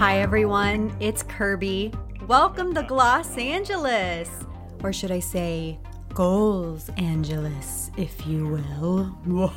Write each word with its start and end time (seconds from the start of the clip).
Hi, 0.00 0.20
everyone. 0.20 0.96
It's 0.98 1.22
Kirby. 1.22 1.92
Welcome 2.26 2.72
to 2.72 2.80
Los 2.80 3.36
Angeles. 3.36 4.30
Or 4.82 4.94
should 4.94 5.10
I 5.10 5.18
say, 5.20 5.78
Goals 6.14 6.88
Angeles, 6.96 7.90
if 7.98 8.26
you 8.26 8.46
will. 8.46 9.12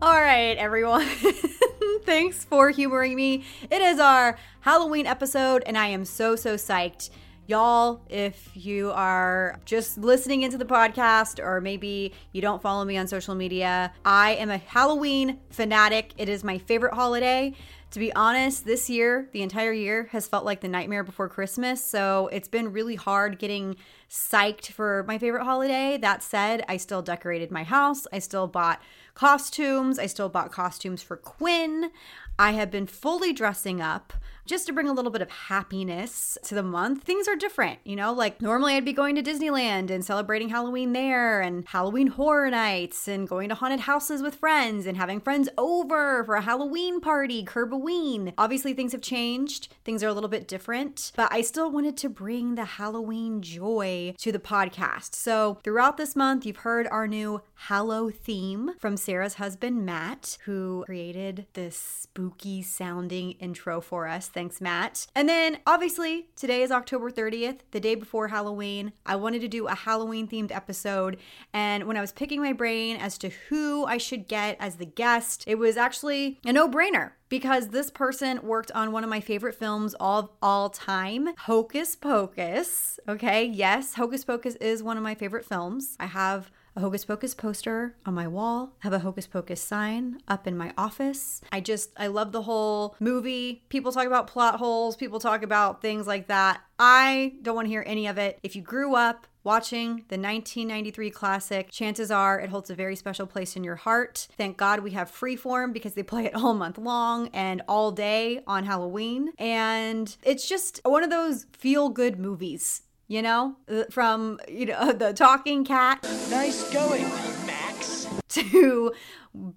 All 0.00 0.20
right, 0.20 0.54
everyone. 0.56 1.08
Thanks 2.04 2.44
for 2.44 2.70
humoring 2.70 3.16
me. 3.16 3.44
It 3.68 3.82
is 3.82 3.98
our 3.98 4.38
Halloween 4.60 5.06
episode, 5.06 5.64
and 5.66 5.76
I 5.76 5.88
am 5.88 6.04
so, 6.04 6.36
so 6.36 6.54
psyched. 6.54 7.10
Y'all, 7.48 8.00
if 8.08 8.50
you 8.54 8.90
are 8.90 9.60
just 9.64 9.98
listening 9.98 10.42
into 10.42 10.58
the 10.58 10.64
podcast 10.64 11.38
or 11.38 11.60
maybe 11.60 12.12
you 12.32 12.42
don't 12.42 12.60
follow 12.60 12.84
me 12.84 12.96
on 12.96 13.06
social 13.06 13.36
media, 13.36 13.92
I 14.04 14.32
am 14.32 14.50
a 14.50 14.58
Halloween 14.58 15.38
fanatic. 15.50 16.12
It 16.18 16.28
is 16.28 16.42
my 16.42 16.58
favorite 16.58 16.94
holiday. 16.94 17.54
To 17.92 18.00
be 18.00 18.12
honest, 18.14 18.64
this 18.64 18.90
year, 18.90 19.28
the 19.30 19.42
entire 19.42 19.72
year, 19.72 20.08
has 20.10 20.26
felt 20.26 20.44
like 20.44 20.60
the 20.60 20.66
nightmare 20.66 21.04
before 21.04 21.28
Christmas. 21.28 21.84
So 21.84 22.28
it's 22.32 22.48
been 22.48 22.72
really 22.72 22.96
hard 22.96 23.38
getting 23.38 23.76
psyched 24.10 24.72
for 24.72 25.04
my 25.06 25.16
favorite 25.16 25.44
holiday. 25.44 25.98
That 25.98 26.24
said, 26.24 26.64
I 26.68 26.78
still 26.78 27.00
decorated 27.00 27.52
my 27.52 27.62
house. 27.62 28.08
I 28.12 28.18
still 28.18 28.48
bought 28.48 28.82
costumes. 29.14 30.00
I 30.00 30.06
still 30.06 30.28
bought 30.28 30.50
costumes 30.50 31.00
for 31.00 31.16
Quinn. 31.16 31.92
I 32.40 32.52
have 32.52 32.72
been 32.72 32.86
fully 32.86 33.32
dressing 33.32 33.80
up 33.80 34.12
just 34.46 34.66
to 34.66 34.72
bring 34.72 34.88
a 34.88 34.92
little 34.92 35.10
bit 35.10 35.22
of 35.22 35.30
happiness 35.30 36.38
to 36.44 36.54
the 36.54 36.62
month. 36.62 37.02
Things 37.02 37.28
are 37.28 37.36
different, 37.36 37.78
you 37.84 37.96
know, 37.96 38.12
like 38.12 38.40
normally 38.40 38.74
I'd 38.74 38.84
be 38.84 38.92
going 38.92 39.14
to 39.16 39.22
Disneyland 39.22 39.90
and 39.90 40.04
celebrating 40.04 40.48
Halloween 40.48 40.92
there 40.92 41.40
and 41.40 41.66
Halloween 41.68 42.08
horror 42.08 42.50
nights 42.50 43.08
and 43.08 43.28
going 43.28 43.48
to 43.48 43.54
haunted 43.54 43.80
houses 43.80 44.22
with 44.22 44.36
friends 44.36 44.86
and 44.86 44.96
having 44.96 45.20
friends 45.20 45.48
over 45.58 46.24
for 46.24 46.36
a 46.36 46.42
Halloween 46.42 47.00
party, 47.00 47.44
Kerbaween. 47.44 48.32
Obviously, 48.38 48.72
things 48.72 48.92
have 48.92 49.02
changed, 49.02 49.74
things 49.84 50.02
are 50.02 50.08
a 50.08 50.12
little 50.12 50.28
bit 50.28 50.48
different, 50.48 51.12
but 51.16 51.32
I 51.32 51.40
still 51.40 51.70
wanted 51.70 51.96
to 51.98 52.08
bring 52.08 52.54
the 52.54 52.64
Halloween 52.64 53.42
joy 53.42 54.14
to 54.18 54.32
the 54.32 54.38
podcast. 54.38 55.14
So, 55.14 55.58
throughout 55.64 55.96
this 55.96 56.16
month, 56.16 56.46
you've 56.46 56.58
heard 56.58 56.86
our 56.88 57.08
new 57.08 57.42
Hallow 57.54 58.10
theme 58.10 58.72
from 58.78 58.96
Sarah's 58.96 59.34
husband, 59.34 59.86
Matt, 59.86 60.36
who 60.44 60.84
created 60.84 61.46
this 61.54 61.76
spooky 61.76 62.62
sounding 62.62 63.32
intro 63.32 63.80
for 63.80 64.06
us. 64.06 64.28
Thanks, 64.36 64.60
Matt. 64.60 65.06
And 65.14 65.26
then, 65.30 65.60
obviously, 65.66 66.28
today 66.36 66.60
is 66.60 66.70
October 66.70 67.10
30th, 67.10 67.60
the 67.70 67.80
day 67.80 67.94
before 67.94 68.28
Halloween. 68.28 68.92
I 69.06 69.16
wanted 69.16 69.40
to 69.40 69.48
do 69.48 69.66
a 69.66 69.74
Halloween 69.74 70.28
themed 70.28 70.54
episode. 70.54 71.16
And 71.54 71.84
when 71.84 71.96
I 71.96 72.02
was 72.02 72.12
picking 72.12 72.42
my 72.42 72.52
brain 72.52 72.98
as 72.98 73.16
to 73.16 73.30
who 73.48 73.86
I 73.86 73.96
should 73.96 74.28
get 74.28 74.58
as 74.60 74.76
the 74.76 74.84
guest, 74.84 75.44
it 75.46 75.54
was 75.54 75.78
actually 75.78 76.38
a 76.44 76.52
no 76.52 76.68
brainer 76.68 77.12
because 77.30 77.68
this 77.68 77.90
person 77.90 78.40
worked 78.42 78.70
on 78.72 78.92
one 78.92 79.04
of 79.04 79.10
my 79.10 79.20
favorite 79.20 79.54
films 79.54 79.94
of 79.98 80.28
all 80.42 80.68
time, 80.68 81.30
Hocus 81.38 81.96
Pocus. 81.96 83.00
Okay, 83.08 83.46
yes, 83.46 83.94
Hocus 83.94 84.22
Pocus 84.22 84.56
is 84.56 84.82
one 84.82 84.98
of 84.98 85.02
my 85.02 85.14
favorite 85.14 85.46
films. 85.46 85.96
I 85.98 86.06
have 86.06 86.50
a 86.76 86.80
Hocus 86.80 87.06
Pocus 87.06 87.34
poster 87.34 87.96
on 88.04 88.14
my 88.14 88.28
wall, 88.28 88.76
have 88.80 88.92
a 88.92 88.98
Hocus 88.98 89.26
Pocus 89.26 89.60
sign 89.60 90.20
up 90.28 90.46
in 90.46 90.56
my 90.56 90.74
office. 90.76 91.40
I 91.50 91.60
just, 91.60 91.90
I 91.96 92.08
love 92.08 92.32
the 92.32 92.42
whole 92.42 92.94
movie. 93.00 93.64
People 93.70 93.92
talk 93.92 94.06
about 94.06 94.26
plot 94.26 94.56
holes, 94.56 94.94
people 94.94 95.18
talk 95.18 95.42
about 95.42 95.80
things 95.80 96.06
like 96.06 96.28
that. 96.28 96.60
I 96.78 97.34
don't 97.40 97.54
want 97.54 97.66
to 97.66 97.70
hear 97.70 97.84
any 97.86 98.06
of 98.06 98.18
it. 98.18 98.38
If 98.42 98.54
you 98.54 98.60
grew 98.60 98.94
up 98.94 99.26
watching 99.42 100.04
the 100.08 100.18
1993 100.18 101.08
classic, 101.10 101.70
chances 101.70 102.10
are 102.10 102.38
it 102.38 102.50
holds 102.50 102.68
a 102.68 102.74
very 102.74 102.96
special 102.96 103.26
place 103.26 103.56
in 103.56 103.64
your 103.64 103.76
heart. 103.76 104.26
Thank 104.36 104.58
God 104.58 104.80
we 104.80 104.90
have 104.90 105.10
Freeform 105.10 105.72
because 105.72 105.94
they 105.94 106.02
play 106.02 106.26
it 106.26 106.34
all 106.34 106.52
month 106.52 106.76
long 106.76 107.28
and 107.28 107.62
all 107.68 107.92
day 107.92 108.42
on 108.46 108.64
Halloween. 108.64 109.32
And 109.38 110.14
it's 110.22 110.46
just 110.46 110.80
one 110.84 111.02
of 111.02 111.10
those 111.10 111.46
feel 111.52 111.88
good 111.88 112.18
movies 112.18 112.82
you 113.08 113.22
know, 113.22 113.56
uh, 113.70 113.84
from 113.90 114.38
you 114.48 114.66
know 114.66 114.92
the 115.04 115.12
talking 115.12 115.64
cat. 115.64 116.02
Nice 116.30 116.72
going, 116.72 117.04
Max. 117.46 118.06
To 118.28 118.92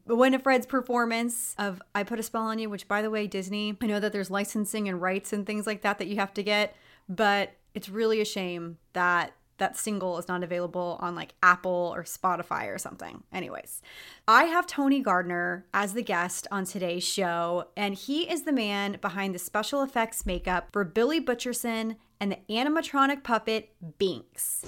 Winifred's 0.07 0.65
performance 0.65 1.55
of 1.57 1.81
"I 1.93 2.03
Put 2.03 2.19
a 2.19 2.23
Spell 2.23 2.43
on 2.43 2.59
You," 2.59 2.69
which, 2.69 2.87
by 2.87 3.01
the 3.01 3.09
way, 3.09 3.27
Disney. 3.27 3.77
I 3.81 3.85
know 3.85 3.99
that 3.99 4.13
there's 4.13 4.31
licensing 4.31 4.87
and 4.87 5.01
rights 5.01 5.33
and 5.33 5.45
things 5.45 5.67
like 5.67 5.81
that 5.81 5.97
that 5.99 6.07
you 6.07 6.17
have 6.17 6.33
to 6.35 6.43
get, 6.43 6.75
but 7.07 7.53
it's 7.73 7.89
really 7.89 8.21
a 8.21 8.25
shame 8.25 8.77
that 8.93 9.33
that 9.59 9.77
single 9.77 10.17
is 10.17 10.27
not 10.27 10.43
available 10.43 10.97
on 11.01 11.15
like 11.15 11.33
Apple 11.43 11.91
or 11.93 12.03
Spotify 12.03 12.73
or 12.73 12.77
something. 12.77 13.23
Anyways, 13.31 13.81
I 14.31 14.43
have 14.43 14.67
Tony 14.67 14.99
Gardner 14.99 15.65
as 15.73 15.93
the 15.93 16.03
guest 16.03 16.45
on 16.51 16.63
today's 16.63 17.03
show, 17.03 17.69
and 17.75 17.95
he 17.95 18.29
is 18.29 18.43
the 18.43 18.51
man 18.51 18.99
behind 19.01 19.33
the 19.33 19.39
special 19.39 19.81
effects 19.81 20.23
makeup 20.23 20.67
for 20.71 20.83
Billy 20.83 21.19
Butcherson 21.19 21.95
and 22.19 22.33
the 22.33 22.37
animatronic 22.47 23.23
puppet 23.23 23.73
Binks. 23.97 24.63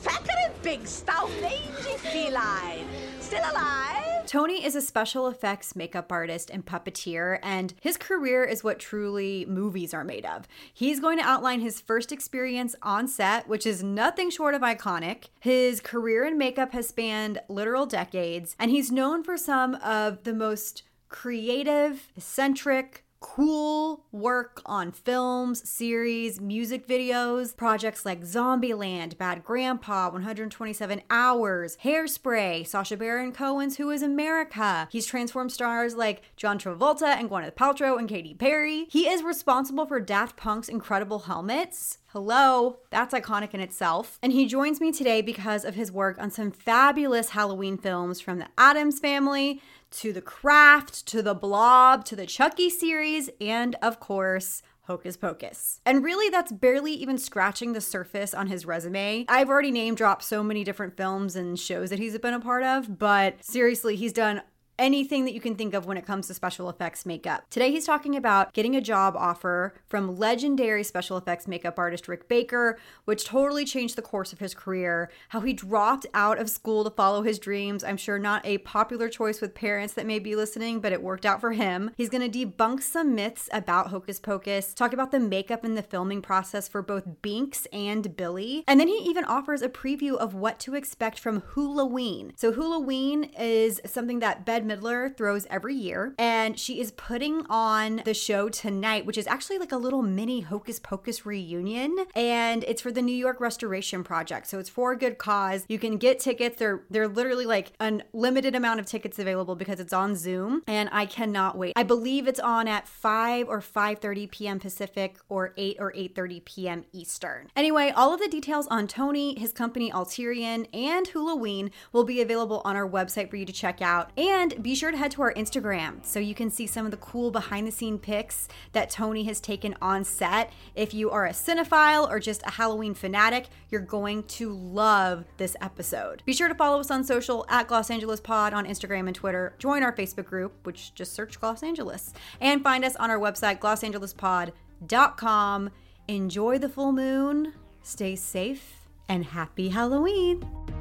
Big 0.63 0.87
stout 0.87 1.29
mangy 1.41 1.97
feline. 1.97 2.85
Still 3.19 3.43
alive? 3.51 4.25
Tony 4.27 4.63
is 4.63 4.75
a 4.75 4.81
special 4.81 5.27
effects 5.27 5.75
makeup 5.75 6.11
artist 6.11 6.49
and 6.51 6.65
puppeteer, 6.65 7.39
and 7.41 7.73
his 7.81 7.97
career 7.97 8.43
is 8.45 8.63
what 8.63 8.79
truly 8.79 9.45
movies 9.45 9.93
are 9.93 10.03
made 10.03 10.25
of. 10.25 10.47
He's 10.73 10.99
going 10.99 11.17
to 11.17 11.25
outline 11.25 11.59
his 11.59 11.81
first 11.81 12.11
experience 12.11 12.75
on 12.81 13.07
set, 13.07 13.47
which 13.47 13.65
is 13.65 13.83
nothing 13.83 14.29
short 14.29 14.53
of 14.53 14.61
iconic. 14.61 15.25
His 15.39 15.81
career 15.81 16.23
in 16.23 16.37
makeup 16.37 16.71
has 16.71 16.87
spanned 16.87 17.41
literal 17.49 17.87
decades, 17.87 18.55
and 18.59 18.71
he's 18.71 18.91
known 18.91 19.23
for 19.23 19.37
some 19.37 19.50
of 19.51 20.23
the 20.23 20.33
most 20.33 20.83
creative, 21.09 22.11
eccentric, 22.15 23.05
cool 23.21 24.03
work 24.11 24.61
on 24.65 24.91
films, 24.91 25.67
series, 25.67 26.41
music 26.41 26.87
videos, 26.87 27.55
projects 27.55 28.05
like 28.05 28.23
Zombieland, 28.23 29.17
Bad 29.17 29.43
Grandpa, 29.45 30.09
127 30.09 31.01
Hours, 31.09 31.77
Hairspray, 31.83 32.67
Sacha 32.67 32.97
Baron 32.97 33.31
Cohen's 33.31 33.77
Who 33.77 33.89
is 33.91 34.01
America. 34.01 34.89
He's 34.91 35.05
transformed 35.05 35.51
stars 35.51 35.95
like 35.95 36.23
John 36.35 36.59
Travolta 36.59 37.15
and 37.15 37.29
Gwyneth 37.29 37.53
Paltrow 37.53 37.97
and 37.97 38.09
Katy 38.09 38.33
Perry. 38.33 38.87
He 38.89 39.07
is 39.07 39.23
responsible 39.23 39.85
for 39.85 40.01
Daft 40.01 40.35
Punk's 40.35 40.67
incredible 40.67 41.19
helmets. 41.19 41.99
Hello, 42.07 42.79
that's 42.89 43.13
iconic 43.13 43.53
in 43.53 43.61
itself. 43.61 44.19
And 44.21 44.33
he 44.33 44.45
joins 44.45 44.81
me 44.81 44.91
today 44.91 45.21
because 45.21 45.63
of 45.63 45.75
his 45.75 45.93
work 45.93 46.19
on 46.19 46.29
some 46.29 46.51
fabulous 46.51 47.29
Halloween 47.29 47.77
films 47.77 48.19
from 48.19 48.39
the 48.39 48.47
Addams 48.57 48.99
family 48.99 49.61
to 49.91 50.13
The 50.13 50.21
Craft 50.21 51.05
to 51.07 51.21
The 51.21 51.33
Blob 51.33 52.05
to 52.05 52.15
the 52.15 52.25
Chucky 52.25 52.69
series, 52.69 53.29
and 53.39 53.75
of 53.81 53.99
course, 53.99 54.63
Hocus 54.83 55.15
Pocus. 55.15 55.79
And 55.85 56.03
really, 56.03 56.29
that's 56.29 56.51
barely 56.51 56.93
even 56.93 57.17
scratching 57.17 57.73
the 57.73 57.81
surface 57.81 58.33
on 58.33 58.47
his 58.47 58.65
resume. 58.65 59.25
I've 59.29 59.49
already 59.49 59.71
name 59.71 59.95
dropped 59.95 60.23
so 60.23 60.43
many 60.43 60.63
different 60.63 60.97
films 60.97 61.35
and 61.35 61.59
shows 61.59 61.89
that 61.91 61.99
he's 61.99 62.17
been 62.17 62.33
a 62.33 62.39
part 62.39 62.63
of, 62.63 62.97
but 62.97 63.43
seriously, 63.43 63.95
he's 63.95 64.13
done 64.13 64.41
anything 64.81 65.25
that 65.25 65.33
you 65.33 65.39
can 65.39 65.55
think 65.55 65.75
of 65.75 65.85
when 65.85 65.95
it 65.95 66.05
comes 66.05 66.27
to 66.27 66.33
special 66.33 66.67
effects 66.67 67.05
makeup. 67.05 67.45
Today, 67.51 67.71
he's 67.71 67.85
talking 67.85 68.15
about 68.15 68.51
getting 68.51 68.75
a 68.75 68.81
job 68.81 69.15
offer 69.15 69.75
from 69.87 70.17
legendary 70.17 70.83
special 70.83 71.17
effects 71.17 71.47
makeup 71.47 71.77
artist 71.77 72.07
Rick 72.07 72.27
Baker, 72.27 72.79
which 73.05 73.23
totally 73.23 73.63
changed 73.63 73.95
the 73.95 74.01
course 74.01 74.33
of 74.33 74.39
his 74.39 74.55
career, 74.55 75.11
how 75.29 75.41
he 75.41 75.53
dropped 75.53 76.07
out 76.15 76.39
of 76.39 76.49
school 76.49 76.83
to 76.83 76.89
follow 76.89 77.21
his 77.21 77.37
dreams. 77.37 77.83
I'm 77.83 77.95
sure 77.95 78.17
not 78.17 78.43
a 78.43 78.57
popular 78.59 79.07
choice 79.07 79.39
with 79.39 79.53
parents 79.53 79.93
that 79.93 80.07
may 80.07 80.17
be 80.17 80.35
listening, 80.35 80.79
but 80.79 80.91
it 80.91 81.03
worked 81.03 81.27
out 81.27 81.39
for 81.39 81.51
him. 81.51 81.91
He's 81.95 82.09
going 82.09 82.29
to 82.29 82.45
debunk 82.45 82.81
some 82.81 83.13
myths 83.13 83.49
about 83.53 83.89
Hocus 83.89 84.19
Pocus, 84.19 84.73
talk 84.73 84.93
about 84.93 85.11
the 85.11 85.19
makeup 85.19 85.63
and 85.63 85.77
the 85.77 85.83
filming 85.83 86.23
process 86.23 86.67
for 86.67 86.81
both 86.81 87.21
Binks 87.21 87.67
and 87.71 88.17
Billy, 88.17 88.63
and 88.67 88.79
then 88.79 88.87
he 88.87 88.97
even 89.05 89.25
offers 89.25 89.61
a 89.61 89.69
preview 89.69 90.17
of 90.17 90.33
what 90.33 90.59
to 90.61 90.73
expect 90.73 91.19
from 91.19 91.43
Halloween. 91.53 92.33
So, 92.35 92.51
Halloween 92.51 93.25
is 93.37 93.79
something 93.85 94.17
that 94.19 94.43
Bette 94.43 94.70
Midler 94.71 95.15
throws 95.15 95.45
every 95.49 95.75
year. 95.75 96.13
And 96.17 96.59
she 96.59 96.79
is 96.79 96.91
putting 96.91 97.45
on 97.49 98.01
the 98.05 98.13
show 98.13 98.49
tonight, 98.49 99.05
which 99.05 99.17
is 99.17 99.27
actually 99.27 99.57
like 99.57 99.71
a 99.71 99.77
little 99.77 100.01
mini 100.01 100.41
Hocus 100.41 100.79
Pocus 100.79 101.25
reunion. 101.25 102.05
And 102.15 102.63
it's 102.65 102.81
for 102.81 102.91
the 102.91 103.01
New 103.01 103.15
York 103.15 103.39
Restoration 103.39 104.03
Project. 104.03 104.47
So 104.47 104.59
it's 104.59 104.69
for 104.69 104.91
a 104.91 104.97
good 104.97 105.17
cause. 105.17 105.65
You 105.67 105.79
can 105.79 105.97
get 105.97 106.19
tickets. 106.19 106.57
They're 106.57 106.83
they're 106.89 107.07
literally 107.07 107.45
like 107.45 107.73
an 107.79 108.03
limited 108.13 108.55
amount 108.55 108.79
of 108.79 108.85
tickets 108.85 109.19
available 109.19 109.55
because 109.55 109.79
it's 109.79 109.93
on 109.93 110.15
Zoom. 110.15 110.63
And 110.67 110.89
I 110.91 111.05
cannot 111.05 111.57
wait. 111.57 111.73
I 111.75 111.83
believe 111.83 112.27
it's 112.27 112.39
on 112.39 112.67
at 112.67 112.87
5 112.87 113.49
or 113.49 113.59
5:30 113.59 114.31
p.m. 114.31 114.59
Pacific 114.59 115.17
or 115.29 115.53
8 115.57 115.77
or 115.79 115.91
8:30 115.93 116.45
p.m. 116.45 116.85
Eastern. 116.91 117.49
Anyway, 117.55 117.91
all 117.95 118.13
of 118.13 118.19
the 118.19 118.27
details 118.27 118.67
on 118.67 118.87
Tony, 118.87 119.37
his 119.37 119.51
company 119.51 119.91
Alterian, 119.91 120.67
and 120.73 121.07
Hulaween 121.09 121.71
will 121.91 122.03
be 122.03 122.21
available 122.21 122.61
on 122.65 122.75
our 122.75 122.87
website 122.87 123.29
for 123.29 123.35
you 123.35 123.45
to 123.45 123.53
check 123.53 123.81
out. 123.81 124.11
And 124.17 124.50
be 124.61 124.75
sure 124.75 124.91
to 124.91 124.97
head 124.97 125.11
to 125.11 125.21
our 125.21 125.33
Instagram 125.33 126.05
so 126.05 126.19
you 126.19 126.35
can 126.35 126.49
see 126.49 126.67
some 126.67 126.85
of 126.85 126.91
the 126.91 126.97
cool 126.97 127.31
behind 127.31 127.67
the 127.67 127.71
scene 127.71 127.97
pics 127.97 128.47
that 128.73 128.89
Tony 128.89 129.23
has 129.25 129.39
taken 129.39 129.75
on 129.81 130.03
set. 130.03 130.51
If 130.75 130.93
you 130.93 131.09
are 131.11 131.25
a 131.25 131.31
cinephile 131.31 132.09
or 132.09 132.19
just 132.19 132.43
a 132.43 132.51
Halloween 132.51 132.93
fanatic, 132.93 133.47
you're 133.69 133.81
going 133.81 134.23
to 134.23 134.53
love 134.53 135.25
this 135.37 135.55
episode. 135.61 136.23
Be 136.25 136.33
sure 136.33 136.47
to 136.47 136.55
follow 136.55 136.79
us 136.79 136.91
on 136.91 137.03
social 137.03 137.45
at 137.49 137.71
Los 137.71 137.89
Angeles 137.89 138.19
Pod 138.19 138.53
on 138.53 138.65
Instagram 138.65 139.07
and 139.07 139.15
Twitter. 139.15 139.55
Join 139.59 139.83
our 139.83 139.95
Facebook 139.95 140.25
group, 140.25 140.53
which 140.63 140.93
just 140.95 141.13
search 141.13 141.37
Los 141.41 141.63
Angeles, 141.63 142.13
and 142.39 142.63
find 142.63 142.83
us 142.83 142.95
on 142.95 143.11
our 143.11 143.19
website, 143.19 143.59
losangelespod.com. 143.59 145.69
Enjoy 146.07 146.57
the 146.57 146.69
full 146.69 146.91
moon, 146.91 147.53
stay 147.83 148.15
safe, 148.15 148.87
and 149.07 149.25
happy 149.25 149.69
Halloween! 149.69 150.80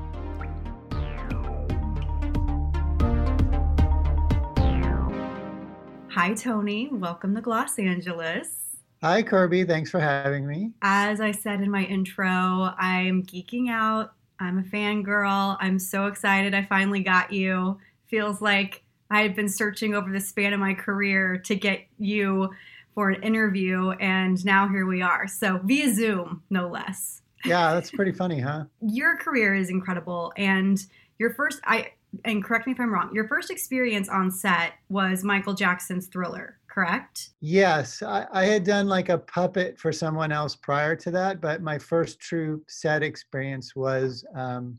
Hi, 6.12 6.34
Tony. 6.34 6.88
Welcome 6.90 7.40
to 7.40 7.48
Los 7.48 7.78
Angeles. 7.78 8.78
Hi, 9.00 9.22
Kirby. 9.22 9.62
Thanks 9.62 9.92
for 9.92 10.00
having 10.00 10.44
me. 10.44 10.72
As 10.82 11.20
I 11.20 11.30
said 11.30 11.60
in 11.60 11.70
my 11.70 11.84
intro, 11.84 12.26
I'm 12.26 13.22
geeking 13.22 13.70
out. 13.70 14.14
I'm 14.40 14.58
a 14.58 14.62
fangirl. 14.62 15.56
I'm 15.60 15.78
so 15.78 16.06
excited 16.06 16.52
I 16.52 16.64
finally 16.64 16.98
got 16.98 17.32
you. 17.32 17.78
Feels 18.08 18.42
like 18.42 18.82
I 19.08 19.20
had 19.20 19.36
been 19.36 19.48
searching 19.48 19.94
over 19.94 20.10
the 20.10 20.18
span 20.18 20.52
of 20.52 20.58
my 20.58 20.74
career 20.74 21.38
to 21.44 21.54
get 21.54 21.86
you 22.00 22.50
for 22.92 23.10
an 23.10 23.22
interview, 23.22 23.90
and 23.90 24.44
now 24.44 24.66
here 24.68 24.86
we 24.86 25.02
are. 25.02 25.28
So, 25.28 25.60
via 25.62 25.94
Zoom, 25.94 26.42
no 26.50 26.68
less. 26.68 27.22
Yeah, 27.44 27.72
that's 27.72 27.92
pretty 27.92 28.12
funny, 28.12 28.40
huh? 28.40 28.64
Your 28.80 29.16
career 29.16 29.54
is 29.54 29.70
incredible. 29.70 30.32
And 30.36 30.84
your 31.20 31.34
first, 31.34 31.60
I, 31.64 31.92
and 32.24 32.42
correct 32.42 32.66
me 32.66 32.72
if 32.72 32.80
I'm 32.80 32.92
wrong, 32.92 33.10
your 33.14 33.28
first 33.28 33.50
experience 33.50 34.08
on 34.08 34.30
set 34.30 34.74
was 34.88 35.24
Michael 35.24 35.54
Jackson's 35.54 36.06
Thriller, 36.08 36.58
correct? 36.68 37.30
Yes. 37.40 38.02
I, 38.02 38.26
I, 38.32 38.44
had 38.44 38.64
done 38.64 38.88
like 38.88 39.08
a 39.08 39.18
puppet 39.18 39.78
for 39.78 39.92
someone 39.92 40.32
else 40.32 40.56
prior 40.56 40.96
to 40.96 41.10
that, 41.12 41.40
but 41.40 41.62
my 41.62 41.78
first 41.78 42.20
true 42.20 42.62
set 42.68 43.02
experience 43.02 43.76
was 43.76 44.24
um, 44.34 44.78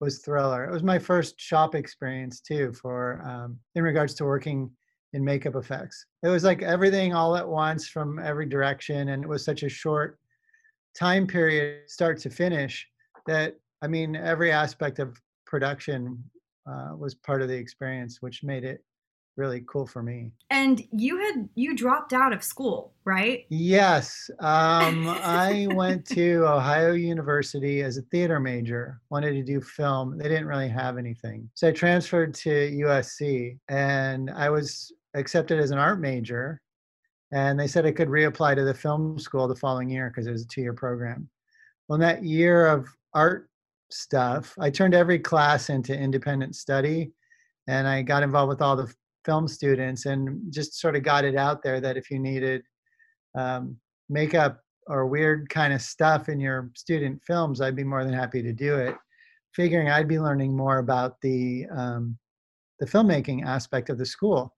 was 0.00 0.18
Thriller. 0.20 0.64
It 0.64 0.72
was 0.72 0.82
my 0.82 0.98
first 0.98 1.40
shop 1.40 1.74
experience 1.74 2.40
too 2.40 2.72
for 2.72 3.22
um, 3.26 3.58
in 3.74 3.82
regards 3.82 4.14
to 4.14 4.24
working 4.24 4.70
in 5.12 5.24
makeup 5.24 5.56
effects. 5.56 6.06
It 6.22 6.28
was 6.28 6.44
like 6.44 6.62
everything 6.62 7.14
all 7.14 7.36
at 7.36 7.46
once 7.46 7.88
from 7.88 8.18
every 8.18 8.46
direction, 8.46 9.08
and 9.10 9.24
it 9.24 9.28
was 9.28 9.44
such 9.44 9.62
a 9.62 9.68
short 9.68 10.18
time 10.94 11.26
period, 11.26 11.90
start 11.90 12.18
to 12.18 12.30
finish, 12.30 12.86
that 13.26 13.56
I 13.82 13.86
mean, 13.86 14.16
every 14.16 14.52
aspect 14.52 14.98
of 14.98 15.20
production 15.46 16.22
uh, 16.66 16.94
was 16.96 17.14
part 17.14 17.42
of 17.42 17.48
the 17.48 17.54
experience, 17.56 18.20
which 18.20 18.42
made 18.42 18.64
it 18.64 18.84
really 19.36 19.64
cool 19.66 19.86
for 19.86 20.02
me. 20.02 20.30
And 20.50 20.82
you 20.92 21.18
had 21.18 21.48
you 21.54 21.74
dropped 21.74 22.12
out 22.12 22.32
of 22.32 22.42
school, 22.42 22.94
right? 23.04 23.46
Yes, 23.48 24.30
um, 24.40 25.08
I 25.08 25.66
went 25.70 26.06
to 26.16 26.44
Ohio 26.46 26.92
University 26.92 27.82
as 27.82 27.96
a 27.96 28.02
theater 28.02 28.38
major. 28.40 29.00
Wanted 29.10 29.32
to 29.32 29.42
do 29.42 29.60
film. 29.60 30.18
They 30.18 30.28
didn't 30.28 30.46
really 30.46 30.68
have 30.68 30.98
anything, 30.98 31.48
so 31.54 31.68
I 31.68 31.72
transferred 31.72 32.34
to 32.34 32.50
USC, 32.50 33.58
and 33.68 34.30
I 34.30 34.50
was 34.50 34.92
accepted 35.14 35.58
as 35.58 35.70
an 35.70 35.78
art 35.78 36.00
major. 36.00 36.60
And 37.32 37.58
they 37.58 37.68
said 37.68 37.86
I 37.86 37.92
could 37.92 38.08
reapply 38.08 38.56
to 38.56 38.64
the 38.64 38.74
film 38.74 39.16
school 39.18 39.46
the 39.46 39.54
following 39.54 39.88
year 39.88 40.10
because 40.10 40.26
it 40.26 40.32
was 40.32 40.42
a 40.42 40.48
two-year 40.48 40.72
program. 40.72 41.28
Well, 41.86 41.94
in 41.94 42.00
that 42.00 42.24
year 42.24 42.66
of 42.66 42.88
art 43.14 43.49
stuff. 43.92 44.54
I 44.58 44.70
turned 44.70 44.94
every 44.94 45.18
class 45.18 45.70
into 45.70 45.96
independent 45.96 46.56
study 46.56 47.12
and 47.68 47.86
I 47.86 48.02
got 48.02 48.22
involved 48.22 48.48
with 48.48 48.62
all 48.62 48.76
the 48.76 48.92
film 49.24 49.46
students 49.46 50.06
and 50.06 50.52
just 50.52 50.80
sort 50.80 50.96
of 50.96 51.02
got 51.02 51.24
it 51.24 51.36
out 51.36 51.62
there 51.62 51.80
that 51.80 51.96
if 51.96 52.10
you 52.10 52.18
needed 52.18 52.62
um, 53.36 53.76
makeup 54.08 54.60
or 54.86 55.06
weird 55.06 55.48
kind 55.48 55.72
of 55.72 55.82
stuff 55.82 56.28
in 56.28 56.40
your 56.40 56.70
student 56.74 57.22
films, 57.26 57.60
I'd 57.60 57.76
be 57.76 57.84
more 57.84 58.04
than 58.04 58.14
happy 58.14 58.42
to 58.42 58.52
do 58.52 58.76
it. 58.76 58.96
Figuring 59.54 59.88
I'd 59.88 60.08
be 60.08 60.20
learning 60.20 60.56
more 60.56 60.78
about 60.78 61.20
the 61.22 61.66
um, 61.74 62.16
the 62.78 62.86
filmmaking 62.86 63.44
aspect 63.44 63.90
of 63.90 63.98
the 63.98 64.06
school 64.06 64.54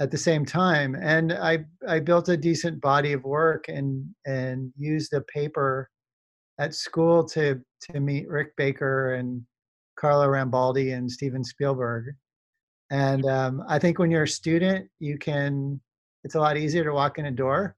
at 0.00 0.10
the 0.10 0.18
same 0.18 0.44
time, 0.44 0.94
and 0.94 1.32
I 1.32 1.64
I 1.88 2.00
built 2.00 2.28
a 2.28 2.36
decent 2.36 2.80
body 2.80 3.12
of 3.12 3.24
work 3.24 3.68
and 3.68 4.06
and 4.24 4.72
used 4.76 5.12
a 5.12 5.20
paper 5.22 5.90
at 6.58 6.74
school 6.74 7.24
to 7.24 7.60
to 7.90 8.00
meet 8.00 8.28
Rick 8.28 8.56
Baker 8.56 9.14
and 9.14 9.42
Carlo 9.96 10.26
Rambaldi 10.26 10.96
and 10.96 11.10
Steven 11.10 11.44
Spielberg. 11.44 12.14
And 12.90 13.24
um, 13.26 13.62
I 13.68 13.78
think 13.78 13.98
when 13.98 14.10
you're 14.10 14.24
a 14.24 14.28
student, 14.28 14.88
you 14.98 15.18
can. 15.18 15.80
It's 16.24 16.36
a 16.36 16.40
lot 16.40 16.56
easier 16.56 16.84
to 16.84 16.92
walk 16.92 17.18
in 17.18 17.26
a 17.26 17.32
door. 17.32 17.74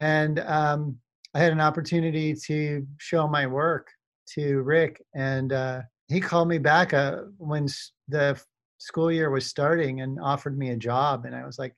And 0.00 0.38
um, 0.40 0.96
I 1.34 1.40
had 1.40 1.52
an 1.52 1.60
opportunity 1.60 2.34
to 2.46 2.86
show 2.98 3.28
my 3.28 3.46
work 3.46 3.88
to 4.34 4.62
Rick, 4.62 5.02
and 5.14 5.52
uh, 5.52 5.82
he 6.08 6.20
called 6.20 6.48
me 6.48 6.58
back 6.58 6.94
uh, 6.94 7.22
when 7.36 7.66
the 8.08 8.40
school 8.78 9.12
year 9.12 9.30
was 9.30 9.46
starting 9.46 10.00
and 10.00 10.18
offered 10.20 10.56
me 10.56 10.70
a 10.70 10.76
job. 10.76 11.26
And 11.26 11.34
I 11.34 11.44
was 11.44 11.58
like, 11.58 11.74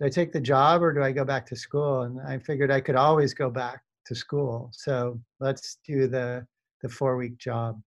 "Do 0.00 0.06
I 0.06 0.08
take 0.08 0.32
the 0.32 0.40
job 0.40 0.82
or 0.82 0.92
do 0.92 1.02
I 1.02 1.12
go 1.12 1.24
back 1.24 1.46
to 1.46 1.56
school?" 1.56 2.02
And 2.02 2.20
I 2.26 2.38
figured 2.38 2.70
I 2.70 2.80
could 2.80 2.96
always 2.96 3.34
go 3.34 3.50
back 3.50 3.82
to 4.06 4.14
school. 4.14 4.70
So 4.72 5.20
let's 5.40 5.78
do 5.86 6.06
the 6.06 6.46
the 6.82 6.88
four 6.88 7.16
week 7.16 7.38
job. 7.38 7.80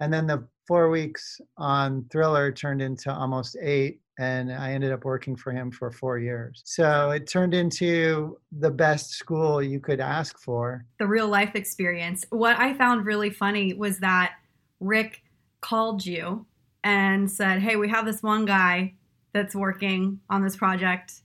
And 0.00 0.12
then 0.12 0.26
the 0.26 0.46
four 0.66 0.88
weeks 0.88 1.40
on 1.58 2.06
Thriller 2.10 2.50
turned 2.52 2.80
into 2.80 3.12
almost 3.12 3.56
eight, 3.60 4.00
and 4.18 4.52
I 4.52 4.72
ended 4.72 4.92
up 4.92 5.04
working 5.04 5.36
for 5.36 5.52
him 5.52 5.70
for 5.70 5.90
four 5.90 6.18
years. 6.18 6.62
So 6.64 7.10
it 7.10 7.26
turned 7.26 7.54
into 7.54 8.38
the 8.52 8.70
best 8.70 9.10
school 9.10 9.62
you 9.62 9.80
could 9.80 10.00
ask 10.00 10.38
for. 10.38 10.86
The 10.98 11.06
real 11.06 11.28
life 11.28 11.54
experience. 11.54 12.24
What 12.30 12.58
I 12.58 12.74
found 12.74 13.04
really 13.04 13.30
funny 13.30 13.74
was 13.74 13.98
that 13.98 14.34
Rick 14.78 15.22
called 15.60 16.06
you 16.06 16.46
and 16.82 17.30
said, 17.30 17.60
Hey, 17.60 17.76
we 17.76 17.88
have 17.90 18.06
this 18.06 18.22
one 18.22 18.46
guy 18.46 18.94
that's 19.32 19.54
working 19.54 20.20
on 20.30 20.42
this 20.42 20.56
project, 20.56 21.20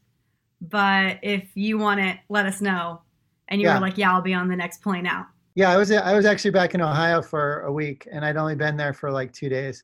but 0.62 1.20
if 1.24 1.50
you 1.56 1.78
want 1.78 2.02
it, 2.02 2.18
let 2.30 2.46
us 2.46 2.62
know 2.62 3.02
and 3.48 3.62
you 3.62 3.68
yeah. 3.68 3.76
were 3.76 3.82
like, 3.82 3.98
"Yeah, 3.98 4.14
I'll 4.14 4.22
be 4.22 4.34
on 4.34 4.48
the 4.48 4.56
next 4.56 4.82
plane 4.82 5.06
out." 5.06 5.28
Yeah, 5.56 5.72
I 5.72 5.78
was 5.78 5.92
I 5.92 6.14
was 6.14 6.26
actually 6.26 6.52
back 6.52 6.76
in 6.76 6.82
Ohio 6.82 7.22
for 7.22 7.62
a 7.62 7.72
week, 7.72 8.08
and 8.12 8.26
I'd 8.26 8.38
only 8.38 8.56
been 8.56 8.76
there 8.78 8.94
for 8.94 9.12
like 9.12 9.32
two 9.34 9.50
days. 9.50 9.84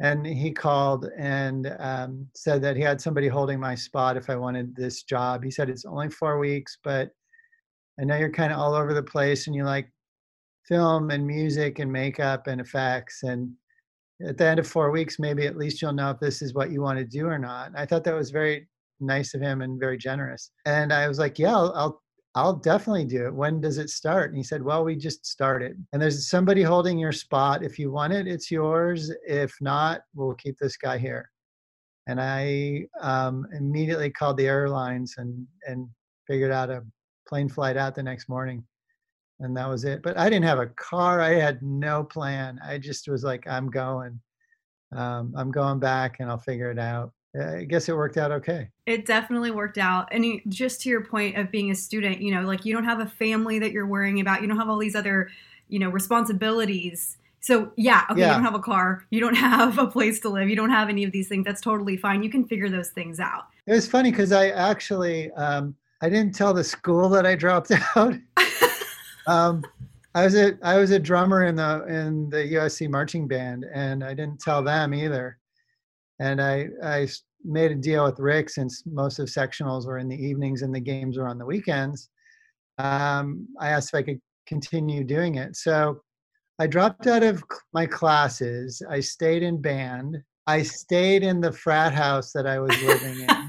And 0.00 0.26
he 0.26 0.52
called 0.52 1.06
and 1.18 1.74
um, 1.78 2.26
said 2.34 2.62
that 2.62 2.76
he 2.76 2.82
had 2.82 3.00
somebody 3.00 3.28
holding 3.28 3.58
my 3.58 3.74
spot 3.74 4.16
if 4.16 4.28
I 4.30 4.36
wanted 4.36 4.76
this 4.76 5.02
job. 5.02 5.42
He 5.42 5.50
said 5.50 5.70
it's 5.70 5.86
only 5.86 6.10
four 6.10 6.38
weeks, 6.38 6.78
but 6.84 7.10
I 7.98 8.04
know 8.04 8.16
you're 8.16 8.30
kind 8.30 8.52
of 8.52 8.58
all 8.58 8.74
over 8.74 8.92
the 8.94 9.02
place, 9.02 9.46
and 9.46 9.56
you 9.56 9.64
like 9.64 9.90
film 10.68 11.10
and 11.10 11.26
music 11.26 11.78
and 11.78 11.90
makeup 11.90 12.46
and 12.46 12.60
effects 12.60 13.22
and 13.22 13.50
at 14.26 14.38
the 14.38 14.46
end 14.46 14.58
of 14.58 14.66
four 14.66 14.90
weeks 14.90 15.18
maybe 15.18 15.46
at 15.46 15.56
least 15.56 15.80
you'll 15.80 15.92
know 15.92 16.10
if 16.10 16.18
this 16.20 16.42
is 16.42 16.54
what 16.54 16.70
you 16.70 16.80
want 16.80 16.98
to 16.98 17.04
do 17.04 17.26
or 17.26 17.38
not 17.38 17.70
i 17.76 17.86
thought 17.86 18.02
that 18.02 18.14
was 18.14 18.30
very 18.30 18.66
nice 19.00 19.34
of 19.34 19.40
him 19.40 19.60
and 19.60 19.78
very 19.78 19.98
generous 19.98 20.50
and 20.64 20.92
i 20.92 21.06
was 21.06 21.18
like 21.18 21.38
yeah 21.38 21.54
i'll, 21.54 21.72
I'll 21.76 22.02
I'll 22.36 22.52
definitely 22.52 23.06
do 23.06 23.24
it. 23.26 23.34
When 23.34 23.62
does 23.62 23.78
it 23.78 23.88
start? 23.88 24.28
And 24.28 24.36
he 24.36 24.42
said, 24.42 24.62
Well, 24.62 24.84
we 24.84 24.94
just 24.94 25.24
started. 25.24 25.82
And 25.92 26.02
there's 26.02 26.28
somebody 26.28 26.62
holding 26.62 26.98
your 26.98 27.10
spot. 27.10 27.64
If 27.64 27.78
you 27.78 27.90
want 27.90 28.12
it, 28.12 28.28
it's 28.28 28.50
yours. 28.50 29.10
If 29.26 29.56
not, 29.62 30.02
we'll 30.14 30.34
keep 30.34 30.58
this 30.58 30.76
guy 30.76 30.98
here. 30.98 31.30
And 32.06 32.20
I 32.20 32.84
um, 33.00 33.46
immediately 33.56 34.10
called 34.10 34.36
the 34.36 34.46
airlines 34.46 35.14
and, 35.16 35.46
and 35.66 35.88
figured 36.26 36.52
out 36.52 36.68
a 36.68 36.84
plane 37.26 37.48
flight 37.48 37.78
out 37.78 37.94
the 37.94 38.02
next 38.02 38.28
morning. 38.28 38.62
And 39.40 39.56
that 39.56 39.68
was 39.68 39.84
it. 39.84 40.02
But 40.02 40.18
I 40.18 40.28
didn't 40.28 40.44
have 40.44 40.58
a 40.58 40.66
car. 40.66 41.22
I 41.22 41.34
had 41.34 41.62
no 41.62 42.04
plan. 42.04 42.60
I 42.62 42.76
just 42.76 43.08
was 43.08 43.24
like, 43.24 43.46
I'm 43.48 43.70
going. 43.70 44.20
Um, 44.94 45.32
I'm 45.36 45.50
going 45.50 45.78
back 45.78 46.20
and 46.20 46.30
I'll 46.30 46.38
figure 46.38 46.70
it 46.70 46.78
out. 46.78 47.12
I 47.40 47.64
guess 47.64 47.88
it 47.88 47.96
worked 47.96 48.16
out 48.16 48.30
okay. 48.32 48.68
It 48.86 49.04
definitely 49.06 49.50
worked 49.50 49.78
out. 49.78 50.08
And 50.12 50.40
just 50.48 50.80
to 50.82 50.88
your 50.88 51.04
point 51.04 51.36
of 51.36 51.50
being 51.50 51.70
a 51.70 51.74
student, 51.74 52.20
you 52.20 52.34
know, 52.34 52.42
like 52.42 52.64
you 52.64 52.72
don't 52.72 52.84
have 52.84 53.00
a 53.00 53.06
family 53.06 53.58
that 53.58 53.72
you're 53.72 53.86
worrying 53.86 54.20
about. 54.20 54.42
You 54.42 54.48
don't 54.48 54.56
have 54.58 54.68
all 54.68 54.78
these 54.78 54.94
other, 54.96 55.28
you 55.68 55.78
know, 55.78 55.88
responsibilities. 55.90 57.18
So 57.40 57.72
yeah, 57.76 58.04
okay, 58.10 58.20
Yeah. 58.20 58.28
you 58.28 58.34
don't 58.34 58.44
have 58.44 58.54
a 58.54 58.60
car, 58.60 59.04
you 59.10 59.20
don't 59.20 59.34
have 59.50 59.78
a 59.78 59.86
place 59.86 60.20
to 60.20 60.28
live, 60.28 60.48
you 60.48 60.56
don't 60.56 60.70
have 60.70 60.88
any 60.88 61.04
of 61.04 61.12
these 61.12 61.28
things. 61.28 61.44
That's 61.44 61.60
totally 61.60 61.96
fine. 61.96 62.22
You 62.22 62.30
can 62.30 62.44
figure 62.46 62.68
those 62.68 62.90
things 62.90 63.20
out. 63.20 63.44
It 63.66 63.72
was 63.72 63.86
funny 63.88 64.10
because 64.10 64.32
I 64.32 64.48
actually 64.50 65.30
um, 65.32 65.74
I 66.00 66.08
didn't 66.08 66.34
tell 66.34 66.54
the 66.54 66.64
school 66.64 67.08
that 67.10 67.26
I 67.26 67.34
dropped 67.34 67.72
out. 67.96 68.14
um, 69.26 69.64
I 70.14 70.24
was 70.24 70.34
a 70.34 70.56
I 70.62 70.78
was 70.78 70.90
a 70.92 70.98
drummer 70.98 71.44
in 71.44 71.56
the 71.56 71.84
in 71.86 72.30
the 72.30 72.54
USC 72.54 72.88
marching 72.88 73.28
band, 73.28 73.66
and 73.72 74.02
I 74.02 74.14
didn't 74.14 74.40
tell 74.40 74.62
them 74.62 74.94
either. 74.94 75.38
And 76.18 76.40
I 76.40 76.68
I 76.82 77.08
made 77.44 77.70
a 77.70 77.76
deal 77.76 78.04
with 78.04 78.18
Rick 78.18 78.50
since 78.50 78.82
most 78.86 79.18
of 79.18 79.28
sectionals 79.28 79.86
were 79.86 79.98
in 79.98 80.08
the 80.08 80.16
evenings 80.16 80.62
and 80.62 80.74
the 80.74 80.80
games 80.80 81.18
were 81.18 81.28
on 81.28 81.38
the 81.38 81.46
weekends. 81.46 82.08
Um, 82.78 83.48
I 83.60 83.70
asked 83.70 83.90
if 83.94 83.98
I 83.98 84.02
could 84.02 84.20
continue 84.46 85.04
doing 85.04 85.36
it, 85.36 85.56
so 85.56 86.00
I 86.58 86.66
dropped 86.66 87.06
out 87.06 87.22
of 87.22 87.42
my 87.72 87.86
classes. 87.86 88.82
I 88.88 89.00
stayed 89.00 89.42
in 89.42 89.60
band. 89.60 90.22
I 90.46 90.62
stayed 90.62 91.22
in 91.22 91.40
the 91.40 91.52
frat 91.52 91.92
house 91.92 92.32
that 92.32 92.46
I 92.46 92.58
was 92.58 92.70
living 92.82 93.20
in 93.20 93.48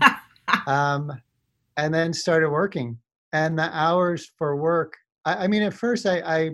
um, 0.67 1.11
and 1.77 1.93
then 1.93 2.11
started 2.13 2.49
working. 2.49 2.97
And 3.33 3.57
the 3.57 3.69
hours 3.75 4.31
for 4.37 4.55
work, 4.55 4.95
I, 5.25 5.45
I 5.45 5.47
mean, 5.47 5.63
at 5.63 5.73
first 5.73 6.05
I, 6.05 6.19
I 6.19 6.51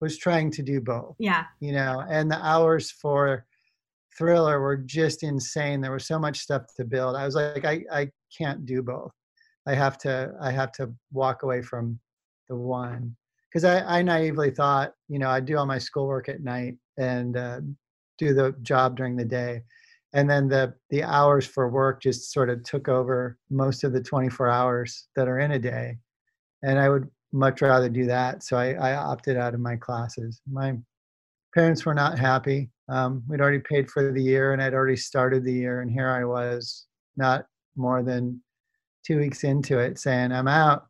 was 0.00 0.18
trying 0.18 0.50
to 0.52 0.62
do 0.62 0.80
both, 0.80 1.16
yeah. 1.18 1.44
you 1.60 1.72
know, 1.72 2.04
and 2.08 2.30
the 2.30 2.44
hours 2.44 2.90
for 2.90 3.46
Thriller 4.18 4.60
were 4.60 4.76
just 4.76 5.22
insane. 5.22 5.80
There 5.80 5.92
was 5.92 6.06
so 6.06 6.18
much 6.18 6.40
stuff 6.40 6.62
to 6.76 6.84
build. 6.84 7.16
I 7.16 7.24
was 7.24 7.36
like, 7.36 7.64
I, 7.64 7.84
I 7.90 8.10
can't 8.36 8.66
do 8.66 8.82
both. 8.82 9.12
I 9.66 9.74
have 9.74 9.96
to, 9.98 10.34
I 10.40 10.50
have 10.50 10.72
to 10.72 10.92
walk 11.12 11.44
away 11.44 11.62
from 11.62 11.98
the 12.48 12.56
one 12.56 13.16
because 13.48 13.64
I, 13.64 13.98
I 13.98 14.02
naively 14.02 14.50
thought, 14.50 14.92
you 15.08 15.18
know, 15.18 15.30
I'd 15.30 15.46
do 15.46 15.56
all 15.56 15.66
my 15.66 15.78
schoolwork 15.78 16.28
at 16.28 16.42
night 16.42 16.76
and 16.98 17.36
uh, 17.36 17.60
do 18.18 18.34
the 18.34 18.54
job 18.62 18.96
during 18.96 19.16
the 19.16 19.24
day 19.24 19.62
and 20.12 20.28
then 20.28 20.48
the 20.48 20.74
the 20.90 21.02
hours 21.02 21.46
for 21.46 21.68
work 21.68 22.00
just 22.00 22.32
sort 22.32 22.50
of 22.50 22.62
took 22.62 22.88
over 22.88 23.38
most 23.50 23.84
of 23.84 23.92
the 23.92 24.02
24 24.02 24.48
hours 24.48 25.08
that 25.16 25.28
are 25.28 25.38
in 25.38 25.52
a 25.52 25.58
day 25.58 25.98
and 26.62 26.78
i 26.78 26.88
would 26.88 27.08
much 27.32 27.60
rather 27.60 27.88
do 27.88 28.06
that 28.06 28.42
so 28.42 28.56
i, 28.56 28.72
I 28.72 28.94
opted 28.96 29.36
out 29.36 29.54
of 29.54 29.60
my 29.60 29.76
classes 29.76 30.40
my 30.50 30.76
parents 31.54 31.84
were 31.84 31.94
not 31.94 32.18
happy 32.18 32.70
um, 32.88 33.22
we'd 33.28 33.40
already 33.40 33.58
paid 33.58 33.90
for 33.90 34.12
the 34.12 34.22
year 34.22 34.52
and 34.52 34.62
i'd 34.62 34.74
already 34.74 34.96
started 34.96 35.44
the 35.44 35.52
year 35.52 35.80
and 35.80 35.90
here 35.90 36.10
i 36.10 36.24
was 36.24 36.86
not 37.16 37.46
more 37.76 38.02
than 38.02 38.40
two 39.06 39.18
weeks 39.18 39.44
into 39.44 39.78
it 39.78 39.98
saying 39.98 40.32
i'm 40.32 40.48
out 40.48 40.86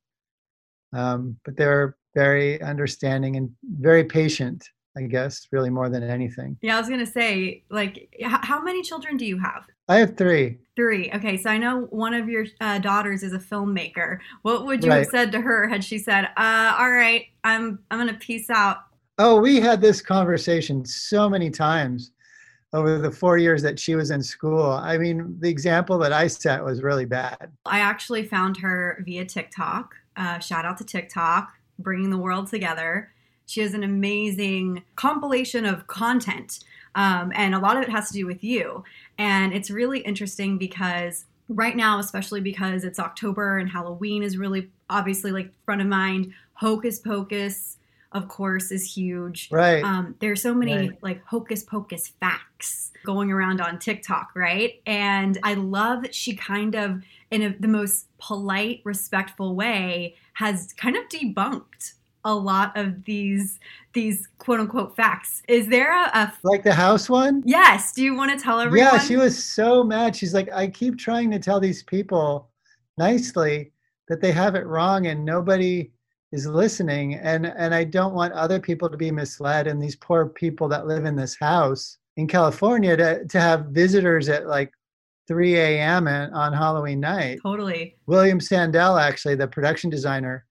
um, 0.94 1.36
but 1.44 1.56
they're 1.56 1.96
very 2.14 2.60
understanding 2.62 3.36
and 3.36 3.50
very 3.78 4.04
patient 4.04 4.68
i 4.96 5.02
guess 5.02 5.46
really 5.52 5.70
more 5.70 5.88
than 5.88 6.02
anything 6.02 6.56
Yeah, 6.62 6.76
I 6.76 6.80
was 6.80 6.88
gonna 6.88 7.06
say, 7.06 7.62
like, 7.70 8.08
how 8.22 8.62
many 8.62 8.82
children 8.82 9.16
do 9.16 9.26
you 9.26 9.38
have? 9.38 9.66
i 9.88 9.98
have 9.98 10.16
three 10.16 10.58
Three. 10.78 11.10
Okay, 11.12 11.36
so 11.36 11.50
I 11.50 11.58
know 11.58 11.88
one 11.90 12.14
of 12.14 12.28
your 12.28 12.46
uh, 12.60 12.78
daughters 12.78 13.24
is 13.24 13.32
a 13.32 13.38
filmmaker. 13.40 14.18
What 14.42 14.64
would 14.64 14.84
you 14.84 14.92
have 14.92 15.06
said 15.06 15.32
to 15.32 15.40
her 15.40 15.66
had 15.66 15.82
she 15.82 15.98
said, 15.98 16.26
uh, 16.36 16.76
"All 16.78 16.92
right, 16.92 17.24
I'm 17.42 17.80
I'm 17.90 17.98
gonna 17.98 18.14
peace 18.14 18.48
out"? 18.48 18.76
Oh, 19.20 19.40
we 19.40 19.60
had 19.60 19.80
this 19.80 20.00
conversation 20.00 20.84
so 20.84 21.28
many 21.28 21.50
times 21.50 22.12
over 22.72 22.98
the 22.98 23.10
four 23.10 23.36
years 23.36 23.62
that 23.62 23.78
she 23.78 23.96
was 23.96 24.12
in 24.12 24.22
school. 24.22 24.70
I 24.70 24.96
mean, 24.96 25.36
the 25.40 25.48
example 25.48 25.98
that 25.98 26.12
I 26.12 26.28
set 26.28 26.62
was 26.62 26.82
really 26.82 27.04
bad. 27.04 27.50
I 27.66 27.80
actually 27.80 28.24
found 28.24 28.58
her 28.58 29.02
via 29.04 29.24
TikTok. 29.24 29.94
Uh, 30.16 30.38
shout 30.38 30.64
out 30.64 30.78
to 30.78 30.84
TikTok, 30.84 31.52
bringing 31.80 32.10
the 32.10 32.18
world 32.18 32.46
together. 32.46 33.10
She 33.46 33.60
has 33.62 33.74
an 33.74 33.82
amazing 33.82 34.84
compilation 34.94 35.64
of 35.64 35.86
content, 35.88 36.60
um, 36.94 37.32
and 37.34 37.54
a 37.54 37.58
lot 37.58 37.76
of 37.76 37.82
it 37.82 37.88
has 37.88 38.08
to 38.08 38.12
do 38.12 38.26
with 38.26 38.44
you. 38.44 38.84
And 39.16 39.52
it's 39.52 39.70
really 39.70 40.00
interesting 40.00 40.58
because 40.58 41.24
right 41.48 41.74
now, 41.74 41.98
especially 41.98 42.40
because 42.40 42.84
it's 42.84 42.98
October 42.98 43.58
and 43.58 43.70
Halloween 43.70 44.22
is 44.22 44.36
really 44.36 44.70
obviously 44.90 45.32
like 45.32 45.50
front 45.64 45.80
of 45.80 45.86
mind. 45.86 46.32
Hocus 46.54 46.98
Pocus, 46.98 47.77
of 48.12 48.28
course, 48.28 48.70
is 48.70 48.94
huge. 48.94 49.48
Right. 49.50 49.84
Um, 49.84 50.14
there's 50.20 50.40
so 50.42 50.54
many 50.54 50.74
Right. 50.74 51.02
like 51.02 51.24
hocus 51.24 51.62
pocus 51.62 52.08
facts 52.20 52.92
going 53.04 53.30
around 53.30 53.60
on 53.60 53.78
TikTok, 53.78 54.30
right? 54.34 54.80
And 54.86 55.38
I 55.42 55.54
love 55.54 56.02
that 56.02 56.14
she 56.14 56.34
kind 56.34 56.74
of, 56.74 57.02
in 57.30 57.42
a, 57.42 57.56
the 57.60 57.68
most 57.68 58.06
polite, 58.18 58.80
respectful 58.84 59.54
way, 59.54 60.16
has 60.34 60.72
kind 60.74 60.96
of 60.96 61.04
debunked 61.08 61.92
a 62.24 62.34
lot 62.34 62.76
of 62.76 63.04
these 63.04 63.58
these 63.92 64.28
quote 64.38 64.60
unquote 64.60 64.96
facts. 64.96 65.42
Is 65.48 65.68
there 65.68 65.92
a, 65.92 66.10
a 66.14 66.32
like 66.42 66.64
the 66.64 66.74
house 66.74 67.08
one? 67.08 67.42
yes? 67.46 67.92
Do 67.92 68.02
you 68.02 68.14
want 68.14 68.36
to 68.36 68.42
tell 68.42 68.60
everyone? 68.60 68.92
Yeah, 68.94 68.98
she 68.98 69.16
was 69.16 69.42
so 69.42 69.84
mad. 69.84 70.16
She's 70.16 70.34
like, 70.34 70.50
I 70.52 70.66
keep 70.66 70.98
trying 70.98 71.30
to 71.30 71.38
tell 71.38 71.60
these 71.60 71.82
people 71.82 72.50
nicely 72.96 73.72
that 74.08 74.20
they 74.20 74.32
have 74.32 74.54
it 74.56 74.66
wrong 74.66 75.06
and 75.06 75.24
nobody 75.24 75.90
is 76.32 76.46
listening. 76.46 77.14
And 77.14 77.46
and 77.46 77.74
I 77.74 77.84
don't 77.84 78.14
want 78.14 78.32
other 78.34 78.60
people 78.60 78.88
to 78.90 78.96
be 78.96 79.10
misled 79.10 79.66
and 79.66 79.82
these 79.82 79.96
poor 79.96 80.26
people 80.26 80.68
that 80.68 80.86
live 80.86 81.04
in 81.04 81.16
this 81.16 81.36
house 81.38 81.98
in 82.16 82.26
California 82.26 82.96
to, 82.96 83.24
to 83.26 83.40
have 83.40 83.66
visitors 83.66 84.28
at 84.28 84.46
like 84.46 84.72
3 85.28 85.56
a.m. 85.56 86.08
and- 86.08 86.34
on 86.34 86.52
Halloween 86.52 87.00
night. 87.00 87.38
totally. 87.42 87.96
William 88.06 88.40
Sandell, 88.40 89.00
actually, 89.00 89.34
the 89.36 89.46
production 89.46 89.90
designer, 89.90 90.44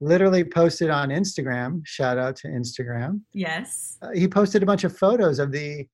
literally 0.00 0.44
posted 0.44 0.90
on 0.90 1.08
Instagram. 1.08 1.80
Shout 1.84 2.18
out 2.18 2.36
to 2.36 2.48
Instagram. 2.48 3.22
Yes. 3.32 3.98
Uh, 4.00 4.10
he 4.14 4.28
posted 4.28 4.62
a 4.62 4.66
bunch 4.66 4.84
of 4.84 4.96
photos 4.96 5.38
of 5.38 5.50
the 5.52 5.86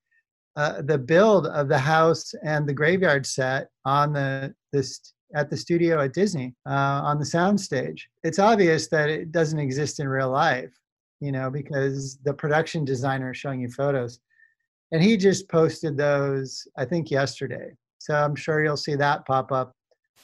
uh, 0.57 0.83
the 0.83 0.99
build 0.99 1.49
of 1.49 1.69
the 1.69 1.79
house 1.79 2.33
and 2.45 2.69
the 2.69 2.73
graveyard 2.73 3.27
set 3.27 3.69
on 3.85 4.13
the 4.13 4.55
this 4.73 5.13
at 5.35 5.51
the 5.51 5.57
studio 5.57 6.01
at 6.01 6.13
Disney 6.13 6.55
uh, 6.67 7.01
on 7.05 7.19
the 7.19 7.25
soundstage. 7.25 8.01
It's 8.23 8.39
obvious 8.39 8.89
that 8.89 9.09
it 9.09 9.33
doesn't 9.33 9.59
exist 9.59 10.01
in 10.01 10.09
real 10.09 10.31
life, 10.31 10.73
you 11.21 11.33
know, 11.33 11.51
because 11.51 12.19
the 12.25 12.35
production 12.35 12.85
designer 12.85 13.33
is 13.33 13.37
showing 13.37 13.61
you 13.61 13.71
photos, 13.71 14.21
and 14.93 15.03
he 15.03 15.17
just 15.17 15.49
posted 15.49 15.97
those 15.97 16.67
I 16.77 16.85
think 16.85 17.11
yesterday. 17.11 17.73
So 17.99 18.15
I'm 18.15 18.37
sure 18.37 18.63
you'll 18.63 18.77
see 18.77 18.97
that 18.97 19.25
pop 19.27 19.51
up 19.51 19.75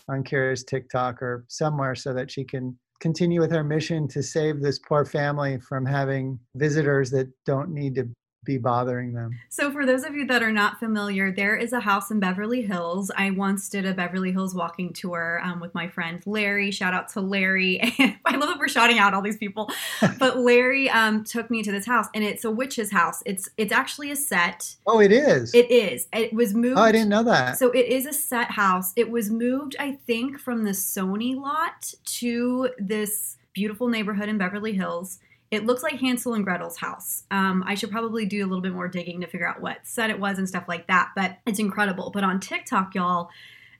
on 0.09 0.23
Kira's 0.23 0.65
TikTok 0.65 1.23
or 1.23 1.45
somewhere 1.49 1.95
so 1.95 2.13
that 2.13 2.31
she 2.31 2.45
can 2.45 2.79
continue 3.01 3.41
with 3.41 3.51
her 3.51 3.65
mission 3.65 4.07
to 4.09 4.23
save 4.23 4.61
this 4.61 4.79
poor 4.79 5.05
family 5.05 5.59
from 5.59 5.87
having 5.87 6.39
visitors 6.55 7.11
that 7.11 7.29
don't 7.47 7.71
need 7.71 7.95
to 7.95 8.09
be 8.45 8.57
bothering 8.57 9.13
them. 9.13 9.39
So, 9.51 9.71
for 9.71 9.85
those 9.85 10.03
of 10.05 10.15
you 10.15 10.27
that 10.27 10.43
are 10.43 10.53
not 10.53 10.79
familiar, 10.79 11.31
there 11.31 11.57
is 11.57 11.73
a 11.73 11.81
house 11.81 12.11
in 12.11 12.21
Beverly 12.21 12.63
Hills. 12.63 13.11
I 13.15 13.31
once 13.31 13.69
did 13.69 13.85
a 13.85 13.93
Beverly 13.93 14.33
Hills 14.33 14.55
walking 14.55 14.93
tour 14.93 15.41
um, 15.45 15.61
with 15.61 15.75
my 15.75 15.89
friend 15.89 16.23
Larry. 16.25 16.71
Shout 16.71 16.95
out 16.95 17.09
to 17.11 17.21
Larry. 17.21 17.81
I 18.25 18.37
love 18.37 18.49
that 18.49 18.59
we're 18.59 18.69
shouting 18.69 18.99
out 18.99 19.13
all 19.13 19.21
these 19.21 19.37
people. 19.37 19.71
but 20.19 20.39
Larry 20.39 20.89
um, 20.89 21.23
took 21.25 21.51
me 21.51 21.63
to 21.63 21.71
this 21.71 21.85
house, 21.85 22.07
and 22.15 22.25
it's 22.25 22.45
a 22.45 22.51
witch's 22.51 22.91
house. 22.91 23.23
It's 23.27 23.49
it's 23.59 23.73
actually 23.73 24.11
a 24.11 24.17
set. 24.17 24.75
Oh, 24.87 25.01
it 25.01 25.13
is. 25.13 25.55
It 25.55 25.71
is. 25.71 26.09
It 26.13 26.33
was 26.33 26.55
moved. 26.55 26.79
oh, 26.79 26.83
I 26.83 26.93
didn't 26.93 27.11
know 27.11 27.25
that. 27.25 27.59
So 27.59 27.71
it 27.73 27.87
is 27.87 28.07
a 28.07 28.13
set 28.13 28.51
house. 28.51 28.93
It 28.97 29.11
was 29.11 29.31
moved, 29.31 29.77
I 29.79 29.93
think, 30.07 30.39
from 30.39 30.65
the 30.65 30.71
Sony 30.71 31.37
lot 31.37 31.93
to 32.05 32.71
this 32.79 33.37
beautiful 33.53 33.89
neighborhood 33.89 34.29
in 34.29 34.39
Beverly 34.39 34.73
Hills. 34.73 35.19
It 35.51 35.67
looks 35.67 35.83
like 35.83 35.95
Hansel 35.95 36.35
and 36.35 36.45
Gretel's 36.45 36.77
house. 36.77 37.25
Um, 37.31 37.65
I 37.67 37.75
should 37.75 37.91
probably 37.91 38.25
do 38.25 38.45
a 38.45 38.47
little 38.47 38.61
bit 38.61 38.73
more 38.73 38.87
digging 38.87 39.21
to 39.21 39.27
figure 39.27 39.49
out 39.49 39.61
what 39.61 39.79
set 39.83 40.11
it 40.11 40.21
was 40.21 40.39
and 40.39 40.49
stuff 40.49 40.65
like 40.69 40.87
that, 40.87 41.11
but 41.17 41.39
it's 41.45 41.59
incredible. 41.59 42.11
But 42.13 42.23
on 42.23 42.39
TikTok, 42.39 42.95
y'all, 42.95 43.31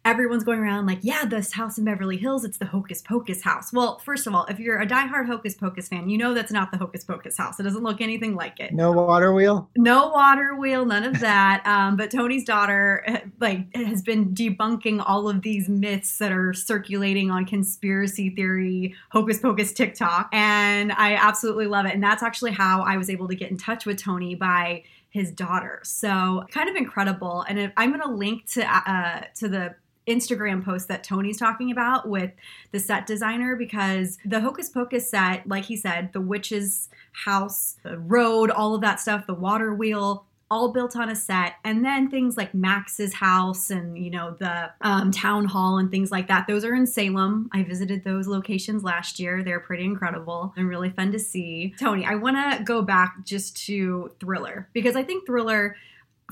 everyone's 0.05 0.45
going 0.45 0.61
around 0.61 0.87
like, 0.87 1.01
yeah, 1.03 1.25
this 1.25 1.53
house 1.53 1.79
in 1.79 1.85
Beverly 1.85 2.17
Hills, 2.17 2.45
it's 2.45 2.59
the 2.59 2.67
Hocus 2.67 3.03
Pocus 3.03 3.43
house. 3.43 3.73
Well, 3.73 3.99
first 3.99 4.27
of 4.27 4.35
all, 4.35 4.47
if 4.47 4.59
you're 4.59 4.81
a 4.81 4.87
diehard 4.87 5.27
Hocus 5.27 5.55
Pocus 5.55 5.89
fan, 5.89 6.09
you 6.09 6.17
know 6.17 6.35
that's 6.35 6.53
not 6.53 6.73
the 6.73 6.79
Hocus 6.79 7.05
Pocus 7.05 7.37
house. 7.37 7.61
It 7.61 7.65
doesn't 7.65 7.83
look 7.83 8.01
anything 8.01 8.35
like 8.35 8.61
it 8.61 8.73
no 8.73 8.93
water 8.93 9.33
wheel. 9.33 9.69
no 9.77 10.09
water 10.09 10.55
wheel, 10.57 10.85
none 10.85 11.05
of 11.05 11.21
that. 11.21 11.63
Um, 11.71 11.97
but 11.97 12.11
Tony's 12.11 12.45
daughter, 12.45 13.05
eh, 13.07 13.21
like, 13.39 13.75
has 13.77 14.03
been 14.03 14.35
debunking 14.35 15.03
all 15.07 15.29
of 15.29 15.43
these 15.43 15.69
myths 15.69 16.19
that 16.19 16.33
are 16.33 16.53
circulating 16.53 17.31
on 17.31 17.45
conspiracy 17.45 18.31
theory, 18.31 18.95
hocus 19.11 19.39
pocus 19.39 19.73
TikTok, 19.73 20.29
and 20.33 20.91
I 20.93 21.15
absolutely 21.15 21.67
love 21.67 21.87
it. 21.87 21.95
And 21.95 22.03
that's 22.03 22.23
actually 22.23 22.53
how 22.53 22.83
I 22.83 22.97
was 22.97 23.09
able 23.09 23.29
to 23.29 23.37
get 23.37 23.51
in 23.51 23.57
touch 23.57 23.87
with 23.87 23.99
Tony 23.99 24.35
by 24.35 24.83
his 25.11 25.31
daughter. 25.31 25.81
So 25.85 26.45
kind 26.51 26.69
of 26.69 26.77
incredible. 26.77 27.45
And 27.49 27.59
if, 27.59 27.73
I'm 27.77 27.91
going 27.91 28.03
to 28.03 28.15
link 28.15 28.47
to 28.53 28.65
uh, 28.65 29.23
to 29.37 29.49
the 29.49 29.75
Instagram 30.11 30.65
post 30.65 30.89
that 30.89 31.05
Tony's 31.05 31.39
talking 31.39 31.71
about 31.71 32.09
with 32.09 32.33
the 32.73 32.81
set 32.81 33.07
designer 33.07 33.57
because 33.57 34.19
the 34.25 34.41
Hocus 34.41 34.69
Pocus 34.69 35.11
set, 35.11 35.47
like 35.49 35.65
he 35.65 35.77
said, 35.77 36.13
the 36.13 36.21
witch's 36.21 36.89
house, 37.13 37.77
the 37.83 37.99
road, 37.99 38.51
all 38.51 38.75
of 38.75 38.81
that 38.83 39.01
stuff, 39.01 39.27
the 39.27 39.35
water 39.35 39.75
wheel, 39.75 40.27
all 40.51 40.73
built 40.73 40.97
on 40.97 41.09
a 41.09 41.15
set. 41.15 41.55
And 41.65 41.85
then 41.85 42.11
things 42.11 42.37
like 42.37 42.53
Max's 42.55 43.15
house 43.15 43.71
and, 43.71 43.97
you 43.97 44.11
know, 44.11 44.37
the 44.39 44.71
um, 44.81 45.13
town 45.13 45.45
hall 45.45 45.79
and 45.79 45.91
things 45.91 46.11
like 46.11 46.27
that, 46.27 46.49
those 46.49 46.65
are 46.65 46.75
in 46.75 46.87
Salem. 46.87 47.49
I 47.53 47.63
visited 47.63 48.03
those 48.03 48.27
locations 48.27 48.83
last 48.83 49.21
year. 49.21 49.45
They're 49.45 49.61
pretty 49.61 49.85
incredible 49.85 50.53
and 50.57 50.69
really 50.69 50.91
fun 50.91 51.13
to 51.13 51.21
see. 51.21 51.75
Tony, 51.79 52.05
I 52.05 52.17
want 52.17 52.37
to 52.37 52.65
go 52.65 52.83
back 52.83 53.25
just 53.25 53.57
to 53.67 54.11
Thriller 54.19 54.69
because 54.73 54.97
I 54.97 55.05
think 55.05 55.25
Thriller 55.25 55.77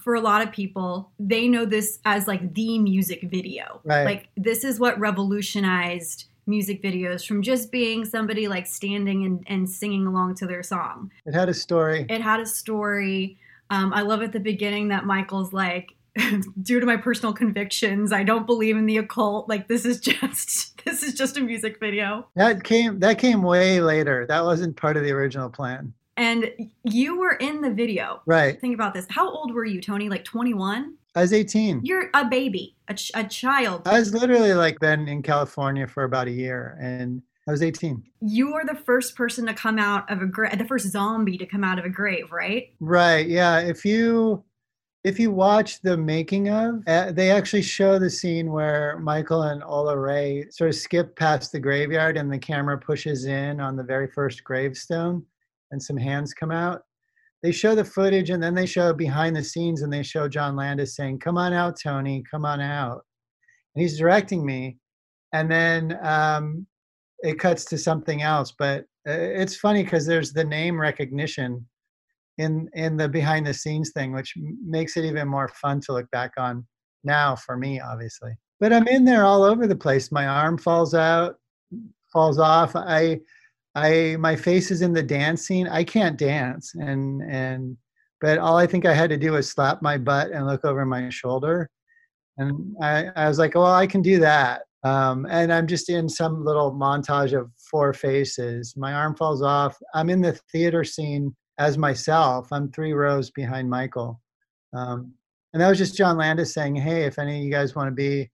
for 0.08 0.14
a 0.14 0.22
lot 0.22 0.40
of 0.40 0.50
people, 0.50 1.10
they 1.20 1.48
know 1.48 1.66
this 1.66 1.98
as 2.06 2.26
like 2.26 2.54
the 2.54 2.78
music 2.78 3.24
video. 3.24 3.82
Right. 3.84 4.04
Like 4.04 4.28
this 4.38 4.64
is 4.64 4.80
what 4.80 4.98
revolutionized 4.98 6.24
music 6.46 6.82
videos 6.82 7.26
from 7.26 7.42
just 7.42 7.70
being 7.70 8.06
somebody 8.06 8.48
like 8.48 8.66
standing 8.66 9.26
and, 9.26 9.44
and 9.48 9.68
singing 9.68 10.06
along 10.06 10.36
to 10.36 10.46
their 10.46 10.62
song. 10.62 11.12
It 11.26 11.34
had 11.34 11.50
a 11.50 11.52
story. 11.52 12.06
It 12.08 12.22
had 12.22 12.40
a 12.40 12.46
story. 12.46 13.36
Um, 13.68 13.92
I 13.92 14.00
love 14.00 14.22
at 14.22 14.32
the 14.32 14.40
beginning 14.40 14.88
that 14.88 15.04
Michael's 15.04 15.52
like, 15.52 15.94
due 16.62 16.80
to 16.80 16.86
my 16.86 16.96
personal 16.96 17.34
convictions, 17.34 18.10
I 18.10 18.22
don't 18.22 18.46
believe 18.46 18.78
in 18.78 18.86
the 18.86 18.96
occult. 18.96 19.46
Like 19.46 19.68
this 19.68 19.84
is 19.84 20.00
just 20.00 20.82
this 20.86 21.02
is 21.02 21.12
just 21.12 21.36
a 21.36 21.42
music 21.42 21.80
video. 21.80 22.26
That 22.34 22.64
came 22.64 22.98
that 23.00 23.18
came 23.18 23.42
way 23.42 23.82
later. 23.82 24.24
That 24.26 24.42
wasn't 24.42 24.74
part 24.74 24.96
of 24.96 25.02
the 25.02 25.12
original 25.12 25.50
plan. 25.50 25.92
And 26.18 26.50
you 26.82 27.16
were 27.16 27.34
in 27.34 27.60
the 27.60 27.70
video. 27.70 28.22
Right. 28.26 28.60
Think 28.60 28.74
about 28.74 28.92
this. 28.92 29.06
How 29.08 29.30
old 29.30 29.54
were 29.54 29.64
you, 29.64 29.80
Tony? 29.80 30.08
Like 30.08 30.24
21? 30.24 30.94
I 31.14 31.20
was 31.20 31.32
18. 31.32 31.80
You're 31.84 32.10
a 32.12 32.24
baby, 32.24 32.76
a, 32.88 32.94
ch- 32.94 33.12
a 33.14 33.24
child. 33.24 33.82
I 33.86 34.00
was 34.00 34.12
literally 34.12 34.52
like 34.52 34.80
been 34.80 35.08
in 35.08 35.22
California 35.22 35.86
for 35.86 36.02
about 36.02 36.26
a 36.26 36.32
year 36.32 36.76
and 36.80 37.22
I 37.46 37.52
was 37.52 37.62
18. 37.62 38.02
You 38.20 38.52
are 38.54 38.66
the 38.66 38.74
first 38.74 39.14
person 39.16 39.46
to 39.46 39.54
come 39.54 39.78
out 39.78 40.10
of 40.10 40.20
a 40.20 40.26
grave, 40.26 40.58
the 40.58 40.64
first 40.64 40.88
zombie 40.88 41.38
to 41.38 41.46
come 41.46 41.62
out 41.62 41.78
of 41.78 41.84
a 41.84 41.88
grave, 41.88 42.32
right? 42.32 42.74
Right. 42.80 43.26
Yeah. 43.26 43.60
If 43.60 43.84
you 43.84 44.44
if 45.04 45.20
you 45.20 45.30
watch 45.30 45.80
the 45.80 45.96
making 45.96 46.50
of, 46.50 46.82
uh, 46.88 47.12
they 47.12 47.30
actually 47.30 47.62
show 47.62 47.98
the 47.98 48.10
scene 48.10 48.50
where 48.50 48.98
Michael 48.98 49.42
and 49.42 49.62
Ola 49.62 49.96
Ray 49.96 50.46
sort 50.50 50.68
of 50.68 50.74
skip 50.74 51.16
past 51.16 51.52
the 51.52 51.60
graveyard 51.60 52.16
and 52.16 52.30
the 52.30 52.38
camera 52.38 52.76
pushes 52.76 53.24
in 53.24 53.60
on 53.60 53.76
the 53.76 53.84
very 53.84 54.08
first 54.08 54.42
gravestone 54.42 55.24
and 55.70 55.82
some 55.82 55.96
hands 55.96 56.34
come 56.34 56.50
out. 56.50 56.82
They 57.42 57.52
show 57.52 57.74
the 57.74 57.84
footage 57.84 58.30
and 58.30 58.42
then 58.42 58.54
they 58.54 58.66
show 58.66 58.92
behind 58.92 59.36
the 59.36 59.44
scenes 59.44 59.82
and 59.82 59.92
they 59.92 60.02
show 60.02 60.28
John 60.28 60.56
Landis 60.56 60.96
saying, 60.96 61.20
Come 61.20 61.38
on 61.38 61.52
out, 61.52 61.78
Tony, 61.80 62.24
come 62.28 62.44
on 62.44 62.60
out. 62.60 63.04
And 63.74 63.82
he's 63.82 63.98
directing 63.98 64.44
me. 64.44 64.78
And 65.32 65.50
then 65.50 65.98
um, 66.02 66.66
it 67.20 67.38
cuts 67.38 67.64
to 67.66 67.78
something 67.78 68.22
else. 68.22 68.52
But 68.58 68.80
uh, 69.08 69.12
it's 69.12 69.56
funny 69.56 69.84
because 69.84 70.06
there's 70.06 70.32
the 70.32 70.44
name 70.44 70.80
recognition 70.80 71.66
in 72.38 72.68
in 72.74 72.96
the 72.96 73.08
behind 73.08 73.46
the 73.46 73.54
scenes 73.54 73.90
thing, 73.92 74.12
which 74.12 74.34
makes 74.64 74.96
it 74.96 75.04
even 75.04 75.28
more 75.28 75.48
fun 75.48 75.80
to 75.82 75.92
look 75.92 76.10
back 76.10 76.32
on 76.38 76.66
now 77.04 77.36
for 77.36 77.56
me, 77.56 77.80
obviously. 77.80 78.32
But 78.60 78.72
I'm 78.72 78.88
in 78.88 79.04
there 79.04 79.24
all 79.24 79.44
over 79.44 79.66
the 79.66 79.76
place. 79.76 80.10
My 80.10 80.26
arm 80.26 80.58
falls 80.58 80.94
out, 80.94 81.36
falls 82.12 82.38
off. 82.38 82.74
I 82.74 83.20
I 83.78 84.16
my 84.16 84.36
face 84.36 84.70
is 84.70 84.82
in 84.82 84.92
the 84.92 85.02
dance 85.02 85.46
scene. 85.46 85.68
I 85.68 85.84
can't 85.84 86.18
dance, 86.18 86.74
and 86.74 87.22
and 87.22 87.76
but 88.20 88.38
all 88.38 88.56
I 88.56 88.66
think 88.66 88.84
I 88.84 88.94
had 88.94 89.10
to 89.10 89.16
do 89.16 89.32
was 89.32 89.48
slap 89.48 89.82
my 89.82 89.96
butt 89.98 90.32
and 90.32 90.46
look 90.46 90.64
over 90.64 90.84
my 90.84 91.08
shoulder, 91.10 91.70
and 92.38 92.76
I, 92.82 93.06
I 93.16 93.28
was 93.28 93.38
like, 93.38 93.54
well, 93.54 93.66
I 93.66 93.86
can 93.86 94.02
do 94.02 94.18
that. 94.20 94.62
Um, 94.84 95.26
and 95.28 95.52
I'm 95.52 95.66
just 95.66 95.88
in 95.88 96.08
some 96.08 96.44
little 96.44 96.72
montage 96.72 97.38
of 97.38 97.50
four 97.70 97.92
faces. 97.92 98.74
My 98.76 98.92
arm 98.92 99.16
falls 99.16 99.42
off. 99.42 99.76
I'm 99.94 100.08
in 100.08 100.20
the 100.20 100.38
theater 100.52 100.84
scene 100.84 101.34
as 101.58 101.76
myself. 101.76 102.48
I'm 102.52 102.70
three 102.70 102.92
rows 102.92 103.30
behind 103.30 103.68
Michael, 103.68 104.20
um, 104.74 105.12
and 105.52 105.62
that 105.62 105.68
was 105.68 105.78
just 105.78 105.96
John 105.96 106.16
Landis 106.16 106.54
saying, 106.54 106.76
"Hey, 106.76 107.04
if 107.04 107.18
any 107.18 107.38
of 107.38 107.44
you 107.44 107.50
guys 107.50 107.74
want 107.74 107.88
to 107.88 107.94
be 107.94 108.30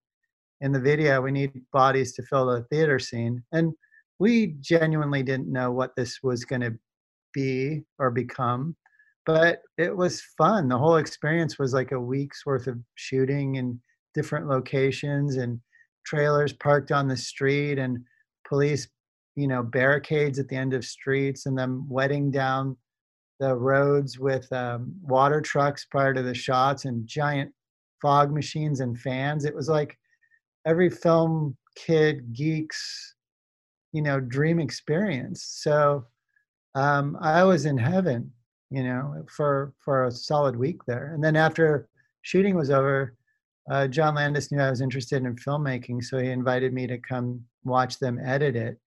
in 0.60 0.72
the 0.72 0.80
video, 0.80 1.20
we 1.20 1.32
need 1.32 1.52
bodies 1.72 2.14
to 2.14 2.22
fill 2.22 2.46
the 2.46 2.62
theater 2.64 2.98
scene." 2.98 3.42
And 3.52 3.74
we 4.18 4.54
genuinely 4.60 5.22
didn't 5.22 5.52
know 5.52 5.72
what 5.72 5.96
this 5.96 6.20
was 6.22 6.44
going 6.44 6.62
to 6.62 6.74
be 7.32 7.82
or 7.98 8.10
become 8.10 8.76
but 9.26 9.62
it 9.78 9.96
was 9.96 10.22
fun. 10.36 10.68
The 10.68 10.78
whole 10.78 10.96
experience 10.96 11.58
was 11.58 11.72
like 11.72 11.92
a 11.92 12.00
week's 12.00 12.44
worth 12.44 12.66
of 12.66 12.78
shooting 12.94 13.54
in 13.56 13.80
different 14.14 14.48
locations 14.48 15.36
and 15.36 15.60
trailers 16.04 16.52
parked 16.52 16.92
on 16.92 17.08
the 17.08 17.16
street 17.16 17.78
and 17.78 17.98
police 18.46 18.86
you 19.36 19.48
know 19.48 19.62
barricades 19.62 20.38
at 20.38 20.48
the 20.48 20.56
end 20.56 20.74
of 20.74 20.84
streets 20.84 21.46
and 21.46 21.58
them 21.58 21.86
wetting 21.88 22.30
down 22.30 22.76
the 23.40 23.54
roads 23.54 24.18
with 24.18 24.50
um, 24.52 24.92
water 25.02 25.40
trucks 25.40 25.86
prior 25.90 26.14
to 26.14 26.22
the 26.22 26.34
shots 26.34 26.84
and 26.84 27.06
giant 27.06 27.50
fog 28.00 28.32
machines 28.32 28.80
and 28.80 29.00
fans. 29.00 29.44
It 29.44 29.54
was 29.54 29.68
like 29.68 29.98
every 30.66 30.90
film 30.90 31.56
kid 31.74 32.32
geeks 32.32 33.13
you 33.94 34.02
know 34.02 34.20
dream 34.20 34.60
experience. 34.60 35.42
So 35.62 36.04
um, 36.74 37.16
i 37.20 37.44
was 37.44 37.66
in 37.66 37.78
heaven 37.78 38.30
you 38.70 38.82
know 38.82 39.24
for 39.28 39.72
for 39.78 40.06
a 40.06 40.10
solid 40.10 40.56
week 40.56 40.84
there. 40.86 41.12
And 41.14 41.22
then 41.22 41.36
after 41.36 41.88
shooting 42.22 42.56
was 42.56 42.70
over 42.70 43.14
uh, 43.70 43.86
john 43.86 44.16
landis 44.16 44.50
knew 44.50 44.60
i 44.60 44.68
was 44.68 44.80
interested 44.82 45.24
in 45.24 45.36
filmmaking 45.36 46.02
so 46.02 46.18
he 46.18 46.30
invited 46.30 46.74
me 46.74 46.86
to 46.86 46.98
come 46.98 47.40
watch 47.64 47.98
them 47.98 48.18
edit 48.22 48.56
it 48.56 48.78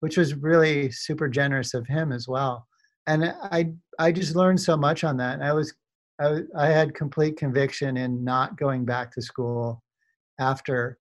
which 0.00 0.16
was 0.16 0.34
really 0.34 0.90
super 0.90 1.28
generous 1.28 1.74
of 1.74 1.86
him 1.86 2.12
as 2.12 2.28
well. 2.28 2.66
And 3.06 3.24
i 3.24 3.72
i 3.98 4.12
just 4.12 4.36
learned 4.36 4.60
so 4.60 4.76
much 4.76 5.04
on 5.04 5.16
that. 5.18 5.42
I 5.42 5.52
was 5.52 5.74
I, 6.20 6.40
I 6.56 6.66
had 6.68 6.94
complete 6.94 7.36
conviction 7.36 7.96
in 7.96 8.24
not 8.24 8.56
going 8.56 8.84
back 8.84 9.12
to 9.12 9.22
school 9.22 9.82
after 10.40 10.98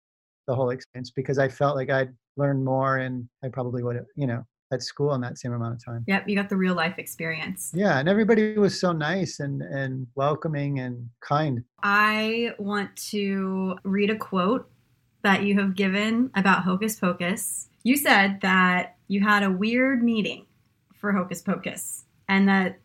the 0.47 0.55
whole 0.55 0.69
experience 0.69 1.11
because 1.11 1.39
i 1.39 1.47
felt 1.47 1.75
like 1.75 1.89
i'd 1.89 2.13
learn 2.37 2.63
more 2.63 2.97
and 2.97 3.27
I 3.43 3.49
probably 3.49 3.83
would 3.83 3.95
have, 3.95 4.05
you 4.15 4.27
know, 4.27 4.45
at 4.71 4.81
school 4.81 5.13
in 5.13 5.21
that 5.21 5.37
same 5.37 5.53
amount 5.53 5.75
of 5.75 5.83
time. 5.83 6.03
Yep, 6.07 6.27
you 6.27 6.35
got 6.35 6.49
the 6.49 6.57
real 6.57 6.73
life 6.73 6.97
experience. 6.97 7.71
Yeah, 7.73 7.99
and 7.99 8.09
everybody 8.09 8.57
was 8.57 8.79
so 8.79 8.91
nice 8.91 9.39
and 9.39 9.61
and 9.61 10.07
welcoming 10.15 10.79
and 10.79 11.09
kind. 11.21 11.63
I 11.83 12.53
want 12.57 12.95
to 13.11 13.77
read 13.83 14.09
a 14.09 14.17
quote 14.17 14.69
that 15.23 15.43
you 15.43 15.59
have 15.59 15.75
given 15.75 16.31
about 16.35 16.63
Hocus 16.63 16.99
Pocus. 16.99 17.67
You 17.83 17.97
said 17.97 18.41
that 18.41 18.95
you 19.07 19.21
had 19.21 19.43
a 19.43 19.51
weird 19.51 20.03
meeting 20.03 20.45
for 20.93 21.11
Hocus 21.11 21.41
Pocus 21.41 22.05
and 22.27 22.47
that 22.47 22.79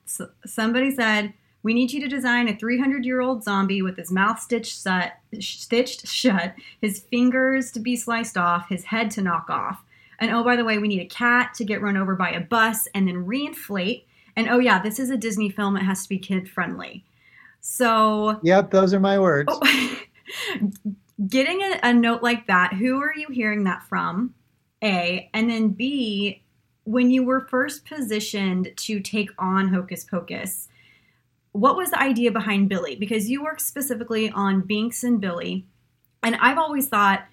somebody 0.47 0.91
said 0.91 1.33
we 1.63 1.75
need 1.75 1.93
you 1.93 2.01
to 2.01 2.09
design 2.09 2.49
a 2.49 2.57
300 2.57 3.05
year 3.05 3.21
old 3.21 3.45
zombie 3.45 3.83
with 3.83 3.97
his 3.97 4.11
mouth 4.11 4.41
stitched 4.41 4.83
shut, 4.83 5.13
stitched 5.41 6.07
shut, 6.07 6.55
his 6.81 7.01
fingers 7.01 7.71
to 7.73 7.81
be 7.81 7.97
sliced 7.97 8.37
off, 8.37 8.69
his 8.69 8.85
head 8.85 9.11
to 9.13 9.23
knock 9.23 9.51
off. 9.51 9.83
And 10.19 10.31
oh, 10.31 10.45
by 10.45 10.57
the 10.57 10.65
way, 10.65 10.79
we 10.79 10.89
need 10.89 11.01
a 11.01 11.07
cat 11.07 11.55
to 11.55 11.65
get 11.65 11.83
run 11.83 11.97
over 11.97 12.15
by 12.15 12.31
a 12.31 12.41
bus 12.41 12.89
and 12.95 13.09
then 13.09 13.27
reinflate. 13.27 14.05
And 14.37 14.49
oh, 14.49 14.59
yeah, 14.59 14.81
this 14.81 14.99
is 14.99 15.11
a 15.11 15.17
Disney 15.17 15.51
film. 15.51 15.77
It 15.77 15.83
has 15.83 16.03
to 16.03 16.09
be 16.09 16.19
kid 16.19 16.49
friendly. 16.49 17.05
So. 17.61 18.39
Yep, 18.43 18.71
those 18.71 18.95
are 18.95 19.01
my 19.01 19.19
words. 19.19 19.51
Oh, 19.51 20.01
getting 21.29 21.61
a, 21.63 21.81
a 21.83 21.93
note 21.93 22.23
like 22.23 22.47
that, 22.47 22.75
who 22.75 23.01
are 23.01 23.15
you 23.15 23.29
hearing 23.31 23.65
that 23.65 23.83
from? 23.85 24.35
A. 24.83 25.29
And 25.35 25.51
then 25.51 25.69
B, 25.69 26.43
when 26.85 27.11
you 27.11 27.23
were 27.23 27.41
first 27.41 27.85
positioned 27.85 28.73
to 28.77 29.01
take 29.01 29.31
on 29.39 29.69
Hocus 29.69 30.05
Pocus, 30.05 30.69
what 31.53 31.77
was 31.77 31.91
the 31.91 32.01
idea 32.01 32.31
behind 32.31 32.69
Billy? 32.69 32.97
Because 32.97 33.29
you 33.29 33.43
work 33.43 33.61
specifically 33.61 34.31
on 34.31 34.63
Binks 34.63 35.03
and 35.03 35.21
Billy, 35.21 35.67
and 36.23 36.37
I've 36.37 36.59
always 36.59 36.89
thought, 36.89 37.25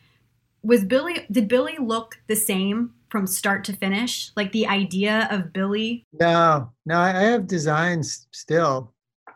was 0.63 0.84
Billy 0.84 1.25
did 1.32 1.47
Billy 1.47 1.77
look 1.80 2.19
the 2.27 2.36
same 2.36 2.93
from 3.10 3.27
start 3.27 3.63
to 3.65 3.73
finish? 3.73 4.32
Like 4.36 4.51
the 4.51 4.67
idea 4.67 5.27
of 5.32 5.53
Billy? 5.53 6.06
No, 6.13 6.71
no, 6.86 6.99
I 6.99 7.12
have 7.12 7.47
designs 7.47 8.27
still, 8.32 8.93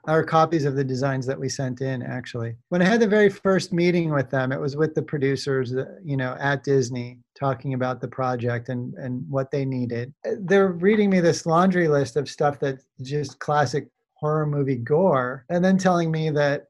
or 0.08 0.24
copies 0.24 0.66
of 0.66 0.76
the 0.76 0.84
designs 0.84 1.26
that 1.28 1.40
we 1.40 1.48
sent 1.48 1.82
in. 1.82 2.02
Actually, 2.02 2.56
when 2.70 2.82
I 2.82 2.86
had 2.86 3.00
the 3.00 3.08
very 3.08 3.30
first 3.30 3.72
meeting 3.72 4.12
with 4.12 4.30
them, 4.30 4.52
it 4.52 4.60
was 4.60 4.76
with 4.76 4.96
the 4.96 5.04
producers, 5.04 5.76
uh, 5.76 5.86
you 6.04 6.18
know, 6.18 6.36
at 6.40 6.64
Disney, 6.64 7.20
talking 7.36 7.76
about 7.76 8.02
the 8.02 8.08
project 8.08 8.70
and 8.70 8.94
and 8.96 9.24
what 9.30 9.52
they 9.52 9.64
needed. 9.64 10.14
They're 10.40 10.72
reading 10.72 11.10
me 11.10 11.20
this 11.20 11.46
laundry 11.46 11.88
list 11.88 12.16
of 12.16 12.28
stuff 12.28 12.60
that's 12.60 12.86
just 13.02 13.40
classic 13.40 13.88
horror 14.22 14.46
movie 14.46 14.76
gore 14.76 15.46
and 15.50 15.64
then 15.66 15.78
telling 15.78 16.12
me 16.12 16.30
that 16.30 16.68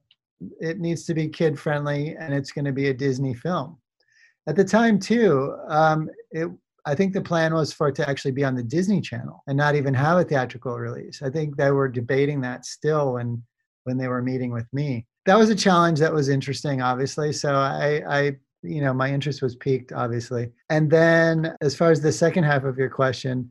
it 0.60 0.80
needs 0.80 1.06
to 1.06 1.14
be 1.14 1.28
kid 1.28 1.60
friendly 1.60 2.16
and 2.16 2.34
it's 2.34 2.52
going 2.52 2.66
to 2.66 2.72
be 2.72 2.90
a 2.90 2.94
Disney 2.94 3.34
film. 3.34 3.78
At 4.48 4.56
the 4.56 4.64
time, 4.64 5.00
too, 5.00 5.56
um, 5.68 6.10
it, 6.32 6.50
I 6.86 6.96
think 6.96 7.14
the 7.14 7.22
plan 7.22 7.54
was 7.54 7.72
for 7.72 7.90
it 7.90 7.96
to 7.96 8.10
actually 8.10 8.32
be 8.32 8.44
on 8.44 8.56
the 8.56 8.64
Disney 8.64 9.02
Channel 9.02 9.44
and 9.48 9.56
not 9.56 9.76
even 9.76 9.94
have 9.94 10.18
a 10.18 10.24
theatrical 10.24 10.80
release. 10.80 11.22
I 11.22 11.30
think 11.30 11.56
they 11.56 11.70
were 11.72 11.88
debating 11.88 12.42
that 12.42 12.66
still 12.66 13.14
when 13.14 13.44
when 13.84 13.98
they 13.98 14.08
were 14.08 14.22
meeting 14.22 14.52
with 14.52 14.68
me. 14.74 15.06
That 15.26 15.38
was 15.38 15.50
a 15.50 15.56
challenge 15.56 16.00
that 16.00 16.14
was 16.14 16.30
interesting, 16.30 16.82
obviously. 16.82 17.34
So 17.34 17.54
I, 17.56 18.04
I 18.08 18.38
you 18.64 18.82
know, 18.82 18.94
my 18.94 19.12
interest 19.12 19.42
was 19.42 19.56
piqued, 19.56 19.92
obviously. 19.92 20.52
And 20.70 20.90
then, 20.90 21.56
as 21.62 21.76
far 21.76 21.92
as 21.92 22.02
the 22.02 22.12
second 22.12 22.44
half 22.44 22.64
of 22.64 22.78
your 22.78 22.90
question, 22.90 23.50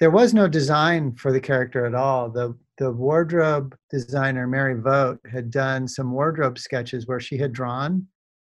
there 0.00 0.10
was 0.10 0.32
no 0.32 0.48
design 0.48 1.14
for 1.14 1.32
the 1.32 1.40
character 1.40 1.84
at 1.84 1.94
all. 1.94 2.30
The 2.30 2.56
the 2.78 2.90
wardrobe 2.90 3.76
designer 3.90 4.46
Mary 4.46 4.80
Vogt 4.80 5.20
had 5.30 5.50
done 5.50 5.88
some 5.88 6.12
wardrobe 6.12 6.58
sketches 6.58 7.06
where 7.06 7.20
she 7.20 7.36
had 7.36 7.52
drawn 7.52 8.06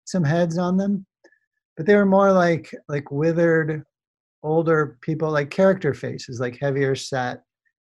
some 0.05 0.23
heads 0.23 0.57
on 0.57 0.75
them, 0.75 1.05
but 1.77 1.85
they 1.85 1.95
were 1.95 2.05
more 2.05 2.31
like 2.31 2.73
like 2.89 3.11
withered 3.11 3.83
older 4.43 4.97
people, 5.01 5.31
like 5.31 5.49
character 5.49 5.93
faces, 5.93 6.39
like 6.39 6.57
heavier 6.59 6.95
set 6.95 7.43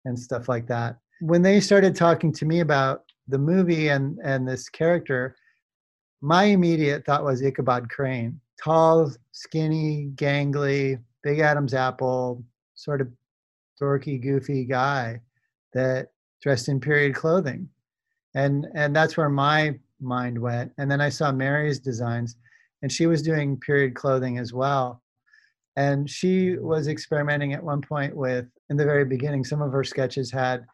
and 0.05 0.17
stuff 0.19 0.49
like 0.49 0.67
that. 0.67 0.97
When 1.21 1.41
they 1.41 1.59
started 1.59 1.95
talking 1.95 2.31
to 2.33 2.45
me 2.45 2.59
about 2.59 3.03
the 3.27 3.39
movie 3.39 3.87
and 3.87 4.19
and 4.23 4.47
this 4.47 4.67
character, 4.69 5.35
my 6.21 6.45
immediate 6.45 7.05
thought 7.05 7.23
was 7.23 7.41
Ichabod 7.41 7.89
Crane, 7.89 8.39
tall, 8.61 9.11
skinny, 9.31 10.11
gangly, 10.15 10.99
big 11.23 11.39
Adam's 11.39 11.73
apple, 11.73 12.43
sort 12.75 12.99
of 12.99 13.07
dorky, 13.81 14.21
goofy 14.21 14.65
guy 14.65 15.21
that 15.73 16.09
dressed 16.41 16.69
in 16.69 16.79
period 16.79 17.15
clothing. 17.15 17.69
And 18.35 18.67
and 18.75 18.95
that's 18.95 19.17
where 19.17 19.29
my 19.29 19.79
mind 19.99 20.37
went. 20.39 20.71
And 20.77 20.89
then 20.89 21.01
I 21.01 21.09
saw 21.09 21.31
Mary's 21.31 21.79
designs 21.79 22.35
and 22.81 22.91
she 22.91 23.07
was 23.07 23.21
doing 23.21 23.59
period 23.59 23.95
clothing 23.95 24.37
as 24.37 24.53
well. 24.53 25.01
And 25.75 26.09
she 26.09 26.57
was 26.57 26.87
experimenting 26.87 27.53
at 27.53 27.63
one 27.63 27.81
point 27.81 28.15
with 28.15 28.45
in 28.69 28.77
the 28.77 28.85
very 28.85 29.05
beginning 29.05 29.43
some 29.43 29.61
of 29.61 29.71
her 29.71 29.83
sketches 29.83 30.31
had 30.31 30.65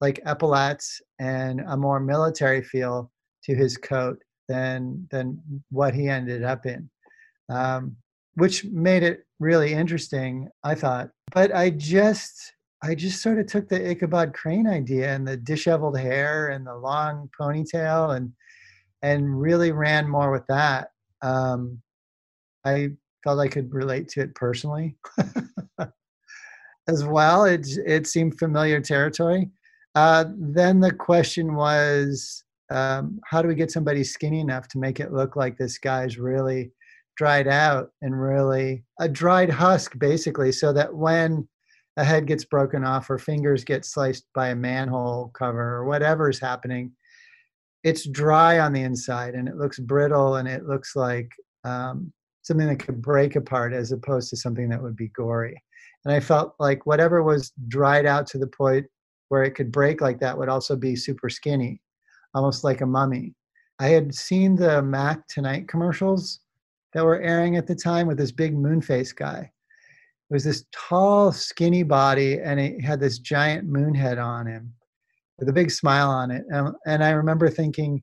like 0.00 0.20
epaulets 0.24 1.00
and 1.18 1.60
a 1.68 1.76
more 1.76 2.00
military 2.00 2.62
feel 2.62 3.10
to 3.44 3.54
his 3.54 3.76
coat 3.76 4.18
than 4.48 5.06
than 5.10 5.40
what 5.70 5.94
he 5.94 6.08
ended 6.08 6.42
up 6.44 6.66
in. 6.66 6.90
Um, 7.48 7.96
which 8.34 8.64
made 8.64 9.02
it 9.02 9.26
really 9.40 9.72
interesting, 9.74 10.48
I 10.64 10.74
thought. 10.74 11.10
But 11.32 11.54
I 11.54 11.70
just 11.70 12.52
I 12.84 12.94
just 12.96 13.22
sort 13.22 13.38
of 13.38 13.46
took 13.46 13.68
the 13.68 13.90
Ichabod 13.90 14.34
Crane 14.34 14.66
idea 14.66 15.14
and 15.14 15.26
the 15.26 15.36
disheveled 15.36 15.98
hair 15.98 16.48
and 16.48 16.66
the 16.66 16.74
long 16.74 17.30
ponytail 17.40 18.16
and 18.16 18.32
and 19.02 19.40
really 19.40 19.72
ran 19.72 20.08
more 20.08 20.30
with 20.30 20.46
that. 20.48 20.88
Um, 21.22 21.80
I 22.64 22.90
felt 23.24 23.40
I 23.40 23.48
could 23.48 23.72
relate 23.72 24.08
to 24.10 24.20
it 24.20 24.34
personally 24.34 24.96
as 26.88 27.04
well. 27.04 27.44
It 27.44 27.66
it 27.86 28.06
seemed 28.06 28.38
familiar 28.38 28.80
territory. 28.80 29.50
Uh, 29.94 30.24
then 30.36 30.80
the 30.80 30.92
question 30.92 31.54
was, 31.54 32.44
um, 32.70 33.20
how 33.26 33.42
do 33.42 33.48
we 33.48 33.54
get 33.54 33.70
somebody 33.70 34.02
skinny 34.02 34.40
enough 34.40 34.66
to 34.68 34.78
make 34.78 35.00
it 35.00 35.12
look 35.12 35.36
like 35.36 35.58
this 35.58 35.78
guy's 35.78 36.18
really 36.18 36.72
dried 37.16 37.46
out 37.46 37.90
and 38.00 38.18
really 38.18 38.84
a 39.00 39.08
dried 39.08 39.50
husk, 39.50 39.98
basically, 39.98 40.50
so 40.50 40.72
that 40.72 40.94
when 40.94 41.46
a 41.96 42.04
head 42.04 42.26
gets 42.26 42.44
broken 42.44 42.84
off 42.84 43.10
or 43.10 43.18
fingers 43.18 43.64
get 43.64 43.84
sliced 43.84 44.26
by 44.34 44.48
a 44.48 44.54
manhole 44.54 45.30
cover 45.34 45.76
or 45.76 45.84
whatever 45.84 46.30
is 46.30 46.40
happening 46.40 46.92
it's 47.84 48.08
dry 48.08 48.60
on 48.60 48.72
the 48.72 48.82
inside 48.82 49.34
and 49.34 49.48
it 49.48 49.56
looks 49.56 49.78
brittle 49.78 50.36
and 50.36 50.48
it 50.48 50.66
looks 50.66 50.94
like 50.94 51.30
um, 51.64 52.12
something 52.42 52.66
that 52.66 52.78
could 52.78 53.02
break 53.02 53.36
apart 53.36 53.72
as 53.72 53.92
opposed 53.92 54.30
to 54.30 54.36
something 54.36 54.68
that 54.68 54.82
would 54.82 54.96
be 54.96 55.08
gory. 55.08 55.60
And 56.04 56.12
i 56.12 56.20
felt 56.20 56.54
like 56.58 56.86
whatever 56.86 57.22
was 57.22 57.52
dried 57.68 58.06
out 58.06 58.26
to 58.28 58.38
the 58.38 58.46
point 58.46 58.86
where 59.28 59.44
it 59.44 59.52
could 59.52 59.72
break 59.72 60.00
like 60.00 60.20
that 60.20 60.36
would 60.36 60.48
also 60.48 60.76
be 60.76 60.96
super 60.96 61.28
skinny 61.28 61.80
almost 62.34 62.64
like 62.64 62.80
a 62.80 62.86
mummy. 62.86 63.34
I 63.78 63.88
had 63.88 64.14
seen 64.14 64.56
the 64.56 64.80
mac 64.80 65.26
tonight 65.28 65.68
commercials 65.68 66.40
that 66.94 67.04
were 67.04 67.20
airing 67.20 67.56
at 67.56 67.66
the 67.66 67.74
time 67.74 68.06
with 68.06 68.16
this 68.16 68.32
big 68.32 68.56
moon 68.56 68.80
face 68.80 69.12
guy 69.12 69.51
it 70.30 70.34
was 70.34 70.44
this 70.44 70.64
tall, 70.72 71.32
skinny 71.32 71.82
body, 71.82 72.40
and 72.40 72.58
he 72.58 72.80
had 72.80 73.00
this 73.00 73.18
giant 73.18 73.68
moon 73.68 73.94
head 73.94 74.18
on 74.18 74.46
him 74.46 74.72
with 75.38 75.48
a 75.48 75.52
big 75.52 75.70
smile 75.70 76.10
on 76.10 76.30
it. 76.30 76.44
And, 76.48 76.74
and 76.86 77.04
I 77.04 77.10
remember 77.10 77.50
thinking, 77.50 78.02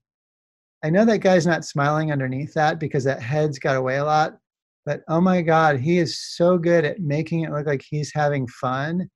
I 0.84 0.89
know 0.89 1.05
that 1.05 1.19
guy's 1.19 1.47
not 1.47 1.65
smiling 1.65 2.12
underneath 2.12 2.53
that 2.53 2.79
because 2.79 3.03
that 3.03 3.21
head's 3.21 3.60
got 3.60 3.75
away 3.75 3.97
a 3.97 4.05
lot. 4.05 4.38
But 4.86 5.01
oh 5.08 5.21
my 5.21 5.41
God, 5.41 5.79
he 5.79 5.97
is 5.97 6.19
so 6.19 6.58
good 6.58 6.86
at 6.86 6.99
making 6.99 7.41
it 7.41 7.51
look 7.51 7.65
like 7.65 7.84
he's 7.88 8.12
having 8.13 8.47
fun 8.47 9.10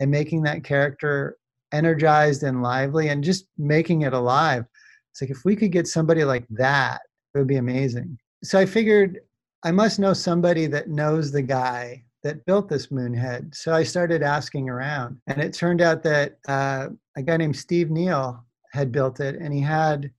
and 0.00 0.10
making 0.10 0.42
that 0.42 0.64
character 0.64 1.36
energized 1.72 2.42
and 2.42 2.62
lively 2.62 3.08
and 3.08 3.22
just 3.24 3.46
making 3.58 4.02
it 4.02 4.12
alive. 4.12 4.64
It's 5.12 5.20
like 5.20 5.30
if 5.30 5.44
we 5.44 5.56
could 5.56 5.72
get 5.72 5.88
somebody 5.88 6.24
like 6.24 6.46
that, 6.50 7.00
it 7.34 7.38
would 7.38 7.48
be 7.48 7.56
amazing. 7.56 8.18
So 8.42 8.58
I 8.58 8.66
figured 8.66 9.20
I 9.64 9.72
must 9.72 9.98
know 9.98 10.12
somebody 10.12 10.66
that 10.66 10.88
knows 10.88 11.32
the 11.32 11.42
guy 11.42 12.04
that 12.28 12.44
built 12.44 12.68
this 12.68 12.90
moon 12.90 13.14
head. 13.14 13.54
So 13.54 13.72
I 13.72 13.82
started 13.82 14.22
asking 14.22 14.68
around, 14.68 15.18
and 15.28 15.40
it 15.40 15.54
turned 15.54 15.80
out 15.80 16.02
that 16.02 16.36
uh, 16.46 16.88
a 17.16 17.22
guy 17.22 17.38
named 17.38 17.56
Steve 17.56 17.90
Neal 17.90 18.44
had 18.70 18.92
built 18.92 19.18
it, 19.20 19.36
and 19.36 19.54
he 19.54 19.62
had 19.62 20.10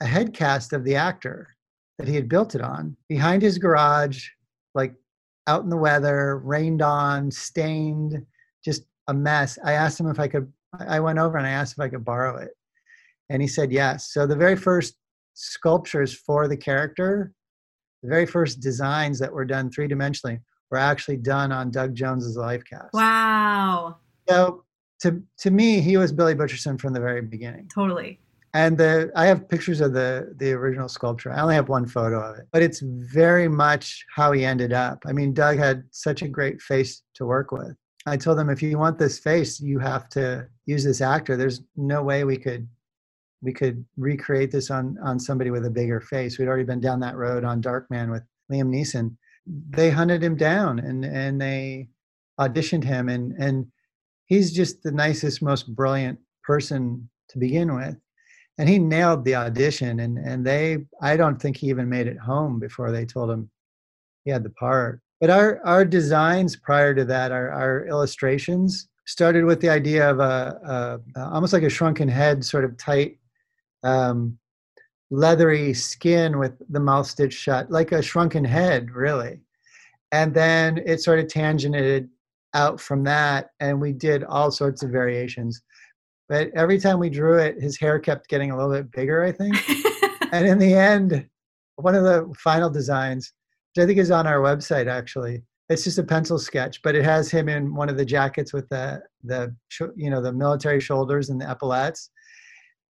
a 0.00 0.06
head 0.06 0.32
cast 0.32 0.72
of 0.72 0.84
the 0.84 0.94
actor 0.94 1.56
that 1.98 2.06
he 2.06 2.14
had 2.14 2.28
built 2.28 2.54
it 2.54 2.60
on 2.60 2.96
behind 3.08 3.42
his 3.42 3.58
garage, 3.58 4.28
like 4.76 4.94
out 5.48 5.64
in 5.64 5.68
the 5.68 5.76
weather, 5.76 6.38
rained 6.38 6.82
on, 6.82 7.32
stained, 7.32 8.24
just 8.64 8.84
a 9.08 9.14
mess. 9.14 9.58
I 9.64 9.72
asked 9.72 9.98
him 9.98 10.06
if 10.08 10.20
I 10.20 10.28
could, 10.28 10.52
I 10.78 11.00
went 11.00 11.18
over 11.18 11.36
and 11.36 11.48
I 11.48 11.50
asked 11.50 11.72
if 11.72 11.80
I 11.80 11.88
could 11.88 12.04
borrow 12.04 12.36
it. 12.36 12.50
And 13.28 13.42
he 13.42 13.48
said 13.48 13.72
yes. 13.72 14.12
So 14.12 14.24
the 14.24 14.36
very 14.36 14.54
first 14.54 14.94
sculptures 15.34 16.14
for 16.14 16.46
the 16.46 16.56
character, 16.56 17.32
the 18.04 18.08
very 18.08 18.26
first 18.26 18.60
designs 18.60 19.18
that 19.18 19.32
were 19.32 19.44
done 19.44 19.68
three 19.68 19.88
dimensionally 19.88 20.38
were 20.70 20.78
actually 20.78 21.16
done 21.16 21.52
on 21.52 21.70
Doug 21.70 21.94
Jones's 21.94 22.36
life 22.36 22.64
cast. 22.64 22.92
Wow. 22.92 23.96
So 24.28 24.64
to 25.00 25.22
to 25.38 25.50
me, 25.50 25.80
he 25.80 25.96
was 25.96 26.12
Billy 26.12 26.34
Butcherson 26.34 26.80
from 26.80 26.92
the 26.92 27.00
very 27.00 27.22
beginning. 27.22 27.68
Totally. 27.72 28.20
And 28.54 28.78
the 28.78 29.10
I 29.14 29.26
have 29.26 29.48
pictures 29.48 29.80
of 29.80 29.92
the 29.92 30.34
the 30.38 30.52
original 30.52 30.88
sculpture. 30.88 31.30
I 31.30 31.40
only 31.40 31.54
have 31.54 31.68
one 31.68 31.86
photo 31.86 32.20
of 32.20 32.38
it, 32.38 32.46
but 32.52 32.62
it's 32.62 32.80
very 32.80 33.48
much 33.48 34.04
how 34.14 34.32
he 34.32 34.44
ended 34.44 34.72
up. 34.72 35.02
I 35.06 35.12
mean, 35.12 35.34
Doug 35.34 35.58
had 35.58 35.84
such 35.90 36.22
a 36.22 36.28
great 36.28 36.60
face 36.62 37.02
to 37.14 37.26
work 37.26 37.52
with. 37.52 37.76
I 38.06 38.16
told 38.16 38.38
him 38.38 38.48
if 38.48 38.62
you 38.62 38.78
want 38.78 38.98
this 38.98 39.18
face, 39.18 39.60
you 39.60 39.78
have 39.80 40.08
to 40.10 40.46
use 40.64 40.84
this 40.84 41.00
actor. 41.00 41.36
There's 41.36 41.62
no 41.76 42.02
way 42.02 42.24
we 42.24 42.36
could 42.36 42.66
we 43.42 43.52
could 43.52 43.84
recreate 43.96 44.50
this 44.50 44.70
on 44.70 44.96
on 45.04 45.20
somebody 45.20 45.50
with 45.50 45.66
a 45.66 45.70
bigger 45.70 46.00
face. 46.00 46.38
We'd 46.38 46.48
already 46.48 46.64
been 46.64 46.80
down 46.80 47.00
that 47.00 47.16
road 47.16 47.44
on 47.44 47.60
Darkman 47.60 48.10
with 48.10 48.22
Liam 48.50 48.68
Neeson 48.68 49.16
they 49.46 49.90
hunted 49.90 50.22
him 50.22 50.36
down 50.36 50.78
and 50.78 51.04
and 51.04 51.40
they 51.40 51.88
auditioned 52.38 52.84
him. 52.84 53.08
And 53.08 53.32
and 53.38 53.66
he's 54.26 54.52
just 54.52 54.82
the 54.82 54.92
nicest 54.92 55.42
most 55.42 55.74
brilliant 55.74 56.18
person 56.44 57.08
to 57.30 57.38
begin 57.38 57.74
with. 57.74 57.96
And 58.58 58.68
he 58.68 58.78
nailed 58.78 59.24
the 59.24 59.34
audition 59.34 60.00
and 60.00 60.18
and 60.18 60.44
they 60.44 60.78
i 61.02 61.16
don't 61.16 61.40
think 61.40 61.56
he 61.56 61.68
even 61.68 61.88
made 61.88 62.06
it 62.06 62.18
home 62.18 62.58
before 62.58 62.90
they 62.90 63.04
told 63.04 63.30
him 63.30 63.50
he 64.24 64.30
had 64.30 64.42
the 64.42 64.50
part. 64.50 65.00
But 65.20 65.30
our 65.30 65.60
our 65.64 65.84
designs 65.84 66.56
prior 66.56 66.94
to 66.94 67.04
that 67.04 67.32
our, 67.32 67.50
our 67.50 67.86
illustrations 67.86 68.88
started 69.06 69.44
with 69.44 69.60
the 69.60 69.68
idea 69.68 70.10
of 70.10 70.18
a, 70.18 71.00
a, 71.14 71.30
almost 71.30 71.52
like 71.52 71.62
a 71.62 71.70
shrunken 71.70 72.08
head 72.08 72.44
sort 72.44 72.64
of 72.64 72.76
tight 72.76 73.18
um, 73.84 74.36
leathery 75.10 75.72
skin 75.74 76.38
with 76.38 76.52
the 76.70 76.80
mouth 76.80 77.06
stitched 77.06 77.38
shut, 77.38 77.70
like 77.70 77.92
a 77.92 78.02
shrunken 78.02 78.44
head, 78.44 78.90
really. 78.90 79.40
And 80.12 80.34
then 80.34 80.78
it 80.86 81.02
sort 81.02 81.18
of 81.18 81.26
tangented 81.26 82.08
out 82.54 82.80
from 82.80 83.04
that, 83.04 83.50
and 83.60 83.80
we 83.80 83.92
did 83.92 84.24
all 84.24 84.50
sorts 84.50 84.82
of 84.82 84.90
variations. 84.90 85.62
But 86.28 86.50
every 86.56 86.78
time 86.78 86.98
we 86.98 87.10
drew 87.10 87.38
it, 87.38 87.60
his 87.60 87.78
hair 87.78 87.98
kept 87.98 88.28
getting 88.28 88.50
a 88.50 88.56
little 88.56 88.72
bit 88.72 88.90
bigger, 88.90 89.22
I 89.22 89.32
think. 89.32 89.56
and 90.32 90.46
in 90.46 90.58
the 90.58 90.74
end, 90.74 91.28
one 91.76 91.94
of 91.94 92.04
the 92.04 92.32
final 92.38 92.70
designs, 92.70 93.32
which 93.74 93.82
I 93.84 93.86
think 93.86 93.98
is 93.98 94.10
on 94.10 94.26
our 94.26 94.40
website 94.40 94.88
actually, 94.88 95.42
it's 95.68 95.84
just 95.84 95.98
a 95.98 96.02
pencil 96.02 96.38
sketch, 96.38 96.80
but 96.82 96.94
it 96.94 97.04
has 97.04 97.30
him 97.30 97.48
in 97.48 97.74
one 97.74 97.88
of 97.88 97.96
the 97.96 98.04
jackets 98.04 98.52
with 98.52 98.68
the 98.68 99.02
the 99.24 99.54
you 99.96 100.10
know 100.10 100.22
the 100.22 100.32
military 100.32 100.80
shoulders 100.80 101.28
and 101.28 101.40
the 101.40 101.50
epaulets, 101.50 102.10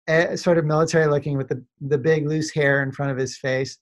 Eh, 0.07 0.35
sort 0.35 0.57
of 0.57 0.65
military 0.65 1.07
looking 1.07 1.37
with 1.37 1.47
the 1.47 1.63
the 1.79 1.97
big 1.97 2.27
loose 2.27 2.51
hair 2.51 2.83
in 2.83 2.91
front 2.91 3.09
of 3.09 3.17
his 3.17 3.37
face, 3.37 3.77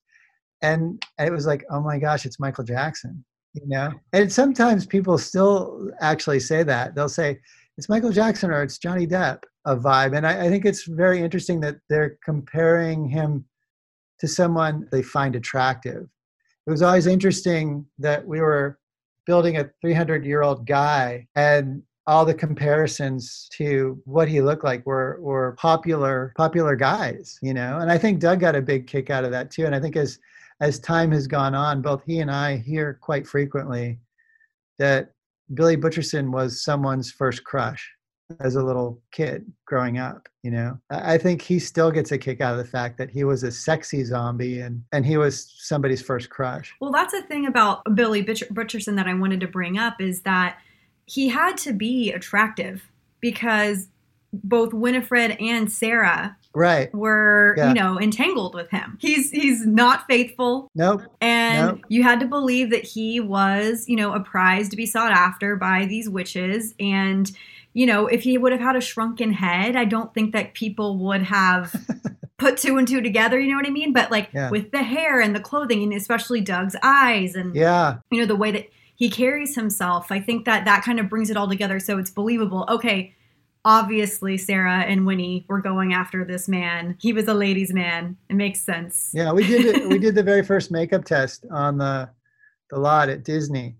and 0.61 1.03
it 1.17 1.31
was 1.31 1.47
like, 1.47 1.65
oh 1.71 1.81
my 1.81 1.97
gosh, 1.97 2.27
it's 2.27 2.39
Michael 2.39 2.63
Jackson, 2.63 3.25
you 3.53 3.63
know. 3.65 3.91
And 4.13 4.31
sometimes 4.31 4.85
people 4.85 5.17
still 5.17 5.89
actually 5.99 6.39
say 6.39 6.61
that 6.61 6.93
they'll 6.93 7.09
say 7.09 7.39
it's 7.75 7.89
Michael 7.89 8.11
Jackson 8.11 8.51
or 8.51 8.61
it's 8.61 8.77
Johnny 8.77 9.07
Depp, 9.07 9.39
a 9.65 9.75
vibe, 9.75 10.15
and 10.15 10.27
I, 10.27 10.45
I 10.45 10.49
think 10.49 10.63
it's 10.63 10.83
very 10.83 11.19
interesting 11.19 11.59
that 11.61 11.77
they're 11.89 12.19
comparing 12.23 13.09
him 13.09 13.45
to 14.19 14.27
someone 14.27 14.87
they 14.91 15.01
find 15.01 15.35
attractive. 15.35 16.03
It 16.67 16.69
was 16.69 16.83
always 16.83 17.07
interesting 17.07 17.87
that 17.97 18.27
we 18.27 18.41
were 18.41 18.77
building 19.25 19.57
a 19.57 19.71
300 19.81 20.23
year 20.23 20.43
old 20.43 20.67
guy 20.67 21.27
and 21.35 21.81
all 22.07 22.25
the 22.25 22.33
comparisons 22.33 23.47
to 23.53 24.01
what 24.05 24.27
he 24.27 24.41
looked 24.41 24.63
like 24.63 24.85
were 24.85 25.17
were 25.21 25.53
popular 25.53 26.33
popular 26.35 26.75
guys, 26.75 27.37
you 27.41 27.53
know. 27.53 27.77
And 27.79 27.91
I 27.91 27.97
think 27.97 28.19
Doug 28.19 28.39
got 28.39 28.55
a 28.55 28.61
big 28.61 28.87
kick 28.87 29.09
out 29.09 29.23
of 29.23 29.31
that 29.31 29.51
too. 29.51 29.65
And 29.65 29.75
I 29.75 29.79
think 29.79 29.95
as 29.95 30.19
as 30.59 30.79
time 30.79 31.11
has 31.11 31.27
gone 31.27 31.55
on, 31.55 31.81
both 31.81 32.03
he 32.05 32.19
and 32.19 32.31
I 32.31 32.57
hear 32.57 32.97
quite 33.01 33.27
frequently 33.27 33.99
that 34.79 35.11
Billy 35.53 35.77
Butcherson 35.77 36.31
was 36.31 36.63
someone's 36.63 37.11
first 37.11 37.43
crush. 37.43 37.89
as 38.39 38.55
a 38.55 38.63
little 38.63 39.01
kid 39.11 39.51
growing 39.65 39.97
up. 39.97 40.27
You 40.43 40.51
know, 40.51 40.79
I 40.89 41.17
think 41.17 41.41
he 41.41 41.59
still 41.59 41.91
gets 41.91 42.11
a 42.11 42.17
kick 42.17 42.41
out 42.41 42.53
of 42.53 42.57
the 42.57 42.69
fact 42.69 42.97
that 42.97 43.09
he 43.11 43.23
was 43.23 43.43
a 43.43 43.51
sexy 43.51 44.03
zombie 44.03 44.61
and 44.61 44.83
and 44.91 45.05
he 45.05 45.17
was 45.17 45.53
somebody's 45.59 46.01
first 46.01 46.29
crush. 46.29 46.73
Well, 46.81 46.91
that's 46.91 47.13
the 47.13 47.21
thing 47.23 47.45
about 47.45 47.83
Billy 47.95 48.23
Butcherson 48.23 48.95
that 48.95 49.07
I 49.07 49.13
wanted 49.13 49.39
to 49.41 49.47
bring 49.47 49.77
up 49.77 50.01
is 50.01 50.21
that 50.21 50.57
he 51.11 51.27
had 51.29 51.57
to 51.57 51.73
be 51.73 52.11
attractive 52.11 52.83
because 53.19 53.87
both 54.33 54.73
Winifred 54.73 55.31
and 55.41 55.69
Sarah 55.71 56.37
Right? 56.53 56.93
were, 56.93 57.53
Yeah. 57.57 57.69
you 57.69 57.73
know, 57.73 57.99
entangled 57.99 58.55
with 58.55 58.69
him. 58.71 58.97
He's 59.01 59.29
he's 59.31 59.65
not 59.65 60.05
faithful. 60.07 60.69
Nope. 60.75 61.01
And 61.21 61.67
Nope. 61.67 61.79
you 61.89 62.03
had 62.03 62.19
to 62.21 62.25
believe 62.25 62.69
that 62.71 62.83
he 62.83 63.19
was, 63.19 63.85
you 63.89 63.95
know, 63.95 64.13
a 64.13 64.19
prize 64.21 64.69
to 64.69 64.75
be 64.77 64.85
sought 64.85 65.11
after 65.11 65.55
by 65.55 65.85
these 65.85 66.09
witches. 66.09 66.75
And, 66.79 67.29
you 67.73 67.85
know, 67.85 68.07
if 68.07 68.23
he 68.23 68.37
would 68.37 68.51
have 68.53 68.61
had 68.61 68.75
a 68.77 68.81
shrunken 68.81 69.33
head, 69.33 69.75
I 69.75 69.85
don't 69.85 70.13
think 70.13 70.33
that 70.33 70.53
people 70.53 70.97
would 70.99 71.23
have 71.23 71.73
put 72.37 72.57
two 72.57 72.77
and 72.77 72.87
two 72.87 73.01
together. 73.01 73.39
You 73.39 73.51
know 73.51 73.57
what 73.57 73.67
I 73.67 73.71
mean? 73.71 73.91
But 73.93 74.11
like 74.11 74.29
Yeah. 74.33 74.49
with 74.49 74.71
the 74.71 74.83
hair 74.83 75.19
and 75.21 75.35
the 75.35 75.39
clothing, 75.41 75.83
and 75.83 75.93
especially 75.93 76.39
Doug's 76.41 76.75
eyes 76.83 77.35
and, 77.35 77.53
Yeah. 77.55 77.97
you 78.09 78.19
know, 78.19 78.25
the 78.25 78.35
way 78.35 78.51
that 78.51 78.67
he 79.01 79.09
carries 79.09 79.55
himself, 79.55 80.11
I 80.11 80.19
think 80.19 80.45
that 80.45 80.63
that 80.65 80.83
kind 80.83 80.99
of 80.99 81.09
brings 81.09 81.31
it 81.31 81.35
all 81.35 81.49
together. 81.49 81.79
So 81.79 81.97
it's 81.97 82.11
believable. 82.11 82.67
Okay. 82.69 83.15
Obviously, 83.65 84.37
Sarah 84.37 84.81
and 84.81 85.07
Winnie 85.07 85.43
were 85.49 85.59
going 85.59 85.91
after 85.91 86.23
this 86.23 86.47
man. 86.47 86.95
He 87.01 87.11
was 87.11 87.27
a 87.27 87.33
ladies' 87.33 87.73
man. 87.73 88.15
It 88.29 88.35
makes 88.35 88.61
sense. 88.61 89.09
Yeah, 89.11 89.31
we 89.31 89.47
did 89.47 89.65
it. 89.65 89.89
we 89.89 89.97
did 89.97 90.13
the 90.13 90.21
very 90.21 90.43
first 90.45 90.69
makeup 90.69 91.03
test 91.03 91.47
on 91.49 91.79
the 91.79 92.11
the 92.69 92.77
lot 92.77 93.09
at 93.09 93.23
Disney, 93.23 93.75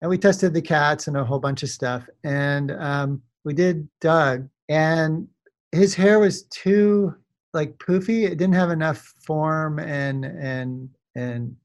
and 0.00 0.08
we 0.08 0.16
tested 0.16 0.54
the 0.54 0.62
cats 0.62 1.08
and 1.08 1.16
a 1.16 1.24
whole 1.24 1.40
bunch 1.40 1.64
of 1.64 1.68
stuff. 1.68 2.08
And 2.22 2.70
um, 2.70 3.20
we 3.42 3.54
did 3.54 3.88
Doug, 4.00 4.48
and 4.68 5.26
his 5.72 5.92
hair 5.92 6.20
was 6.20 6.44
too 6.44 7.12
like 7.52 7.78
poofy. 7.78 8.26
It 8.26 8.38
didn't 8.38 8.54
have 8.54 8.70
enough 8.70 9.12
form 9.26 9.80
and 9.80 10.24
and 10.24 10.88
and 11.16 11.56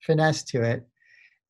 finesse 0.00 0.44
to 0.44 0.62
it. 0.62 0.86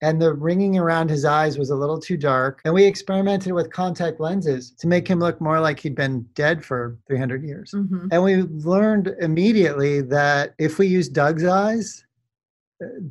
And 0.02 0.20
the 0.20 0.34
ringing 0.34 0.78
around 0.78 1.08
his 1.08 1.24
eyes 1.24 1.58
was 1.58 1.70
a 1.70 1.74
little 1.74 1.98
too 1.98 2.18
dark. 2.18 2.60
And 2.64 2.74
we 2.74 2.84
experimented 2.84 3.52
with 3.52 3.72
contact 3.72 4.20
lenses 4.20 4.72
to 4.72 4.86
make 4.86 5.08
him 5.08 5.20
look 5.20 5.40
more 5.40 5.58
like 5.58 5.80
he'd 5.80 5.94
been 5.94 6.22
dead 6.34 6.64
for 6.64 6.98
300 7.06 7.42
years. 7.42 7.72
hmm 7.72 8.08
And 8.10 8.22
we 8.22 8.42
learned 8.42 9.14
immediately 9.20 10.02
that 10.02 10.54
if 10.58 10.78
we 10.78 10.86
use 10.86 11.08
Doug's 11.08 11.44
eyes, 11.44 12.04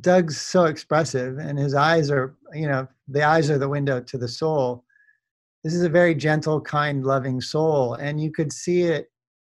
Doug's 0.00 0.40
so 0.40 0.66
expressive 0.66 1.38
and 1.38 1.58
his 1.58 1.74
eyes 1.74 2.10
are, 2.10 2.36
you 2.54 2.68
know, 2.68 2.86
the 3.08 3.24
eyes 3.24 3.50
are 3.50 3.58
the 3.58 3.68
window 3.68 4.00
to 4.00 4.18
the 4.18 4.28
soul. 4.28 4.84
This 5.64 5.74
is 5.74 5.82
a 5.82 5.88
very 5.88 6.14
gentle, 6.14 6.60
kind, 6.60 7.04
loving 7.04 7.40
soul. 7.40 7.94
And 7.94 8.20
you 8.20 8.30
could 8.30 8.52
see 8.52 8.82
it 8.82 9.10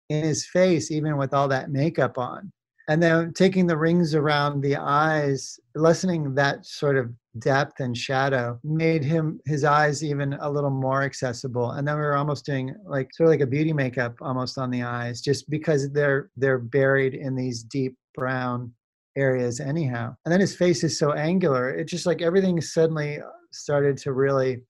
in 0.09 0.23
his 0.23 0.45
face, 0.45 0.91
even 0.91 1.17
with 1.17 1.33
all 1.33 1.49
that 1.49 1.69
makeup 1.69 2.17
on. 2.17 2.51
And 2.87 3.01
then 3.01 3.33
taking 3.33 3.65
the 3.65 3.77
rings 3.77 4.13
around 4.13 4.61
the 4.61 4.75
eyes, 4.75 5.59
lessening 5.73 6.35
that 6.35 6.65
sort 6.65 6.97
of 6.97 7.11
depth 7.39 7.79
and 7.79 7.97
shadow 7.97 8.59
made 8.63 9.03
him 9.03 9.39
his 9.45 9.63
eyes 9.63 10.03
even 10.03 10.33
a 10.33 10.49
little 10.49 10.69
more 10.69 11.03
accessible. 11.03 11.71
And 11.71 11.87
then 11.87 11.95
we 11.95 12.01
were 12.01 12.15
almost 12.15 12.45
doing 12.45 12.75
like 12.85 13.13
sort 13.13 13.27
of 13.27 13.31
like 13.31 13.41
a 13.41 13.47
beauty 13.47 13.73
makeup 13.73 14.15
almost 14.21 14.57
on 14.57 14.69
the 14.69 14.83
eyes, 14.83 15.21
just 15.21 15.49
because 15.49 15.91
they're 15.91 16.29
they're 16.37 16.59
buried 16.59 17.13
in 17.15 17.35
these 17.35 17.63
deep 17.63 17.97
brown 18.13 18.71
areas 19.17 19.59
anyhow. 19.59 20.15
And 20.25 20.31
then 20.31 20.41
his 20.41 20.55
face 20.55 20.83
is 20.83 20.97
so 20.97 21.13
angular. 21.13 21.69
It 21.69 21.85
just 21.85 22.05
like 22.05 22.21
everything 22.21 22.61
suddenly 22.61 23.19
started 23.51 23.97
to 23.97 24.13
really 24.13 24.61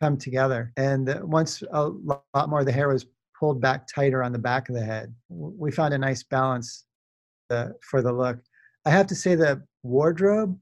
come 0.00 0.16
together. 0.16 0.72
And 0.76 1.08
uh, 1.08 1.20
once 1.22 1.62
a 1.72 1.90
lot 2.34 2.48
more 2.48 2.60
of 2.60 2.66
the 2.66 2.72
hair 2.72 2.88
was 2.88 3.06
pulled 3.38 3.60
back 3.60 3.86
tighter 3.86 4.22
on 4.22 4.32
the 4.32 4.38
back 4.38 4.68
of 4.68 4.74
the 4.74 4.84
head, 4.84 5.14
we 5.28 5.70
found 5.70 5.94
a 5.94 5.98
nice 5.98 6.22
balance 6.22 6.84
for 7.82 8.02
the 8.02 8.12
look. 8.12 8.38
I 8.84 8.90
have 8.90 9.06
to 9.08 9.14
say 9.14 9.34
the 9.34 9.62
wardrobe, 9.82 10.58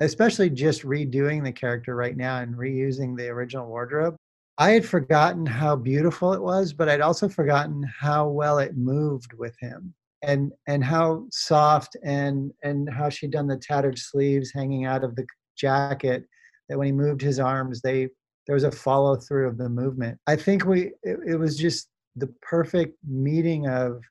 especially 0.00 0.50
just 0.50 0.82
redoing 0.82 1.42
the 1.42 1.52
character 1.52 1.94
right 1.94 2.16
now 2.16 2.38
and 2.38 2.54
reusing 2.54 3.16
the 3.16 3.28
original 3.28 3.66
wardrobe, 3.66 4.16
I 4.58 4.70
had 4.70 4.86
forgotten 4.86 5.44
how 5.44 5.76
beautiful 5.76 6.32
it 6.32 6.42
was, 6.42 6.72
but 6.72 6.88
I'd 6.88 7.00
also 7.00 7.28
forgotten 7.28 7.82
how 8.00 8.28
well 8.28 8.58
it 8.58 8.76
moved 8.76 9.32
with 9.34 9.54
him 9.60 9.94
and 10.22 10.52
and 10.66 10.84
how 10.84 11.26
soft 11.30 11.96
and 12.02 12.52
and 12.62 12.92
how 12.92 13.08
she'd 13.08 13.30
done 13.30 13.46
the 13.46 13.56
tattered 13.56 13.98
sleeves 13.98 14.50
hanging 14.52 14.84
out 14.84 15.04
of 15.04 15.14
the 15.14 15.26
jacket 15.56 16.24
that 16.68 16.78
when 16.78 16.86
he 16.86 16.92
moved 16.92 17.20
his 17.20 17.38
arms 17.38 17.80
they 17.80 18.08
there 18.46 18.54
was 18.54 18.64
a 18.64 18.70
follow 18.70 19.16
through 19.16 19.46
of 19.46 19.58
the 19.58 19.68
movement 19.68 20.18
i 20.26 20.34
think 20.34 20.64
we 20.64 20.92
it, 21.02 21.18
it 21.26 21.36
was 21.36 21.56
just 21.56 21.88
the 22.16 22.28
perfect 22.42 22.96
meeting 23.06 23.68
of 23.68 24.02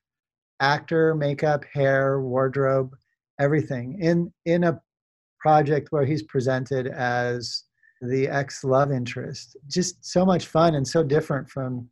actor 0.60 1.14
makeup 1.14 1.64
hair 1.72 2.20
wardrobe 2.20 2.94
everything 3.40 3.98
in 4.00 4.32
in 4.46 4.64
a 4.64 4.80
project 5.40 5.88
where 5.92 6.04
he's 6.04 6.22
presented 6.22 6.86
as 6.86 7.64
the 8.02 8.26
ex 8.28 8.64
love 8.64 8.90
interest 8.90 9.56
just 9.68 10.04
so 10.04 10.24
much 10.24 10.46
fun 10.46 10.74
and 10.74 10.86
so 10.86 11.02
different 11.02 11.48
from 11.48 11.88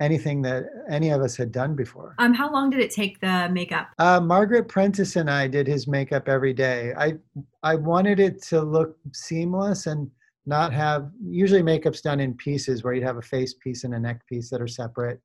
anything 0.00 0.40
that 0.40 0.64
any 0.90 1.10
of 1.10 1.20
us 1.20 1.36
had 1.36 1.50
done 1.52 1.74
before 1.74 2.14
Um, 2.18 2.32
how 2.32 2.50
long 2.52 2.70
did 2.70 2.80
it 2.80 2.90
take 2.90 3.20
the 3.20 3.48
makeup? 3.52 3.88
uh, 3.98 4.20
Margaret 4.20 4.68
Prentice 4.68 5.16
and 5.16 5.28
I 5.30 5.48
did 5.48 5.66
his 5.66 5.86
makeup 5.88 6.28
every 6.28 6.52
day. 6.54 6.92
I 6.96 7.14
I 7.62 7.74
wanted 7.74 8.20
it 8.20 8.40
to 8.44 8.60
look 8.62 8.96
seamless 9.12 9.86
and 9.86 10.10
not 10.46 10.72
have 10.72 11.10
usually 11.22 11.62
makeup's 11.62 12.00
done 12.00 12.20
in 12.20 12.32
pieces 12.34 12.82
where 12.82 12.94
you'd 12.94 13.04
have 13.04 13.18
a 13.18 13.22
face 13.22 13.54
piece 13.54 13.84
and 13.84 13.94
a 13.94 13.98
neck 14.00 14.26
piece 14.26 14.48
that 14.50 14.62
are 14.62 14.68
separate, 14.68 15.20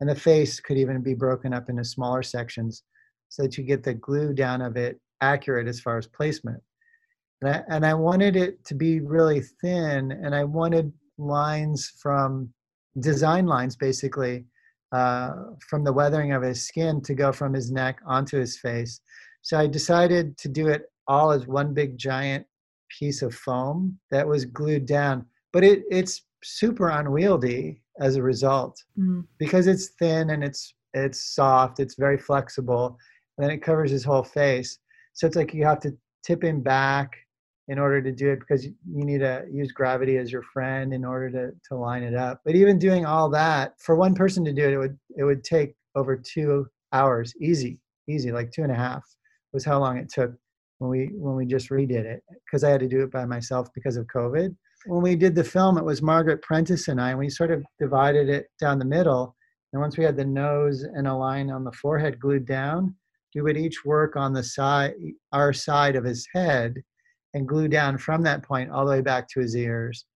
and 0.00 0.08
the 0.08 0.14
face 0.14 0.60
could 0.60 0.78
even 0.78 1.02
be 1.02 1.14
broken 1.14 1.52
up 1.52 1.68
into 1.68 1.84
smaller 1.84 2.22
sections 2.22 2.82
so 3.28 3.42
that 3.42 3.56
you 3.56 3.64
get 3.64 3.82
the 3.82 3.94
glue 3.94 4.32
down 4.32 4.62
of 4.62 4.76
it 4.76 5.00
accurate 5.20 5.66
as 5.66 5.80
far 5.80 5.98
as 5.98 6.06
placement. 6.06 6.62
And 7.42 7.50
I, 7.50 7.62
and 7.68 7.86
I 7.86 7.94
wanted 7.94 8.36
it 8.36 8.64
to 8.66 8.74
be 8.74 9.00
really 9.00 9.42
thin, 9.60 10.12
and 10.12 10.34
I 10.34 10.44
wanted 10.44 10.92
lines 11.18 11.92
from 12.00 12.52
design 13.00 13.46
lines 13.46 13.76
basically 13.76 14.44
uh, 14.92 15.32
from 15.68 15.84
the 15.84 15.92
weathering 15.92 16.32
of 16.32 16.42
his 16.42 16.66
skin 16.66 17.00
to 17.02 17.14
go 17.14 17.32
from 17.32 17.52
his 17.52 17.70
neck 17.70 17.98
onto 18.06 18.38
his 18.38 18.58
face. 18.58 19.00
So 19.42 19.58
I 19.58 19.66
decided 19.66 20.38
to 20.38 20.48
do 20.48 20.68
it 20.68 20.84
all 21.08 21.30
as 21.30 21.46
one 21.46 21.74
big 21.74 21.98
giant 21.98 22.46
piece 22.98 23.22
of 23.22 23.34
foam 23.34 23.98
that 24.10 24.26
was 24.26 24.44
glued 24.44 24.86
down. 24.86 25.26
But 25.52 25.64
it, 25.64 25.82
it's 25.90 26.22
super 26.42 26.88
unwieldy 26.90 27.82
as 28.00 28.16
a 28.16 28.22
result 28.22 28.82
Mm. 28.98 29.24
because 29.38 29.66
it's 29.66 29.88
thin 29.98 30.30
and 30.30 30.44
it's 30.44 30.74
it's 30.94 31.34
soft. 31.34 31.78
It's 31.78 31.94
very 31.96 32.16
flexible, 32.18 32.96
and 33.36 33.44
then 33.44 33.50
it 33.54 33.62
covers 33.62 33.90
his 33.90 34.02
whole 34.04 34.22
face. 34.24 34.78
So 35.12 35.26
it's 35.26 35.36
like 35.36 35.52
you 35.52 35.64
have 35.64 35.80
to 35.80 35.96
tip 36.24 36.42
him 36.42 36.62
back 36.62 37.16
in 37.68 37.78
order 37.78 38.00
to 38.00 38.12
do 38.12 38.30
it 38.30 38.38
because 38.40 38.64
you 38.64 38.74
need 38.86 39.18
to 39.18 39.44
use 39.50 39.72
gravity 39.72 40.16
as 40.18 40.30
your 40.32 40.42
friend 40.42 40.94
in 40.94 41.04
order 41.04 41.30
to, 41.30 41.50
to 41.68 41.76
line 41.76 42.02
it 42.02 42.14
up. 42.14 42.40
But 42.44 42.54
even 42.54 42.78
doing 42.78 43.04
all 43.04 43.28
that 43.30 43.74
for 43.80 43.94
one 43.96 44.14
person 44.14 44.44
to 44.44 44.52
do 44.52 44.64
it, 44.68 44.72
it 44.72 44.78
would 44.78 44.98
it 45.16 45.24
would 45.24 45.44
take 45.44 45.74
over 45.94 46.16
two 46.16 46.66
hours, 46.92 47.34
easy, 47.40 47.78
easy, 48.08 48.32
like 48.32 48.50
two 48.52 48.62
and 48.62 48.72
a 48.72 48.76
half 48.76 49.04
was 49.52 49.64
how 49.64 49.78
long 49.78 49.96
it 49.98 50.08
took 50.08 50.32
when 50.78 50.90
we 50.90 51.10
when 51.14 51.34
we 51.36 51.44
just 51.46 51.70
redid 51.70 52.04
it 52.04 52.22
because 52.46 52.62
I 52.64 52.70
had 52.70 52.80
to 52.80 52.88
do 52.88 53.02
it 53.02 53.10
by 53.10 53.24
myself 53.26 53.68
because 53.74 53.96
of 53.96 54.06
COVID. 54.06 54.54
When 54.86 55.02
we 55.02 55.16
did 55.16 55.34
the 55.34 55.42
film, 55.42 55.78
it 55.78 55.84
was 55.84 56.00
Margaret 56.00 56.42
Prentice 56.42 56.86
and 56.88 57.00
I, 57.00 57.10
and 57.10 57.18
we 57.18 57.28
sort 57.28 57.50
of 57.50 57.64
divided 57.78 58.28
it 58.28 58.46
down 58.60 58.78
the 58.78 58.84
middle. 58.84 59.34
And 59.72 59.82
once 59.82 59.98
we 59.98 60.04
had 60.04 60.16
the 60.16 60.24
nose 60.24 60.82
and 60.82 61.08
a 61.08 61.14
line 61.14 61.50
on 61.50 61.64
the 61.64 61.72
forehead 61.72 62.20
glued 62.20 62.46
down, 62.46 62.94
we 63.34 63.42
would 63.42 63.56
each 63.56 63.84
work 63.84 64.16
on 64.16 64.32
the 64.32 64.42
side, 64.42 64.94
our 65.32 65.52
side 65.52 65.96
of 65.96 66.04
his 66.04 66.26
head, 66.32 66.74
and 67.34 67.46
glue 67.46 67.68
down 67.68 67.98
from 67.98 68.22
that 68.22 68.42
point 68.42 68.70
all 68.70 68.86
the 68.86 68.92
way 68.92 69.00
back 69.02 69.28
to 69.28 69.40
his 69.40 69.54
ears, 69.54 70.06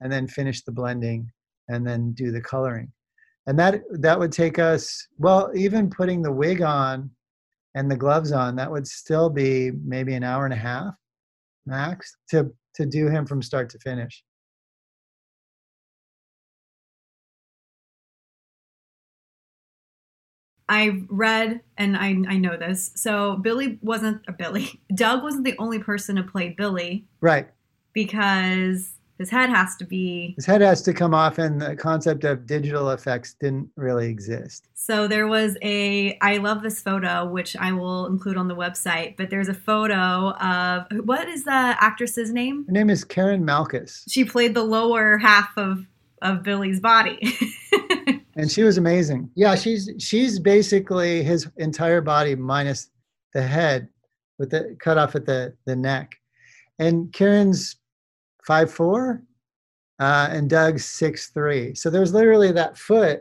and 0.00 0.12
then 0.12 0.28
finish 0.28 0.62
the 0.62 0.70
blending, 0.70 1.28
and 1.68 1.84
then 1.84 2.12
do 2.12 2.30
the 2.30 2.40
coloring. 2.40 2.92
And 3.46 3.58
that 3.58 3.80
that 3.90 4.18
would 4.18 4.30
take 4.30 4.58
us 4.58 5.08
well, 5.18 5.50
even 5.54 5.90
putting 5.90 6.22
the 6.22 6.30
wig 6.30 6.62
on 6.62 7.10
and 7.74 7.90
the 7.90 7.96
gloves 7.96 8.30
on, 8.30 8.54
that 8.56 8.70
would 8.70 8.86
still 8.86 9.30
be 9.30 9.72
maybe 9.84 10.14
an 10.14 10.22
hour 10.22 10.44
and 10.44 10.54
a 10.54 10.58
half 10.58 10.94
max 11.66 12.16
to 12.28 12.52
to 12.74 12.86
do 12.86 13.08
him 13.08 13.26
from 13.26 13.42
start 13.42 13.70
to 13.70 13.78
finish. 13.78 14.22
I've 20.68 21.04
read 21.08 21.62
and 21.76 21.96
I, 21.96 22.10
I 22.28 22.36
know 22.36 22.56
this. 22.56 22.92
So 22.94 23.36
Billy 23.36 23.78
wasn't 23.82 24.22
a 24.28 24.32
Billy. 24.32 24.80
Doug 24.94 25.22
wasn't 25.22 25.44
the 25.44 25.56
only 25.58 25.80
person 25.80 26.16
to 26.16 26.22
play 26.22 26.50
Billy 26.56 27.06
Right. 27.20 27.48
because 27.92 28.92
his 29.20 29.28
head 29.28 29.50
has 29.50 29.76
to 29.76 29.84
be. 29.84 30.32
His 30.36 30.46
head 30.46 30.62
has 30.62 30.80
to 30.82 30.94
come 30.94 31.12
off, 31.12 31.36
and 31.36 31.60
the 31.60 31.76
concept 31.76 32.24
of 32.24 32.46
digital 32.46 32.90
effects 32.90 33.34
didn't 33.34 33.68
really 33.76 34.08
exist. 34.08 34.68
So 34.72 35.06
there 35.06 35.26
was 35.26 35.58
a. 35.62 36.16
I 36.22 36.38
love 36.38 36.62
this 36.62 36.80
photo, 36.80 37.26
which 37.26 37.54
I 37.54 37.70
will 37.70 38.06
include 38.06 38.38
on 38.38 38.48
the 38.48 38.56
website. 38.56 39.18
But 39.18 39.28
there's 39.28 39.50
a 39.50 39.54
photo 39.54 40.30
of 40.30 40.86
what 41.04 41.28
is 41.28 41.44
the 41.44 41.50
actress's 41.52 42.32
name? 42.32 42.64
Her 42.64 42.72
name 42.72 42.88
is 42.88 43.04
Karyn 43.04 43.42
Malchus. 43.42 44.06
She 44.08 44.24
played 44.24 44.54
the 44.54 44.64
lower 44.64 45.18
half 45.18 45.50
of 45.58 45.84
of 46.22 46.42
Billy's 46.42 46.80
body. 46.80 47.20
and 48.36 48.50
she 48.50 48.62
was 48.62 48.78
amazing. 48.78 49.30
Yeah, 49.34 49.54
she's 49.54 49.90
she's 49.98 50.38
basically 50.38 51.22
his 51.22 51.46
entire 51.58 52.00
body 52.00 52.34
minus 52.36 52.88
the 53.34 53.42
head, 53.42 53.86
with 54.38 54.48
the 54.48 54.78
cut 54.80 54.96
off 54.96 55.14
at 55.14 55.26
the 55.26 55.52
the 55.66 55.76
neck. 55.76 56.16
And 56.78 57.12
Karyn's 57.12 57.76
five 58.50 58.70
four, 58.80 59.22
uh, 60.00 60.28
and 60.34 60.50
Doug's 60.50 60.84
six 60.84 61.28
three. 61.36 61.72
So 61.80 61.86
there's 61.88 62.12
literally 62.12 62.52
that 62.52 62.76
foot. 62.76 63.18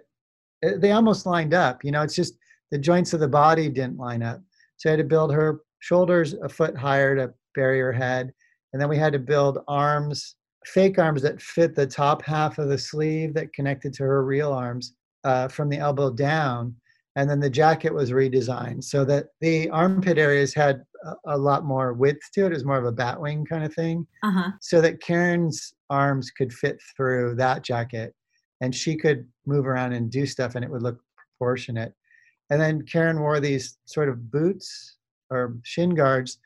uh, 0.65 0.77
They 0.81 0.91
almost 0.91 1.27
lined 1.27 1.53
up. 1.53 1.83
You 1.83 1.91
know, 1.91 2.01
it's 2.01 2.15
just 2.15 2.33
the 2.71 2.79
joints 2.89 3.13
of 3.13 3.19
the 3.19 3.27
body 3.43 3.69
didn't 3.69 3.97
line 4.07 4.23
up. 4.23 4.39
So 4.77 4.89
I 4.89 4.91
had 4.93 4.97
to 4.97 5.03
build 5.15 5.31
her 5.31 5.61
shoulders 5.79 6.33
a 6.33 6.49
foot 6.49 6.75
higher 6.75 7.15
to 7.15 7.33
bury 7.53 7.79
her 7.79 7.93
head, 7.93 8.33
and 8.71 8.81
then 8.81 8.89
we 8.89 8.97
had 8.97 9.13
to 9.13 9.19
build 9.33 9.59
arms, 9.67 10.17
fake 10.65 10.97
arms 10.97 11.21
that 11.21 11.41
fit 11.41 11.75
the 11.75 11.85
top 12.03 12.19
half 12.23 12.57
of 12.57 12.69
the 12.69 12.77
sleeve 12.77 13.31
that 13.35 13.53
connected 13.53 13.93
to 13.93 14.03
her 14.03 14.25
real 14.25 14.51
arms 14.51 14.95
uh, 15.29 15.47
from 15.47 15.69
the 15.69 15.77
elbow 15.77 16.09
down. 16.11 16.75
And 17.17 17.29
then 17.29 17.39
the 17.39 17.49
jacket 17.63 17.93
was 17.93 18.11
redesigned 18.11 18.83
so 18.83 19.05
that 19.05 19.25
the 19.41 19.69
armpit 19.69 20.17
areas 20.17 20.53
had 20.53 20.75
a, 21.25 21.37
lot 21.37 21.63
more 21.65 21.93
width 21.93 22.21
to 22.33 22.45
it. 22.45 22.51
It 22.51 22.55
was 22.55 22.65
more 22.65 22.77
of 22.77 22.85
a 22.85 22.91
batwing 22.93 23.47
kind 23.47 23.63
of 23.63 23.73
thing 23.73 24.05
Uh 24.23 24.31
huh. 24.31 24.51
so 24.61 24.81
that 24.81 24.99
Karyn's 25.01 25.73
arms 25.89 26.31
could 26.31 26.53
fit 26.53 26.79
through 26.95 27.35
that 27.35 27.63
jacket 27.63 28.13
and 28.61 28.75
she 28.75 28.95
could 28.95 29.27
move 29.45 29.65
around 29.65 29.93
and 29.93 30.11
do 30.11 30.25
stuff 30.25 30.55
and 30.55 30.63
it 30.65 30.71
would 30.71 30.83
look 30.83 30.99
proportionate. 31.15 31.93
And 32.49 32.59
then 32.59 32.81
Karyn 32.83 33.19
wore 33.19 33.39
these 33.39 33.77
sort 33.85 34.09
of 34.09 34.31
boots 34.31 34.97
or 35.29 35.55
shin 35.63 35.95
guards 35.95 36.39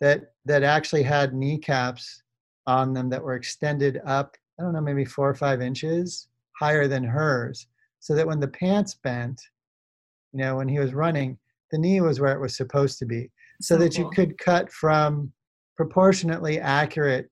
that 0.00 0.32
that 0.44 0.62
actually 0.62 1.02
had 1.02 1.34
kneecaps 1.34 2.22
on 2.66 2.92
them 2.94 3.08
that 3.10 3.22
were 3.22 3.34
extended 3.34 4.00
up, 4.06 4.36
I 4.58 4.62
don't 4.62 4.72
know, 4.72 4.80
maybe 4.80 5.04
four 5.04 5.28
or 5.28 5.34
five 5.34 5.60
inches 5.60 6.28
higher 6.58 6.86
than 6.88 7.04
hers. 7.04 7.66
So 8.00 8.14
that 8.14 8.26
when 8.26 8.40
the 8.40 8.48
pants 8.48 8.94
bent, 8.94 9.40
you 10.32 10.38
know, 10.38 10.56
when 10.56 10.68
he 10.68 10.78
was 10.78 10.94
running, 10.94 11.36
the 11.72 11.78
knee 11.78 12.00
was 12.00 12.20
where 12.20 12.32
it 12.32 12.40
was 12.40 12.56
supposed 12.56 12.98
to 13.00 13.06
be. 13.06 13.30
So, 13.60 13.76
that 13.78 13.98
you 13.98 14.08
could 14.14 14.38
cut 14.38 14.70
from 14.72 15.32
proportionately 15.76 16.60
accurate 16.60 17.28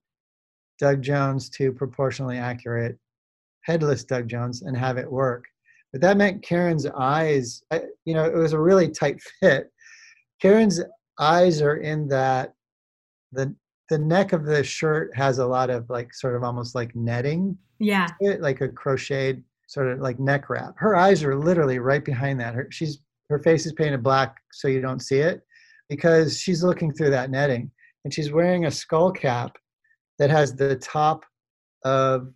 Doug 0.78 1.02
Jones 1.02 1.48
to 1.50 1.72
proportionally 1.72 2.36
accurate 2.38 2.98
headless 3.62 4.04
Doug 4.04 4.28
Jones 4.28 4.62
and 4.62 4.76
have 4.76 4.96
it 4.98 5.10
work. 5.10 5.44
But 5.92 6.00
that 6.02 6.16
meant 6.16 6.42
Karyn's 6.44 6.86
eyes, 6.86 7.62
you 8.04 8.14
know, 8.14 8.24
it 8.24 8.34
was 8.34 8.52
a 8.52 8.60
really 8.60 8.88
tight 8.90 9.20
fit. 9.40 9.70
Karyn's 10.42 10.82
eyes 11.18 11.62
are 11.62 11.76
in 11.76 12.08
that 12.08 12.54
the 13.32 13.54
the 13.88 13.98
neck 13.98 14.32
of 14.32 14.44
the 14.44 14.64
shirt 14.64 15.14
has 15.16 15.38
a 15.38 15.46
lot 15.46 15.70
of 15.70 15.88
like 15.88 16.12
sort 16.12 16.34
of 16.34 16.42
almost 16.42 16.74
like 16.74 16.94
netting, 16.96 17.56
Yeah. 17.78 18.08
it, 18.20 18.40
like 18.40 18.60
a 18.60 18.68
crocheted 18.68 19.44
sort 19.68 19.86
of 19.88 20.00
like 20.00 20.18
neck 20.18 20.50
wrap. 20.50 20.74
Her 20.76 20.96
eyes 20.96 21.22
are 21.22 21.36
literally 21.36 21.78
right 21.78 22.04
behind 22.04 22.40
that. 22.40 22.54
Her 22.54 22.66
she's 22.70 22.98
her 23.30 23.38
face 23.38 23.64
is 23.64 23.72
painted 23.72 24.02
black 24.02 24.36
so 24.52 24.66
you 24.68 24.80
don't 24.80 25.00
see 25.00 25.18
it 25.18 25.42
because 25.88 26.38
she's 26.38 26.62
looking 26.62 26.92
through 26.92 27.10
that 27.10 27.30
netting 27.30 27.70
and 28.04 28.12
she's 28.12 28.32
wearing 28.32 28.66
a 28.66 28.70
skull 28.70 29.10
cap 29.10 29.56
that 30.18 30.30
has 30.30 30.54
the 30.54 30.76
top 30.76 31.24
of 31.84 32.32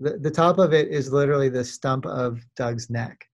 the, 0.00 0.18
the 0.18 0.30
top 0.30 0.58
of 0.58 0.72
it 0.72 0.88
is 0.88 1.12
literally 1.12 1.48
the 1.48 1.64
stump 1.64 2.06
of 2.06 2.40
Doug's 2.56 2.88
neck. 2.88 3.24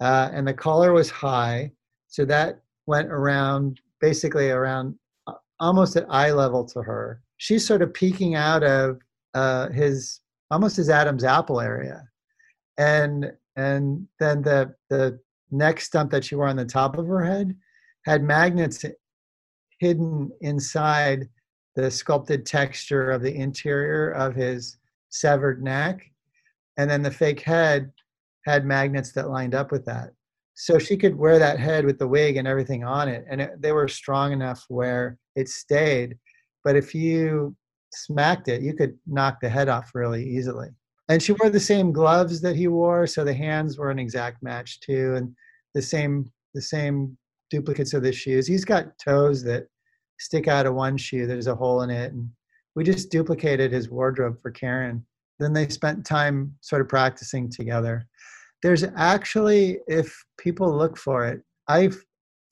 Uh, 0.00 0.28
and 0.32 0.46
the 0.46 0.52
collar 0.52 0.92
was 0.92 1.10
high, 1.10 1.72
so 2.08 2.24
that 2.26 2.60
went 2.86 3.08
around 3.08 3.80
basically 4.00 4.50
around 4.50 4.94
uh, 5.26 5.32
almost 5.58 5.96
at 5.96 6.04
eye 6.10 6.32
level 6.32 6.64
to 6.64 6.82
her. 6.82 7.22
She's 7.38 7.66
sort 7.66 7.82
of 7.82 7.94
peeking 7.94 8.34
out 8.34 8.62
of 8.62 9.00
uh, 9.34 9.70
his 9.70 10.20
almost 10.50 10.76
his 10.76 10.90
Adam's 10.90 11.24
apple 11.24 11.60
area, 11.60 12.02
and 12.76 13.32
and 13.56 14.06
then 14.20 14.42
the 14.42 14.74
the 14.90 15.18
neck 15.50 15.80
stump 15.80 16.10
that 16.10 16.24
she 16.24 16.34
wore 16.34 16.48
on 16.48 16.56
the 16.56 16.64
top 16.64 16.98
of 16.98 17.06
her 17.06 17.24
head 17.24 17.56
had 18.06 18.22
magnets 18.22 18.84
hidden 19.80 20.30
inside 20.40 21.28
the 21.74 21.90
sculpted 21.90 22.46
texture 22.46 23.10
of 23.10 23.20
the 23.20 23.34
interior 23.34 24.12
of 24.12 24.34
his 24.34 24.78
severed 25.10 25.62
neck. 25.62 26.08
And 26.78 26.88
then 26.88 27.02
the 27.02 27.10
fake 27.10 27.40
head 27.40 27.92
had 28.46 28.64
magnets 28.64 29.12
that 29.12 29.28
lined 29.28 29.54
up 29.54 29.72
with 29.72 29.84
that. 29.86 30.10
So 30.54 30.78
she 30.78 30.96
could 30.96 31.16
wear 31.16 31.38
that 31.38 31.58
head 31.58 31.84
with 31.84 31.98
the 31.98 32.08
wig 32.08 32.36
and 32.36 32.48
everything 32.48 32.84
on 32.84 33.08
it. 33.08 33.26
And 33.28 33.42
it, 33.42 33.60
they 33.60 33.72
were 33.72 33.88
strong 33.88 34.32
enough 34.32 34.64
where 34.68 35.18
it 35.34 35.48
stayed. 35.48 36.16
But 36.64 36.76
if 36.76 36.94
you 36.94 37.54
smacked 37.92 38.48
it 38.48 38.62
you 38.62 38.74
could 38.74 38.96
knock 39.06 39.38
the 39.40 39.48
head 39.48 39.68
off 39.68 39.90
really 39.94 40.24
easily. 40.24 40.68
And 41.08 41.22
she 41.22 41.32
wore 41.32 41.50
the 41.50 41.60
same 41.60 41.92
gloves 41.92 42.40
that 42.40 42.56
he 42.56 42.68
wore 42.68 43.06
so 43.06 43.24
the 43.24 43.34
hands 43.34 43.78
were 43.78 43.90
an 43.90 43.98
exact 43.98 44.42
match 44.42 44.80
too. 44.80 45.14
And 45.16 45.34
the 45.74 45.82
same 45.82 46.30
the 46.54 46.62
same 46.62 47.16
duplicates 47.50 47.94
of 47.94 48.02
the 48.02 48.12
shoes. 48.12 48.46
He's 48.46 48.64
got 48.64 48.98
toes 48.98 49.42
that 49.44 49.66
stick 50.18 50.48
out 50.48 50.66
of 50.66 50.74
one 50.74 50.96
shoe. 50.96 51.26
There's 51.26 51.46
a 51.46 51.54
hole 51.54 51.82
in 51.82 51.90
it. 51.90 52.12
And 52.12 52.28
we 52.74 52.84
just 52.84 53.10
duplicated 53.10 53.72
his 53.72 53.90
wardrobe 53.90 54.40
for 54.40 54.52
karyn. 54.52 55.02
Then 55.38 55.52
they 55.52 55.68
spent 55.68 56.04
time 56.04 56.54
sort 56.60 56.82
of 56.82 56.88
practicing 56.88 57.50
together. 57.50 58.06
There's 58.62 58.84
actually 58.96 59.78
if 59.86 60.24
people 60.38 60.74
look 60.74 60.96
for 60.96 61.26
it 61.26 61.42
i've 61.68 62.02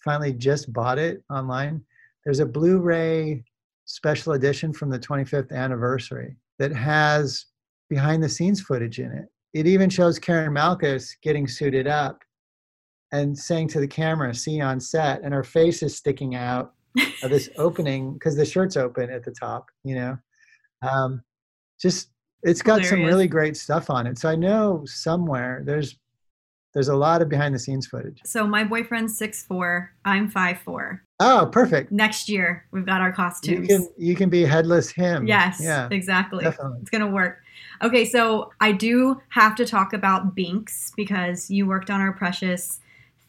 finally 0.04 0.32
just 0.32 0.72
bought 0.72 0.98
it 0.98 1.22
online. 1.30 1.82
There's 2.24 2.40
a 2.40 2.46
blu-ray 2.46 3.42
special 3.86 4.34
edition 4.34 4.72
from 4.72 4.90
the 4.90 4.98
25th 4.98 5.50
anniversary 5.50 6.36
that 6.58 6.72
has 6.72 7.46
behind 7.88 8.22
the 8.22 8.28
scenes 8.28 8.60
footage 8.60 8.98
in 8.98 9.10
it. 9.12 9.26
It 9.54 9.66
even 9.66 9.88
shows 9.88 10.18
karyn 10.18 10.52
malchus 10.52 11.16
getting 11.22 11.46
suited 11.46 11.86
up 11.86 12.22
and 13.12 13.36
saying 13.38 13.68
to 13.68 13.80
the 13.80 13.88
camera 13.88 14.34
see 14.34 14.60
on 14.60 14.80
set 14.80 15.22
and 15.22 15.32
her 15.34 15.44
face 15.44 15.82
is 15.82 15.96
sticking 15.96 16.34
out 16.34 16.72
of 17.22 17.30
this 17.30 17.48
opening 17.58 18.14
because 18.14 18.36
the 18.36 18.44
shirt's 18.44 18.76
open 18.76 19.10
at 19.10 19.24
the 19.24 19.30
top 19.32 19.66
you 19.84 19.94
know 19.94 20.16
um, 20.82 21.22
just 21.80 22.10
it's 22.42 22.60
got 22.62 22.84
some 22.84 23.02
really 23.02 23.26
great 23.28 23.56
stuff 23.56 23.88
on 23.90 24.06
it 24.06 24.18
so 24.18 24.28
i 24.28 24.34
know 24.36 24.82
somewhere 24.86 25.62
there's 25.64 25.96
there's 26.74 26.88
a 26.88 26.96
lot 26.96 27.22
of 27.22 27.28
behind 27.28 27.54
the 27.54 27.58
scenes 27.58 27.86
footage 27.86 28.20
So 28.24 28.46
my 28.48 28.64
boyfriend's 28.64 29.16
six 29.16 29.44
four. 29.44 29.92
I'm 30.04 30.28
five 30.28 30.58
four. 30.60 31.04
oh 31.20 31.48
perfect 31.52 31.92
Next 31.92 32.28
year 32.28 32.66
we've 32.72 32.84
got 32.84 33.00
our 33.00 33.12
costumes. 33.12 33.60
you 33.60 33.66
can 33.68 33.88
you 33.96 34.16
can 34.16 34.28
be 34.28 34.42
headless 34.44 34.90
him 34.90 35.26
Yes, 35.26 35.60
yeah 35.62 35.88
exactly. 35.92 36.42
definitely 36.42 36.78
It's 36.80 36.90
gonna 36.90 37.10
work. 37.10 37.38
Okay, 37.82 38.04
so 38.04 38.50
I 38.60 38.72
do 38.72 39.20
have 39.28 39.54
to 39.56 39.64
talk 39.64 39.92
about 39.92 40.34
Binks 40.34 40.90
because 40.96 41.48
you 41.48 41.66
worked 41.66 41.90
on 41.90 42.00
our 42.00 42.12
precious 42.12 42.80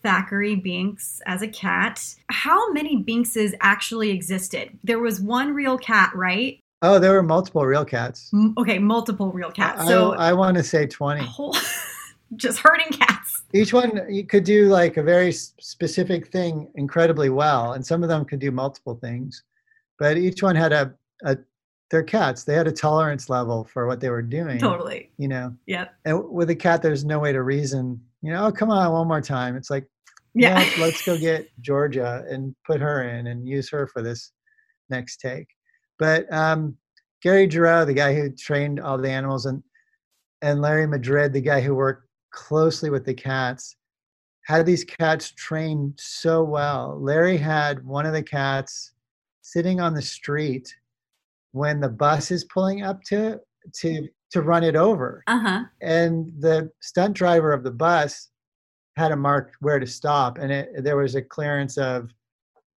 Thackeray 0.09 0.53
Binks 0.55 1.19
as 1.25 1.41
a 1.41 1.47
cat. 1.47 1.99
How 2.29 2.71
many 2.71 3.03
Binkses 3.03 3.55
actually 3.59 4.11
existed? 4.11 4.69
There 4.83 4.99
was 4.99 5.19
one 5.19 5.51
real 5.55 5.77
cat, 5.79 6.11
right? 6.15 6.59
oh 6.83 6.99
there 6.99 7.13
were 7.13 7.23
multiple 7.23 7.65
real 7.65 7.85
cats 7.85 8.29
M- 8.33 8.53
okay, 8.57 8.77
multiple 8.77 9.31
real 9.31 9.49
cats. 9.49 9.81
I, 9.81 9.87
so 9.87 10.13
I 10.13 10.33
want 10.33 10.57
to 10.57 10.63
say 10.63 10.85
20 10.85 11.21
whole 11.21 11.55
just 12.35 12.59
herding 12.59 12.89
cats. 12.91 13.43
each 13.53 13.73
one 13.73 14.01
you 14.09 14.25
could 14.25 14.43
do 14.43 14.67
like 14.67 14.97
a 14.97 15.01
very 15.03 15.31
specific 15.31 16.27
thing 16.27 16.69
incredibly 16.75 17.29
well 17.29 17.73
and 17.73 17.83
some 17.83 18.03
of 18.03 18.09
them 18.09 18.25
could 18.25 18.39
do 18.39 18.51
multiple 18.51 18.95
things 19.01 19.41
but 19.97 20.17
each 20.17 20.43
one 20.43 20.55
had 20.55 20.73
a, 20.73 20.93
a 21.23 21.37
they're 21.89 22.03
cats 22.03 22.43
they 22.43 22.53
had 22.53 22.67
a 22.67 22.71
tolerance 22.71 23.29
level 23.29 23.63
for 23.63 23.87
what 23.87 23.99
they 24.01 24.09
were 24.09 24.21
doing 24.21 24.59
Totally. 24.59 25.09
you 25.17 25.29
know 25.29 25.55
Yep. 25.67 25.95
and 26.05 26.29
with 26.29 26.49
a 26.49 26.55
cat 26.55 26.81
there's 26.81 27.05
no 27.05 27.19
way 27.19 27.31
to 27.31 27.41
reason 27.41 27.99
you 28.21 28.31
know 28.33 28.45
oh 28.47 28.51
come 28.51 28.69
on 28.69 28.91
one 28.91 29.07
more 29.07 29.21
time 29.21 29.55
it's 29.55 29.69
like 29.71 29.87
Yeah. 30.35 30.65
yeah 30.65 30.69
let's 30.75 31.01
go 31.01 31.17
get 31.17 31.47
georgia 31.61 32.23
and 32.29 32.55
put 32.67 32.81
her 32.81 33.03
in 33.09 33.27
and 33.27 33.47
use 33.47 33.69
her 33.69 33.87
for 33.87 34.01
this 34.01 34.31
next 34.89 35.17
take 35.17 35.47
but 35.97 36.31
um 36.31 36.75
gary 37.23 37.47
Gero, 37.47 37.85
the 37.85 37.93
guy 37.93 38.13
who 38.13 38.29
trained 38.29 38.79
all 38.79 38.97
the 38.97 39.09
animals 39.09 39.45
and 39.45 39.63
and 40.41 40.61
larry 40.61 40.85
madrid 40.87 41.33
the 41.33 41.41
guy 41.41 41.61
who 41.61 41.73
worked 41.73 42.07
closely 42.31 42.89
with 42.89 43.05
the 43.05 43.13
cats 43.13 43.77
had 44.43 44.65
these 44.65 44.83
cats 44.83 45.31
trained 45.31 45.93
so 45.97 46.43
well 46.43 46.99
larry 47.01 47.37
had 47.37 47.83
one 47.85 48.05
of 48.05 48.13
the 48.13 48.21
cats 48.23 48.91
sitting 49.41 49.79
on 49.79 49.93
the 49.93 50.01
street 50.01 50.75
when 51.53 51.79
the 51.79 51.89
bus 51.89 52.29
is 52.31 52.43
pulling 52.45 52.83
up 52.83 53.01
to 53.03 53.39
to 53.73 54.07
to 54.31 54.41
run 54.41 54.63
it 54.63 54.75
over 54.75 55.23
Uh 55.27 55.39
huh. 55.39 55.63
and 55.81 56.29
the 56.39 56.69
stunt 56.81 57.15
driver 57.15 57.53
of 57.53 57.63
the 57.63 57.71
bus 57.71 58.29
had 58.95 59.11
a 59.11 59.15
mark 59.15 59.53
where 59.59 59.79
to 59.79 59.87
stop 59.87 60.37
and 60.37 60.51
it, 60.51 60.83
there 60.83 60.97
was 60.97 61.15
a 61.15 61.21
clearance 61.21 61.77
of 61.77 62.09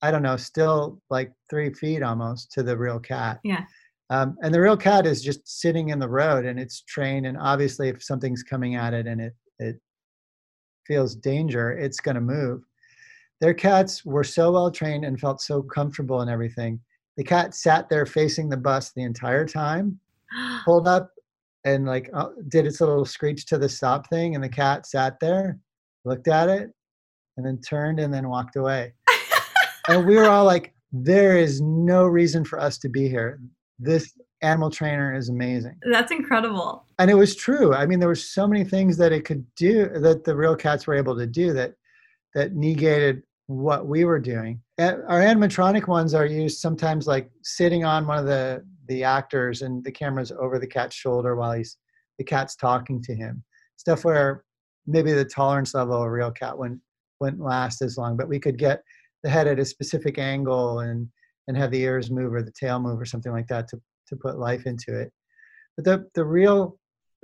i 0.02 0.10
don't 0.10 0.22
know 0.22 0.36
still 0.36 1.00
like 1.10 1.32
three 1.48 1.72
feet 1.72 2.02
almost 2.02 2.52
to 2.52 2.62
the 2.62 2.76
real 2.76 2.98
cat. 2.98 3.40
Yeah. 3.44 3.64
um, 4.10 4.36
and 4.42 4.52
the 4.52 4.60
real 4.60 4.76
cat 4.76 5.06
is 5.06 5.22
just 5.22 5.46
sitting 5.60 5.90
in 5.90 5.98
the 5.98 6.08
road 6.08 6.44
and 6.44 6.58
it's 6.58 6.82
trained 6.82 7.26
and 7.26 7.38
obviously 7.38 7.88
if 7.88 8.02
something's 8.02 8.42
coming 8.42 8.74
at 8.74 8.94
it 8.94 9.06
and 9.06 9.20
it 9.20 9.34
it 9.58 9.80
feels 10.86 11.14
danger 11.14 11.72
it's 11.72 12.00
going 12.00 12.14
to 12.14 12.20
move. 12.20 12.62
Their 13.40 13.54
cats 13.54 14.04
were 14.04 14.24
so 14.24 14.50
well 14.50 14.70
trained 14.70 15.04
and 15.04 15.20
felt 15.20 15.40
so 15.40 15.62
comfortable 15.62 16.22
and 16.22 16.30
everything. 16.30 16.80
The 17.16 17.22
cat 17.22 17.54
sat 17.54 17.88
there 17.88 18.06
facing 18.06 18.48
the 18.48 18.56
bus 18.56 18.90
the 18.90 19.02
entire 19.02 19.46
time 19.46 20.00
pulled 20.64 20.88
up 20.88 21.10
and 21.64 21.86
like 21.86 22.10
uh, 22.14 22.30
did 22.48 22.66
its 22.66 22.80
little 22.80 23.04
screech 23.04 23.46
to 23.46 23.58
the 23.58 23.68
stop 23.68 24.08
thing, 24.08 24.34
and 24.34 24.42
the 24.42 24.48
cat 24.48 24.86
sat 24.86 25.18
there, 25.20 25.58
looked 26.08 26.28
at 26.28 26.48
it, 26.48 26.70
and 27.36 27.46
then 27.46 27.60
turned 27.60 28.00
and 28.00 28.12
then 28.12 28.28
walked 28.28 28.56
away. 28.56 28.94
and 29.88 30.06
we 30.06 30.16
were 30.16 30.28
all 30.28 30.44
like, 30.44 30.74
"There 30.92 31.36
is 31.36 31.60
no 31.60 32.04
reason 32.04 32.44
for 32.44 32.58
us 32.60 32.78
to 32.78 32.88
be 32.88 33.08
here. 33.08 33.40
This 33.78 34.12
animal 34.42 34.70
trainer 34.70 35.14
is 35.14 35.28
amazing." 35.28 35.76
That's 35.90 36.10
incredible. 36.10 36.84
And 36.98 37.10
it 37.10 37.14
was 37.14 37.36
true. 37.36 37.74
I 37.74 37.86
mean, 37.86 38.00
there 38.00 38.08
were 38.08 38.14
so 38.14 38.46
many 38.48 38.64
things 38.64 38.96
that 38.96 39.12
it 39.12 39.24
could 39.24 39.44
do 39.54 39.88
that 40.00 40.24
the 40.24 40.34
real 40.34 40.56
cats 40.56 40.86
were 40.86 40.94
able 40.94 41.16
to 41.16 41.26
do 41.26 41.52
that 41.52 41.74
that 42.34 42.54
negated 42.54 43.22
what 43.46 43.86
we 43.86 44.04
were 44.04 44.18
doing. 44.18 44.60
Our 44.78 45.20
animatronic 45.20 45.88
ones 45.88 46.14
are 46.14 46.26
used 46.26 46.60
sometimes 46.60 47.06
like 47.06 47.30
sitting 47.42 47.84
on 47.84 48.06
one 48.06 48.18
of 48.18 48.26
the 48.26 48.64
the 48.86 49.04
actors 49.04 49.62
and 49.62 49.84
the 49.84 49.92
camera's 49.92 50.32
over 50.32 50.58
the 50.58 50.66
cat's 50.66 50.96
shoulder 50.96 51.36
while 51.36 51.52
he's 51.52 51.76
the 52.18 52.24
cat's 52.24 52.56
talking 52.56 53.02
to 53.02 53.14
him. 53.14 53.42
Stuff 53.76 54.04
where 54.04 54.44
maybe 54.88 55.12
the 55.12 55.24
tolerance 55.24 55.74
level 55.74 55.96
of 55.96 56.02
a 56.02 56.10
real 56.10 56.30
cat 56.30 56.58
wouldn't 56.58 56.80
wouldn't 57.20 57.42
last 57.42 57.82
as 57.82 57.98
long, 57.98 58.16
but 58.16 58.28
we 58.28 58.38
could 58.38 58.58
get 58.58 58.82
the 59.22 59.30
head 59.30 59.46
at 59.46 59.58
a 59.58 59.64
specific 59.64 60.18
angle 60.18 60.80
and 60.80 61.08
and 61.46 61.56
have 61.56 61.70
the 61.70 61.82
ears 61.82 62.10
move 62.10 62.32
or 62.32 62.42
the 62.42 62.52
tail 62.52 62.78
move 62.78 63.00
or 63.00 63.04
something 63.04 63.32
like 63.32 63.48
that 63.48 63.68
to 63.68 63.80
to 64.08 64.16
put 64.16 64.38
life 64.38 64.66
into 64.66 64.98
it. 64.98 65.12
But 65.76 65.84
the 65.84 66.08
the 66.14 66.24
real 66.24 66.78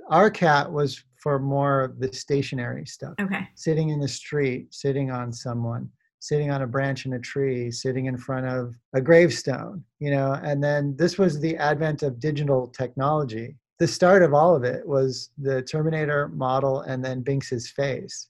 our 0.09 0.29
cat 0.29 0.71
was 0.71 1.03
for 1.21 1.39
more 1.39 1.81
of 1.81 1.99
the 1.99 2.13
stationary 2.13 2.85
stuff. 2.85 3.15
Okay. 3.19 3.47
Sitting 3.55 3.89
in 3.89 3.99
the 3.99 4.07
street, 4.07 4.71
sitting 4.71 5.09
on 5.09 5.33
someone, 5.33 5.89
sitting 6.19 6.51
on 6.51 6.61
a 6.61 6.67
branch 6.67 7.07
in 7.07 7.13
a 7.13 7.19
tree, 7.19 7.71
sitting 7.71 8.05
in 8.05 8.17
front 8.17 8.45
of 8.45 8.75
a 8.93 9.01
gravestone, 9.01 9.83
you 9.99 10.11
know, 10.11 10.39
and 10.43 10.63
then 10.63 10.95
this 10.97 11.17
was 11.17 11.39
the 11.39 11.57
advent 11.57 12.03
of 12.03 12.19
digital 12.19 12.67
technology. 12.67 13.55
The 13.79 13.87
start 13.87 14.23
of 14.23 14.33
all 14.33 14.55
of 14.55 14.63
it 14.63 14.87
was 14.87 15.31
the 15.37 15.61
Terminator 15.61 16.29
model 16.29 16.81
and 16.81 17.03
then 17.03 17.21
Binks's 17.21 17.69
face. 17.69 18.29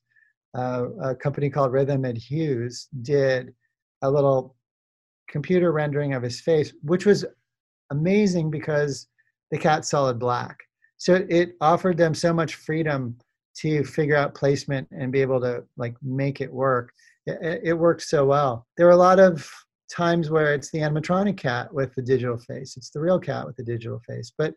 Uh, 0.58 0.86
a 1.02 1.16
company 1.16 1.50
called 1.50 1.72
Rhythm 1.72 2.06
and 2.06 2.18
Hues 2.18 2.88
did 3.02 3.54
a 4.02 4.10
little 4.10 4.56
computer 5.30 5.72
rendering 5.72 6.14
of 6.14 6.24
his 6.24 6.39
face, 6.41 6.74
which 6.82 7.06
was 7.06 7.26
amazing 7.91 8.50
because 8.50 9.08
the 9.52 9.58
cat's 9.58 9.89
solid 9.89 10.18
black. 10.18 10.58
So 10.98 11.26
it 11.30 11.56
offered 11.62 11.98
them 11.98 12.14
so 12.14 12.34
much 12.34 12.56
freedom 12.56 13.18
to 13.58 13.84
figure 13.84 14.16
out 14.16 14.36
placement 14.36 14.88
and 14.91 15.12
be 15.12 15.22
able 15.22 15.39
to 15.41 15.64
like 15.78 15.96
make 16.02 16.41
it 16.41 16.52
work. 16.52 16.91
It, 17.26 17.62
it 17.64 17.74
worked 17.74 18.02
so 18.02 18.26
well. 18.26 18.66
There 18.78 18.88
were 18.88 18.93
a 18.93 18.98
lot 18.98 19.20
of 19.20 19.50
times 19.89 20.30
where 20.30 20.54
it's 20.54 20.72
the 20.72 20.80
animatronic 20.80 21.38
cat 21.38 21.74
with 21.74 21.93
the 21.96 22.02
digital 22.02 22.38
face. 22.38 22.76
It's 22.78 22.89
the 22.89 23.00
real 23.00 23.20
cat 23.20 23.46
with 23.46 23.56
the 23.56 23.64
digital 23.64 24.02
face. 24.08 24.32
But 24.38 24.54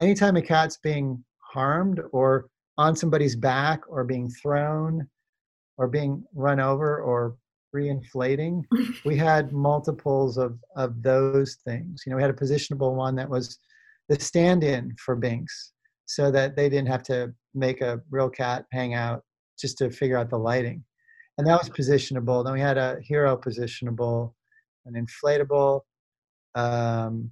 anytime 0.00 0.36
a 0.36 0.42
cat's 0.42 0.78
being 0.78 1.24
harmed 1.38 2.00
or 2.12 2.48
on 2.76 2.94
somebody's 2.94 3.36
back 3.36 3.82
or 3.88 4.04
being 4.04 4.30
thrown 4.30 5.08
or 5.76 5.88
being 5.88 6.24
run 6.34 6.60
over 6.60 7.00
or 7.00 7.36
reinflating, 7.74 8.62
we 9.04 9.16
had 9.16 9.52
multiples 9.52 10.38
of, 10.38 10.58
of 10.76 11.02
those 11.02 11.56
things. 11.64 12.02
You 12.04 12.10
know, 12.10 12.16
we 12.16 12.22
had 12.22 12.30
a 12.30 12.34
positionable 12.34 12.94
one 12.94 13.16
that 13.16 13.28
was 13.28 13.58
the 14.08 14.18
stand-in 14.18 14.94
for 15.04 15.16
Binks 15.16 15.72
so 16.06 16.30
that 16.30 16.56
they 16.56 16.68
didn't 16.68 16.88
have 16.88 17.02
to 17.04 17.34
make 17.54 17.80
a 17.80 18.00
real 18.10 18.30
cat 18.30 18.64
hang 18.72 18.94
out 18.94 19.22
just 19.58 19.76
to 19.78 19.90
figure 19.90 20.16
out 20.16 20.30
the 20.30 20.38
lighting. 20.38 20.82
And 21.36 21.46
that 21.46 21.58
was 21.58 21.68
positionable. 21.68 22.44
Then 22.44 22.54
we 22.54 22.60
had 22.60 22.78
a 22.78 22.98
hero 23.02 23.36
positionable, 23.36 24.32
an 24.86 24.94
inflatable, 24.94 25.82
um, 26.54 27.30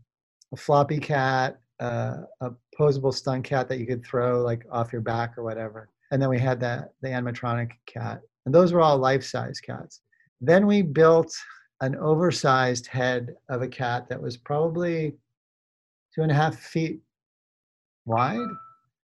a 0.53 0.57
floppy 0.57 0.99
cat, 0.99 1.59
uh, 1.81 2.23
a 2.41 2.51
posable 2.79 3.13
stun 3.13 3.43
cat 3.43 3.69
that 3.69 3.79
you 3.79 3.87
could 3.87 4.05
throw 4.05 4.43
like 4.43 4.65
off 4.71 4.93
your 4.93 5.03
back 5.03 5.37
or 5.37 5.43
whatever. 5.43 5.91
And 6.11 6.21
then 6.21 6.29
we 6.29 6.39
had 6.39 6.61
that 6.61 6.93
the 7.03 7.09
animatronic 7.09 7.73
cat. 7.87 8.21
And 8.45 8.55
those 8.55 8.73
were 8.73 8.81
all 8.81 8.97
life-size 8.99 9.61
cats. 9.61 10.03
Then 10.41 10.67
we 10.67 10.83
built 10.83 11.35
an 11.81 11.97
oversized 11.97 12.87
head 12.87 13.35
of 13.49 13.63
a 13.63 13.69
cat 13.69 14.09
that 14.09 14.21
was 14.21 14.37
probably 14.37 15.15
two 16.15 16.23
and 16.23 16.31
a 16.31 16.35
half 16.35 16.57
feet 16.57 17.01
wide 18.05 18.49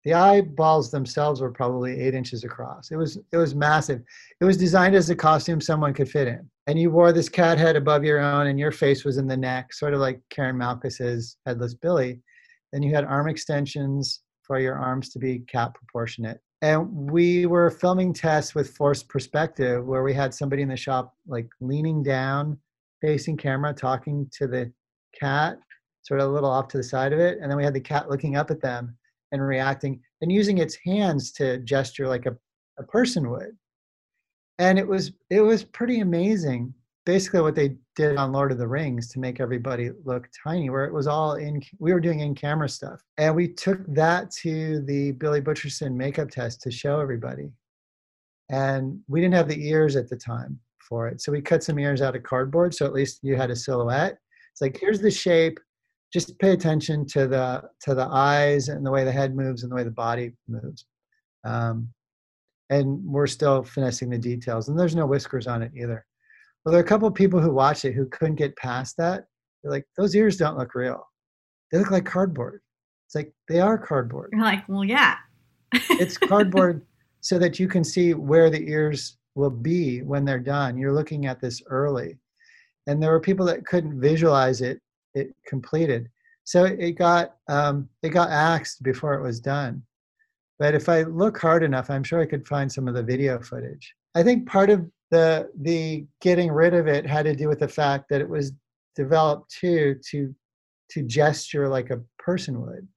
the 0.05 0.15
eyeballs 0.15 0.91
themselves 0.91 1.41
were 1.41 1.51
probably 1.51 2.01
eight 2.01 2.15
inches 2.15 2.45
across. 2.45 2.91
It 2.91 2.97
was 2.97 3.19
it 3.31 3.37
was 3.37 3.55
massive. 3.55 4.03
It 4.41 4.45
was 4.45 4.57
designed 4.57 4.95
as 4.95 5.11
a 5.11 5.17
costume 5.17 5.61
someone 5.61 5.95
could 5.95 6.11
fit 6.11 6.29
in. 6.29 6.49
And 6.67 6.79
you 6.79 6.91
wore 6.91 7.13
this 7.13 7.29
cat 7.29 7.59
head 7.59 7.77
above 7.77 8.05
your 8.05 8.21
own, 8.21 8.49
and 8.49 8.59
your 8.59 8.73
face 8.73 9.05
was 9.05 9.17
in 9.17 9.27
the 9.27 9.37
neck, 9.37 9.73
sort 9.73 9.95
of 9.95 10.01
like 10.01 10.21
Karyn 10.31 10.57
Malchus's 10.57 11.37
Headless 11.47 11.75
Billy. 11.75 12.21
Then 12.73 12.83
you 12.83 12.95
had 12.95 13.05
arm 13.05 13.29
extensions 13.29 14.23
for 14.43 14.59
your 14.59 14.77
arms 14.77 15.11
to 15.11 15.19
be 15.19 15.41
cat 15.41 15.75
proportionate. 15.75 16.41
And 16.63 16.89
we 17.11 17.47
were 17.47 17.71
filming 17.71 18.13
tests 18.13 18.55
with 18.55 18.77
forced 18.77 19.09
perspective, 19.09 19.85
where 19.85 20.03
we 20.03 20.15
had 20.15 20.33
somebody 20.33 20.63
in 20.63 20.69
the 20.69 20.77
shop 20.77 21.15
like 21.27 21.49
leaning 21.61 22.03
down, 22.03 22.59
facing 23.01 23.37
camera, 23.37 23.75
talking 23.75 24.29
to 24.39 24.47
the 24.47 24.73
cat, 25.19 25.59
sort 26.03 26.21
of 26.21 26.29
a 26.29 26.33
little 26.33 26.51
off 26.51 26.69
to 26.69 26.77
the 26.77 26.83
side 26.83 27.13
of 27.13 27.19
it, 27.19 27.39
and 27.41 27.51
then 27.51 27.57
we 27.57 27.65
had 27.65 27.75
the 27.75 27.81
cat 27.81 28.09
looking 28.09 28.37
up 28.37 28.51
at 28.51 28.61
them 28.61 28.97
and 29.33 29.43
reacting 29.43 30.01
and 30.21 30.31
using 30.31 30.59
its 30.59 30.77
hands 30.85 31.33
to 31.33 31.59
gesture 31.59 32.07
like 32.07 32.27
a, 32.27 32.37
a 32.79 32.85
person 32.85 33.31
would. 33.31 33.57
And 34.59 34.79
it 34.79 34.87
was 34.87 35.13
it 35.31 35.41
was 35.41 35.65
pretty 35.65 36.01
amazing 36.01 36.73
basically 37.05 37.41
what 37.41 37.55
they 37.55 37.77
did 37.97 38.17
on 38.17 38.33
lord 38.33 38.53
of 38.53 38.59
the 38.59 38.67
rings 38.67 39.09
to 39.09 39.19
make 39.19 39.41
everybody 39.41 39.91
look 40.05 40.29
tiny 40.43 40.71
where 40.71 40.85
it 40.85 40.93
was 40.93 41.07
all 41.07 41.35
in 41.35 41.61
we 41.79 41.93
were 41.93 42.01
doing 42.01 42.21
in 42.21 42.35
camera 42.35 42.69
stuff. 42.69 43.03
And 43.19 43.35
we 43.35 43.49
took 43.49 43.81
that 43.95 44.31
to 44.43 44.81
the 44.83 45.13
billy 45.13 45.41
butcherson 45.41 45.95
makeup 45.95 46.31
test 46.31 46.61
to 46.63 46.71
show 46.71 47.01
everybody. 47.01 47.51
And 48.51 49.01
we 49.09 49.21
didn't 49.21 49.35
have 49.35 49.49
the 49.49 49.69
ears 49.69 49.97
at 49.97 50.09
the 50.09 50.17
time 50.17 50.59
for 50.89 51.09
it. 51.09 51.21
So 51.21 51.33
we 51.33 51.41
cut 51.41 51.63
some 51.63 51.79
ears 51.79 52.03
out 52.03 52.17
of 52.17 52.23
cardboard 52.23 52.75
so 52.75 52.87
at 52.87 52.93
least 52.93 53.21
you 53.23 53.37
had 53.37 53.51
a 53.51 53.57
silhouette. 53.57 54.19
It's 54.53 54.61
like 54.61 54.79
here's 54.79 55.01
the 55.01 55.11
shape. 55.11 55.59
Just 56.13 56.39
pay 56.39 56.51
attention 56.51 57.07
to 57.09 57.27
the 57.27 57.63
to 57.81 57.95
the 57.95 58.07
eyes 58.07 58.69
and 58.69 58.85
the 58.85 58.91
way 58.91 59.05
the 59.05 59.13
head 59.13 59.35
moves 59.35 59.63
and 59.63 59.73
the 59.73 59.77
way 59.77 59.85
the 59.85 59.91
body 59.91 60.33
moves. 60.47 60.87
Um, 61.45 61.89
and 62.71 63.05
we're 63.05 63.27
still 63.27 63.65
finessing 63.65 64.09
the 64.09 64.19
details 64.19 64.69
and 64.69 64.79
there's 64.79 64.95
no 64.95 65.07
whiskers 65.07 65.47
on 65.47 65.63
it 65.63 65.73
either 65.77 66.07
well 66.65 66.73
there 66.73 66.81
are 66.81 66.85
a 66.85 66.89
couple 66.89 67.09
of 67.09 67.15
people 67.15 67.41
who 67.41 67.53
watched 67.53 67.85
it 67.85 67.93
who 67.93 68.07
couldn't 68.07 68.37
get 68.37 68.57
past 68.57 68.97
that. 68.99 69.25
They're 69.63 69.73
like 69.73 69.87
those 69.97 70.15
ears 70.15 70.37
don't 70.37 70.59
look 70.59 70.75
real. 70.75 71.07
They 71.71 71.79
look 71.79 71.91
like 71.91 72.05
cardboard. 72.05 72.61
It's 73.07 73.15
like 73.15 73.33
they 73.49 73.61
are 73.61 73.79
cardboard. 73.79 74.31
You're 74.33 74.43
like 74.43 74.69
well 74.69 74.85
yeah. 74.85 75.17
It's 75.73 76.19
cardboard 76.19 76.85
so 77.21 77.39
that 77.39 77.59
you 77.59 77.69
can 77.69 77.85
see 77.85 78.15
where 78.15 78.51
the 78.51 78.69
ears 78.69 79.17
will 79.35 79.51
be 79.51 80.03
when 80.03 80.25
they're 80.25 80.39
done. 80.39 80.77
You're 80.77 80.93
looking 80.93 81.27
at 81.27 81.41
this 81.41 81.63
early. 81.67 82.19
And 82.87 83.03
there 83.03 83.11
were 83.11 83.21
people 83.21 83.47
that 83.47 83.65
couldn't 83.65 84.01
visualize 84.01 84.61
it 84.61 84.81
it 85.15 85.35
completed. 85.47 86.09
So 86.45 86.65
it 86.65 86.93
got 86.93 87.37
um, 87.49 87.89
it 88.03 88.11
got 88.11 88.31
axed 88.31 88.83
before 88.83 89.15
it 89.15 89.23
was 89.23 89.41
done. 89.41 89.83
But 90.59 90.75
if 90.75 90.89
I 90.89 91.03
look 91.03 91.39
hard 91.39 91.63
enough, 91.63 91.91
I'm 91.91 92.05
sure 92.05 92.21
I 92.21 92.27
could 92.27 92.47
find 92.47 92.71
some 92.71 92.89
of 92.89 92.95
the 92.95 93.03
video 93.03 93.41
footage. 93.41 93.95
I 94.15 94.23
think 94.23 94.47
part 94.47 94.71
of 94.71 94.89
the 95.13 95.51
the 95.61 96.07
getting 96.23 96.51
rid 96.51 96.73
of 96.75 96.89
it 96.89 97.07
had 97.07 97.27
to 97.27 97.37
do 97.37 97.47
with 97.47 97.61
the 97.61 97.69
fact 97.69 98.07
that 98.09 98.23
it 98.23 98.29
was 98.29 98.53
developed 98.97 99.55
too 99.61 99.95
to 100.11 100.35
to 100.91 101.03
gesture 101.03 101.69
like 101.69 101.91
a 101.91 102.01
person 102.19 102.61
would. 102.63 102.89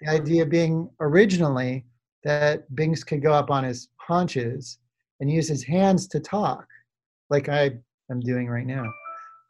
The 0.00 0.10
idea 0.10 0.44
being 0.46 0.90
originally 1.00 1.86
that 2.24 2.74
Binks 2.74 3.04
could 3.04 3.22
go 3.22 3.32
up 3.32 3.50
on 3.50 3.64
his 3.64 3.88
haunches 3.96 4.78
and 5.20 5.30
use 5.30 5.48
his 5.48 5.62
hands 5.62 6.08
to 6.08 6.20
talk, 6.20 6.66
like 7.30 7.48
I 7.48 7.72
am 8.10 8.20
doing 8.20 8.48
right 8.48 8.66
now, 8.66 8.84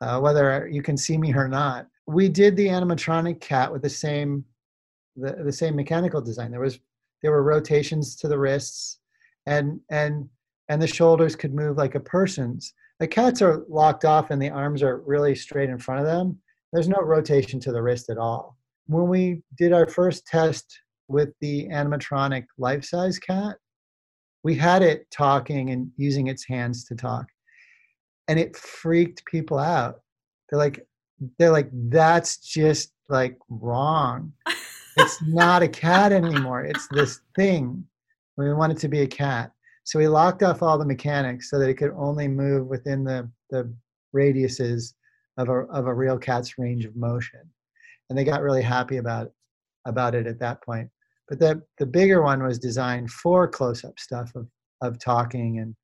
uh, 0.01 0.21
whether 0.21 0.69
you 0.69 0.83
can 0.83 0.97
see 0.97 1.16
me 1.16 1.33
or 1.35 1.49
not. 1.49 1.87
We 2.07 2.29
did 2.29 2.57
the 2.57 2.66
animatronic 2.66 3.41
cat 3.41 3.73
with 3.73 3.83
the 3.83 3.91
same 3.91 4.45
the, 5.16 5.37
the 5.45 5.53
same 5.53 5.77
mechanical 5.77 6.21
design. 6.21 6.51
There 6.51 6.61
was 6.61 6.81
there 7.23 7.31
were 7.31 7.45
rotations 7.45 8.16
to 8.16 8.29
the 8.29 8.39
wrists 8.39 8.99
and 9.47 9.81
and 9.91 10.29
and 10.69 10.81
the 10.81 10.87
shoulders 10.87 11.37
could 11.37 11.55
move 11.55 11.77
like 11.77 11.95
a 11.95 12.01
person's. 12.01 12.75
The 13.01 13.07
cats 13.07 13.43
are 13.43 13.64
locked 13.69 14.05
off 14.05 14.31
and 14.31 14.41
the 14.41 14.51
arms 14.51 14.83
are 14.83 14.99
really 14.99 15.35
straight 15.35 15.71
in 15.71 15.79
front 15.79 16.01
of 16.01 16.07
them. 16.07 16.39
There's 16.73 16.89
no 16.89 17.01
rotation 17.01 17.61
to 17.61 17.73
the 17.73 17.83
wrist 17.83 18.11
at 18.11 18.19
all. 18.19 18.57
When 18.87 19.09
we 19.09 19.43
did 19.57 19.73
our 19.73 19.87
first 19.87 20.27
test 20.27 20.81
with 21.09 21.31
the 21.41 21.69
animatronic 21.69 22.47
life-size 22.59 23.19
cat 23.19 23.57
we 24.43 24.55
had 24.55 24.83
it 24.83 25.11
talking 25.11 25.71
and 25.71 25.91
using 25.97 26.29
its 26.29 26.47
hands 26.47 26.85
to 26.85 26.95
talk. 26.95 27.27
And 28.29 28.39
it 28.39 28.57
freaked 28.57 29.25
people 29.27 29.59
out. 29.59 30.01
They're 30.49 30.59
like 30.59 30.87
they're 31.39 31.51
like 31.51 31.69
that's 31.73 32.39
just 32.39 32.93
like 33.09 33.39
wrong. 33.49 34.33
It's 35.01 35.23
not 35.23 35.62
a 35.62 35.69
cat 35.69 36.11
anymore. 36.11 36.64
It's 36.64 36.89
this 36.89 37.21
thing. 37.37 37.85
We 38.37 38.53
want 38.53 38.73
it 38.73 38.79
to 38.79 38.89
be 38.89 39.03
a 39.03 39.07
cat 39.07 39.53
so 39.89 39.99
we 39.99 40.07
locked 40.07 40.43
off 40.43 40.62
all 40.62 40.76
the 40.76 40.84
mechanics 40.84 41.49
so 41.49 41.59
that 41.59 41.70
it 41.70 41.78
could 41.78 41.95
only 41.97 42.28
move 42.28 42.66
within 42.66 43.05
the 43.05 43.26
the 43.49 43.72
radiuses 44.14 44.93
of 45.39 45.49
a 45.49 45.61
of 45.72 45.86
a 45.86 45.95
real 45.95 46.18
cat's 46.18 46.59
range 46.59 46.84
of 46.84 46.95
motion. 46.95 47.41
And 48.09 48.18
they 48.18 48.22
got 48.22 48.43
really 48.43 48.61
happy 48.61 48.99
about 48.99 49.32
about 49.86 50.14
it 50.14 50.26
at 50.26 50.39
that 50.41 50.62
point. 50.62 50.91
But 51.26 51.39
the 51.39 51.62
the 51.78 51.86
bigger 51.86 52.20
one 52.20 52.43
was 52.43 52.59
designed 52.59 53.11
for 53.11 53.49
close 53.49 53.82
up 53.82 53.99
stuff 53.99 54.30
of 54.34 54.47
of 54.82 54.99
talking 54.99 55.61
and 55.61 55.74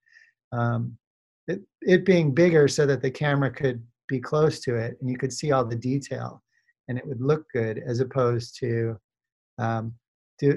um, 0.52 0.98
it 1.48 1.62
it 1.80 2.04
being 2.04 2.34
bigger 2.34 2.68
so 2.68 2.84
that 2.84 3.00
the 3.00 3.10
camera 3.10 3.50
could 3.50 3.82
be 4.06 4.20
close 4.20 4.60
to 4.60 4.74
it 4.74 4.98
and 5.00 5.08
you 5.08 5.16
could 5.16 5.32
see 5.32 5.50
all 5.50 5.64
the 5.64 5.74
detail 5.74 6.42
and 6.88 6.98
it 6.98 7.06
would 7.06 7.22
look 7.22 7.46
good 7.54 7.82
as 7.86 8.00
opposed 8.00 8.54
to 8.60 8.98
um, 9.58 9.94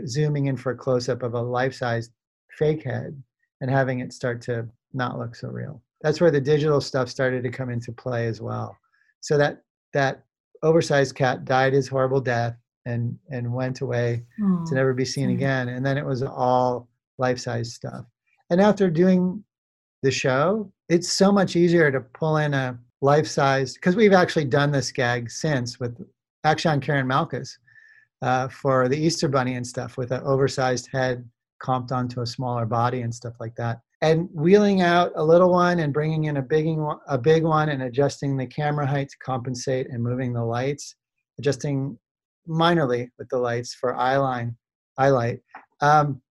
zooming 0.05 0.47
in 0.47 0.57
for 0.57 0.73
a 0.73 0.77
close 0.77 1.07
up 1.07 1.23
of 1.23 1.33
a 1.33 1.41
life 1.41 1.73
size 1.73 2.09
fake 2.57 2.83
head 2.83 3.23
and 3.61 3.69
having 3.69 3.99
it 3.99 4.13
start 4.13 4.41
to 4.43 4.67
not 4.93 5.17
look 5.17 5.35
so 5.35 5.47
real. 5.47 5.81
That's 6.01 6.21
where 6.21 6.31
the 6.31 6.41
digital 6.41 6.81
stuff 6.81 7.09
started 7.09 7.43
to 7.43 7.49
come 7.49 7.69
into 7.69 7.91
play 7.91 8.27
as 8.27 8.41
well. 8.41 8.77
So 9.21 9.37
that 9.37 9.63
that 9.93 10.23
oversized 10.63 11.15
cat 11.15 11.45
died 11.45 11.73
his 11.73 11.87
horrible 11.87 12.21
death 12.21 12.55
and 12.85 13.17
and 13.29 13.51
went 13.53 13.81
away 13.81 14.23
to 14.65 14.75
never 14.75 14.93
be 14.93 15.05
seen 15.05 15.31
again. 15.31 15.69
And 15.69 15.85
then 15.85 15.97
it 15.97 16.05
was 16.05 16.23
all 16.23 16.87
life 17.17 17.39
size 17.39 17.73
stuff. 17.73 18.05
And 18.49 18.61
after 18.61 18.89
doing 18.89 19.43
the 20.03 20.11
show, 20.11 20.71
it's 20.89 21.11
so 21.11 21.31
much 21.31 21.55
easier 21.55 21.91
to 21.91 21.99
pull 21.99 22.37
in 22.37 22.53
a 22.53 22.77
life 23.01 23.27
size 23.27 23.73
because 23.73 23.95
we've 23.95 24.13
actually 24.13 24.45
done 24.45 24.71
this 24.71 24.91
gag 24.91 25.29
since 25.29 25.79
with 25.79 25.97
actually 26.43 26.71
on 26.71 26.81
Karyn 26.81 27.07
Malchus 27.07 27.57
uh, 28.21 28.47
for 28.47 28.87
the 28.87 28.97
Easter 28.97 29.27
Bunny 29.27 29.55
and 29.55 29.65
stuff 29.65 29.97
with 29.97 30.11
an 30.11 30.21
oversized 30.23 30.89
head 30.91 31.27
comped 31.61 31.91
onto 31.91 32.21
a 32.21 32.27
smaller 32.27 32.65
body 32.65 33.01
and 33.01 33.13
stuff 33.13 33.33
like 33.39 33.55
that. 33.55 33.79
And 34.01 34.29
wheeling 34.33 34.81
out 34.81 35.11
a 35.15 35.23
little 35.23 35.51
one 35.51 35.79
and 35.79 35.91
bringing 35.93 36.25
in 36.25 36.37
a 36.37 36.41
big 36.41 36.67
one, 36.67 36.99
a 37.07 37.17
big 37.17 37.43
one, 37.43 37.69
and 37.69 37.83
adjusting 37.83 38.37
the 38.37 38.45
camera 38.45 38.85
height 38.85 39.09
to 39.09 39.17
compensate 39.17 39.89
and 39.89 40.03
moving 40.03 40.33
the 40.33 40.43
lights, 40.43 40.95
adjusting 41.39 41.97
minorly 42.47 43.09
with 43.17 43.27
the 43.29 43.37
lights 43.37 43.73
for 43.73 43.95
eye 43.95 44.17
line, 44.17 44.55
eye 44.97 45.09
light. 45.09 45.39
Um, 45.81 46.21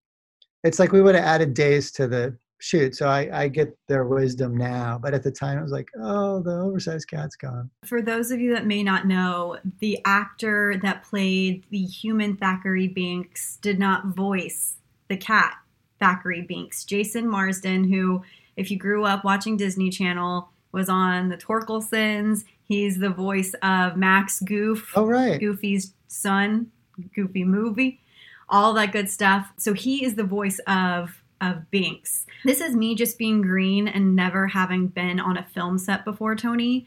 it's 0.62 0.78
like 0.78 0.92
we 0.92 1.02
would 1.02 1.14
have 1.14 1.24
added 1.24 1.54
days 1.54 1.90
to 1.92 2.06
the 2.06 2.36
shoot. 2.58 2.96
So 2.96 3.08
I, 3.08 3.28
I 3.32 3.48
get 3.48 3.76
their 3.88 4.04
wisdom 4.04 4.56
now, 4.56 4.98
but 5.00 5.14
at 5.14 5.22
the 5.22 5.30
time 5.30 5.58
it 5.58 5.62
was 5.62 5.72
like, 5.72 5.88
oh, 6.00 6.40
the 6.42 6.52
oversized 6.52 7.08
cat's 7.08 7.36
gone. 7.36 7.70
For 7.84 8.00
those 8.00 8.30
of 8.30 8.40
you 8.40 8.54
that 8.54 8.66
may 8.66 8.82
not 8.82 9.06
know, 9.06 9.58
the 9.80 9.98
actor 10.04 10.78
that 10.82 11.02
played 11.02 11.66
the 11.70 11.82
human 11.82 12.36
Thackeray 12.36 12.88
Binks 12.88 13.58
did 13.58 13.78
not 13.78 14.06
voice 14.06 14.76
the 15.08 15.16
cat 15.16 15.54
Thackeray 15.98 16.42
Binks. 16.42 16.84
Jason 16.84 17.28
Marsden, 17.28 17.84
who, 17.84 18.22
if 18.56 18.70
you 18.70 18.78
grew 18.78 19.04
up 19.04 19.24
watching 19.24 19.56
Disney 19.56 19.90
Channel, 19.90 20.48
was 20.72 20.88
on 20.88 21.28
the 21.28 21.36
Torkelsons. 21.36 22.44
He's 22.64 22.98
the 22.98 23.10
voice 23.10 23.54
of 23.62 23.96
Max 23.96 24.40
Goof. 24.40 24.92
Oh, 24.94 25.06
right. 25.06 25.40
Goofy's 25.40 25.92
son, 26.08 26.70
Goofy 27.14 27.44
movie, 27.44 28.00
all 28.48 28.72
that 28.74 28.92
good 28.92 29.08
stuff. 29.08 29.50
So 29.56 29.72
he 29.72 30.04
is 30.04 30.14
the 30.14 30.24
voice 30.24 30.58
of 30.66 31.22
of 31.42 31.70
Binks. 31.70 32.24
This 32.44 32.62
is 32.62 32.74
me 32.74 32.94
just 32.94 33.18
being 33.18 33.42
green 33.42 33.88
and 33.88 34.16
never 34.16 34.46
having 34.46 34.86
been 34.86 35.20
on 35.20 35.36
a 35.36 35.44
film 35.44 35.78
set 35.78 36.04
before, 36.04 36.34
Tony. 36.34 36.86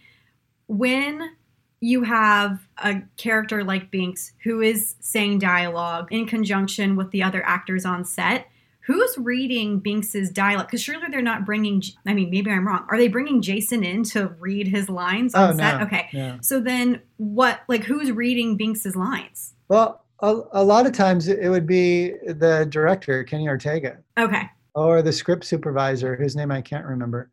When 0.68 1.36
you 1.82 2.04
have 2.04 2.68
a 2.84 3.02
character 3.18 3.64
like 3.64 3.92
Binks 3.92 4.34
who 4.44 4.62
is 4.62 4.96
saying 5.00 5.40
dialogue 5.40 6.08
in 6.12 6.26
conjunction 6.26 6.96
with 6.96 7.12
the 7.12 7.24
other 7.24 7.42
actors 7.46 7.86
on 7.86 8.04
set, 8.04 8.48
who's 8.82 9.18
reading 9.18 9.80
Binks's 9.80 10.30
dialogue? 10.30 10.68
Because 10.68 10.82
surely 10.82 11.08
they're 11.10 11.22
not 11.22 11.46
bringing. 11.46 11.82
I 12.06 12.14
mean, 12.14 12.30
maybe 12.30 12.52
I'm 12.52 12.68
wrong. 12.68 12.86
Are 12.90 12.98
they 12.98 13.08
bringing 13.08 13.42
Jason 13.42 13.84
in 13.84 14.04
to 14.06 14.28
read 14.40 14.68
his 14.68 14.90
lines 14.90 15.36
on 15.36 15.54
Oh, 15.54 15.58
set? 15.58 15.78
no. 15.78 15.86
Okay. 15.86 16.10
Yeah. 16.12 16.38
So 16.42 16.60
then, 16.60 17.02
what? 17.18 17.62
Like, 17.68 17.84
who's 17.84 18.12
reading 18.12 18.58
Binks's 18.58 18.96
lines? 18.96 19.54
Well, 19.68 20.04
a, 20.22 20.42
a 20.52 20.64
lot 20.64 20.86
of 20.86 20.92
times 20.92 21.28
it 21.28 21.50
would 21.50 21.66
be 21.68 22.10
the 22.28 22.68
director, 22.70 23.24
Kenny 23.24 23.48
Ortega, 23.48 24.00
Okay. 24.18 24.50
or 24.76 25.02
the 25.02 25.14
script 25.14 25.46
supervisor, 25.46 26.16
whose 26.18 26.36
name 26.36 26.52
I 26.52 26.62
can't 26.62 26.86
remember, 26.86 27.30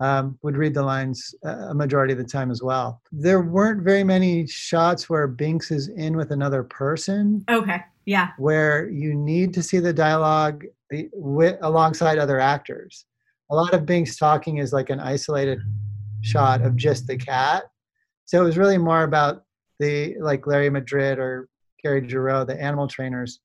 um, 0.00 0.38
would 0.42 0.56
read 0.56 0.74
the 0.74 0.82
lines 0.82 1.34
uh, 1.46 1.68
a 1.70 1.74
majority 1.74 2.12
of 2.12 2.18
the 2.18 2.24
time 2.24 2.50
as 2.50 2.62
well. 2.62 3.00
There 3.12 3.42
weren't 3.42 3.82
very 3.82 4.02
many 4.02 4.46
shots 4.46 5.10
where 5.10 5.26
Binks 5.28 5.70
is 5.70 5.88
in 5.88 6.16
with 6.16 6.30
another 6.30 6.62
person 6.64 7.44
Okay. 7.50 7.82
Yeah. 8.06 8.30
where 8.38 8.88
you 8.88 9.14
need 9.14 9.52
to 9.54 9.62
see 9.62 9.78
the 9.78 9.92
dialogue 9.92 10.64
with, 11.12 11.58
alongside 11.62 12.18
other 12.18 12.40
actors. 12.40 13.04
A 13.50 13.54
lot 13.54 13.74
of 13.74 13.84
Binks 13.84 14.16
talking 14.16 14.56
is 14.58 14.72
like 14.72 14.90
an 14.90 15.00
isolated 15.00 15.60
shot 16.22 16.62
of 16.62 16.76
just 16.76 17.06
the 17.06 17.16
cat. 17.16 17.64
So 18.24 18.40
it 18.40 18.44
was 18.44 18.56
really 18.58 18.78
more 18.78 19.02
about 19.02 19.42
the 19.78 20.16
like 20.20 20.46
Larry 20.46 20.70
Madrid 20.70 21.18
or 21.18 21.48
Gary 21.82 22.00
Gero, 22.06 22.44
the 22.44 22.60
animal 22.60 22.86
trainers, 22.88 23.40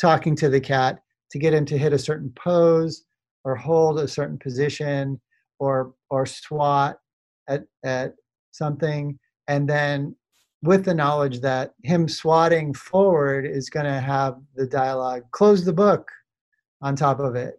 talking 0.00 0.36
to 0.36 0.48
the 0.48 0.60
cat 0.60 1.00
to 1.30 1.38
get 1.38 1.54
him 1.54 1.64
to 1.66 1.78
hit 1.78 1.92
a 1.92 1.98
certain 1.98 2.30
pose 2.36 3.04
or 3.44 3.56
hold 3.56 3.98
a 3.98 4.06
certain 4.08 4.38
position 4.38 5.20
or 5.60 5.94
or 6.10 6.26
swat 6.26 6.98
at 7.48 7.62
at 7.84 8.14
something 8.50 9.16
and 9.46 9.68
then 9.68 10.16
with 10.62 10.84
the 10.84 10.92
knowledge 10.94 11.40
that 11.40 11.72
him 11.84 12.08
swatting 12.08 12.74
forward 12.74 13.46
is 13.46 13.70
going 13.70 13.86
to 13.86 14.00
have 14.00 14.36
the 14.56 14.66
dialogue 14.66 15.22
close 15.30 15.64
the 15.64 15.72
book 15.72 16.10
on 16.82 16.96
top 16.96 17.20
of 17.20 17.36
it 17.36 17.54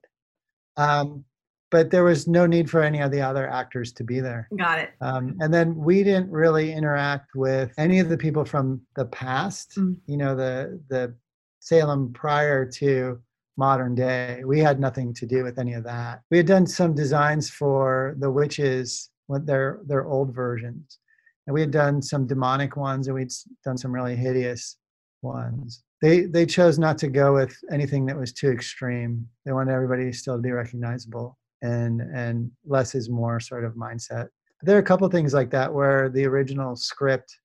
um, 0.78 1.24
but 1.70 1.90
there 1.90 2.04
was 2.04 2.28
no 2.28 2.46
need 2.46 2.70
for 2.70 2.82
any 2.82 3.00
of 3.00 3.12
the 3.12 3.22
other 3.22 3.48
actors 3.50 3.94
to 3.94 4.04
be 4.04 4.20
there 4.20 4.50
Got 4.58 4.80
it. 4.80 4.90
um, 5.00 5.38
and 5.40 5.54
then 5.54 5.76
we 5.76 6.04
didn't 6.04 6.30
really 6.32 6.74
interact 6.74 7.32
with 7.36 7.72
any 7.78 8.00
of 8.00 8.10
the 8.10 8.18
people 8.18 8.44
from 8.44 8.82
the 8.96 9.06
past 9.06 9.76
Mm. 9.78 9.98
you 10.08 10.18
know 10.18 10.36
the 10.36 10.82
the 10.90 11.16
salem 11.60 12.12
prior 12.14 12.66
to 12.66 13.20
modern 13.58 13.96
day. 13.96 14.42
We 14.46 14.60
had 14.60 14.80
nothing 14.80 15.14
to 15.16 15.26
do 15.26 15.44
with 15.44 15.60
any 15.60 15.74
of 15.74 15.84
that. 15.84 16.22
We 16.32 16.38
had 16.38 16.48
done 16.48 16.66
some 16.66 16.96
designs 16.96 17.50
for 17.50 18.16
the 18.20 18.32
witches 18.32 19.10
their 19.40 19.80
their 19.86 20.06
old 20.06 20.34
versions. 20.34 21.00
And 21.48 21.54
we 21.54 21.62
had 21.62 21.72
done 21.72 22.02
some 22.02 22.28
demonic 22.28 22.76
ones 22.76 23.08
and 23.08 23.16
we'd 23.16 23.32
done 23.64 23.78
some 23.78 23.92
really 23.92 24.16
hideous 24.16 24.78
ones. 25.22 25.84
They 26.02 26.22
they 26.22 26.46
chose 26.46 26.80
not 26.80 26.98
to 27.00 27.08
go 27.08 27.34
with 27.34 27.56
anything 27.72 28.06
that 28.08 28.18
was 28.18 28.34
too 28.34 28.52
extreme. 28.52 29.28
They 29.46 29.52
wanted 29.52 29.74
everybody 29.74 30.12
still 30.12 30.36
to 30.36 30.42
be 30.42 30.52
recognizable 30.52 31.38
and 31.62 32.02
and 32.02 32.52
less 32.66 32.96
is 32.96 33.10
more 33.10 33.40
sort 33.40 33.64
of 33.64 33.74
mindset. 33.74 34.30
There 34.64 34.76
are 34.76 34.82
a 34.82 34.84
couple 34.84 35.08
things 35.10 35.34
like 35.34 35.50
that 35.52 35.74
where 35.74 36.10
the 36.10 36.26
original 36.26 36.76
script 36.76 37.36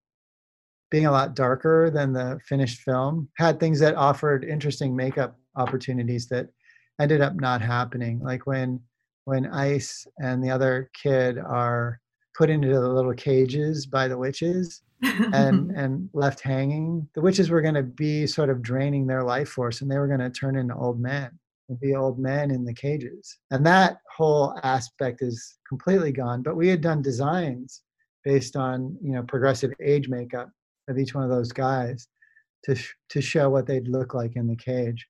being 0.90 1.06
a 1.06 1.10
lot 1.10 1.34
darker 1.34 1.90
than 1.90 2.12
the 2.12 2.38
finished 2.46 2.80
film 2.82 3.28
had 3.36 3.58
things 3.58 3.80
that 3.80 3.96
offered 3.96 4.44
interesting 4.44 4.94
makeup 4.94 5.36
opportunities 5.56 6.28
that 6.28 6.48
ended 7.00 7.20
up 7.20 7.34
not 7.34 7.60
happening. 7.60 8.20
Like 8.20 8.46
when 8.46 8.80
when 9.24 9.46
ice 9.46 10.06
and 10.18 10.42
the 10.42 10.50
other 10.50 10.90
kid 10.94 11.36
are 11.38 12.00
put 12.36 12.48
into 12.48 12.68
the 12.68 12.88
little 12.88 13.14
cages 13.14 13.86
by 13.86 14.06
the 14.06 14.16
witches 14.16 14.82
and 15.02 15.70
and 15.76 16.08
left 16.12 16.40
hanging 16.40 17.08
the 17.14 17.20
witches 17.20 17.50
were 17.50 17.60
going 17.60 17.74
to 17.74 17.82
be 17.82 18.26
sort 18.26 18.50
of 18.50 18.62
draining 18.62 19.06
their 19.06 19.24
life 19.24 19.48
force 19.48 19.80
and 19.80 19.90
they 19.90 19.98
were 19.98 20.06
going 20.06 20.20
to 20.20 20.30
turn 20.30 20.56
into 20.56 20.74
old 20.74 21.00
men 21.00 21.30
and 21.68 21.80
be 21.80 21.96
old 21.96 22.18
men 22.18 22.52
in 22.52 22.64
the 22.64 22.72
cages. 22.72 23.38
And 23.50 23.66
that 23.66 23.98
whole 24.16 24.56
aspect 24.62 25.22
is 25.22 25.58
completely 25.68 26.12
gone 26.12 26.42
but 26.42 26.56
we 26.56 26.68
had 26.68 26.80
done 26.80 27.02
designs 27.02 27.82
based 28.24 28.56
on 28.56 28.96
you 29.02 29.12
know 29.12 29.22
progressive 29.22 29.72
age 29.82 30.08
makeup 30.08 30.50
of 30.88 30.98
each 30.98 31.14
one 31.14 31.24
of 31.24 31.30
those 31.30 31.52
guys 31.52 32.08
to 32.64 32.74
sh- 32.74 32.94
to 33.08 33.20
show 33.20 33.50
what 33.50 33.66
they'd 33.66 33.88
look 33.88 34.14
like 34.14 34.36
in 34.36 34.46
the 34.46 34.56
cage 34.56 35.06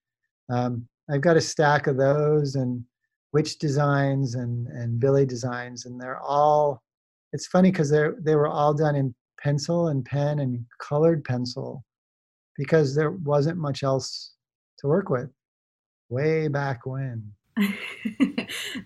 um, 0.48 0.86
i've 1.10 1.20
got 1.20 1.36
a 1.36 1.40
stack 1.40 1.86
of 1.86 1.96
those 1.96 2.54
and 2.54 2.82
witch 3.32 3.58
designs 3.58 4.34
and 4.34 4.66
and 4.68 4.98
billy 5.00 5.26
designs 5.26 5.86
and 5.86 6.00
they're 6.00 6.20
all 6.20 6.82
it's 7.32 7.46
funny 7.46 7.70
because 7.70 7.90
they're 7.90 8.16
they 8.20 8.34
were 8.36 8.48
all 8.48 8.72
done 8.74 8.96
in 8.96 9.14
pencil 9.42 9.88
and 9.88 10.04
pen 10.04 10.38
and 10.38 10.64
colored 10.80 11.22
pencil 11.24 11.84
because 12.56 12.94
there 12.94 13.10
wasn't 13.10 13.58
much 13.58 13.82
else 13.82 14.34
to 14.78 14.86
work 14.86 15.10
with 15.10 15.28
way 16.08 16.48
back 16.48 16.86
when 16.86 17.32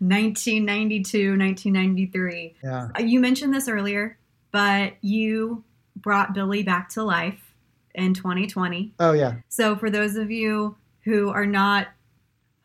1992, 0.00 1.36
1993. 1.36 2.54
yeah 2.62 2.88
Uh, 2.98 3.02
You 3.02 3.20
mentioned 3.20 3.52
this 3.54 3.68
earlier, 3.68 4.18
but 4.52 4.94
you 5.00 5.64
brought 5.96 6.34
Billy 6.34 6.62
back 6.62 6.88
to 6.90 7.02
life 7.02 7.54
in 7.94 8.14
2020. 8.14 8.94
oh 9.00 9.12
yeah 9.12 9.34
So, 9.48 9.76
for 9.76 9.90
those 9.90 10.16
of 10.16 10.30
you 10.30 10.76
who 11.04 11.30
are 11.30 11.46
not 11.46 11.88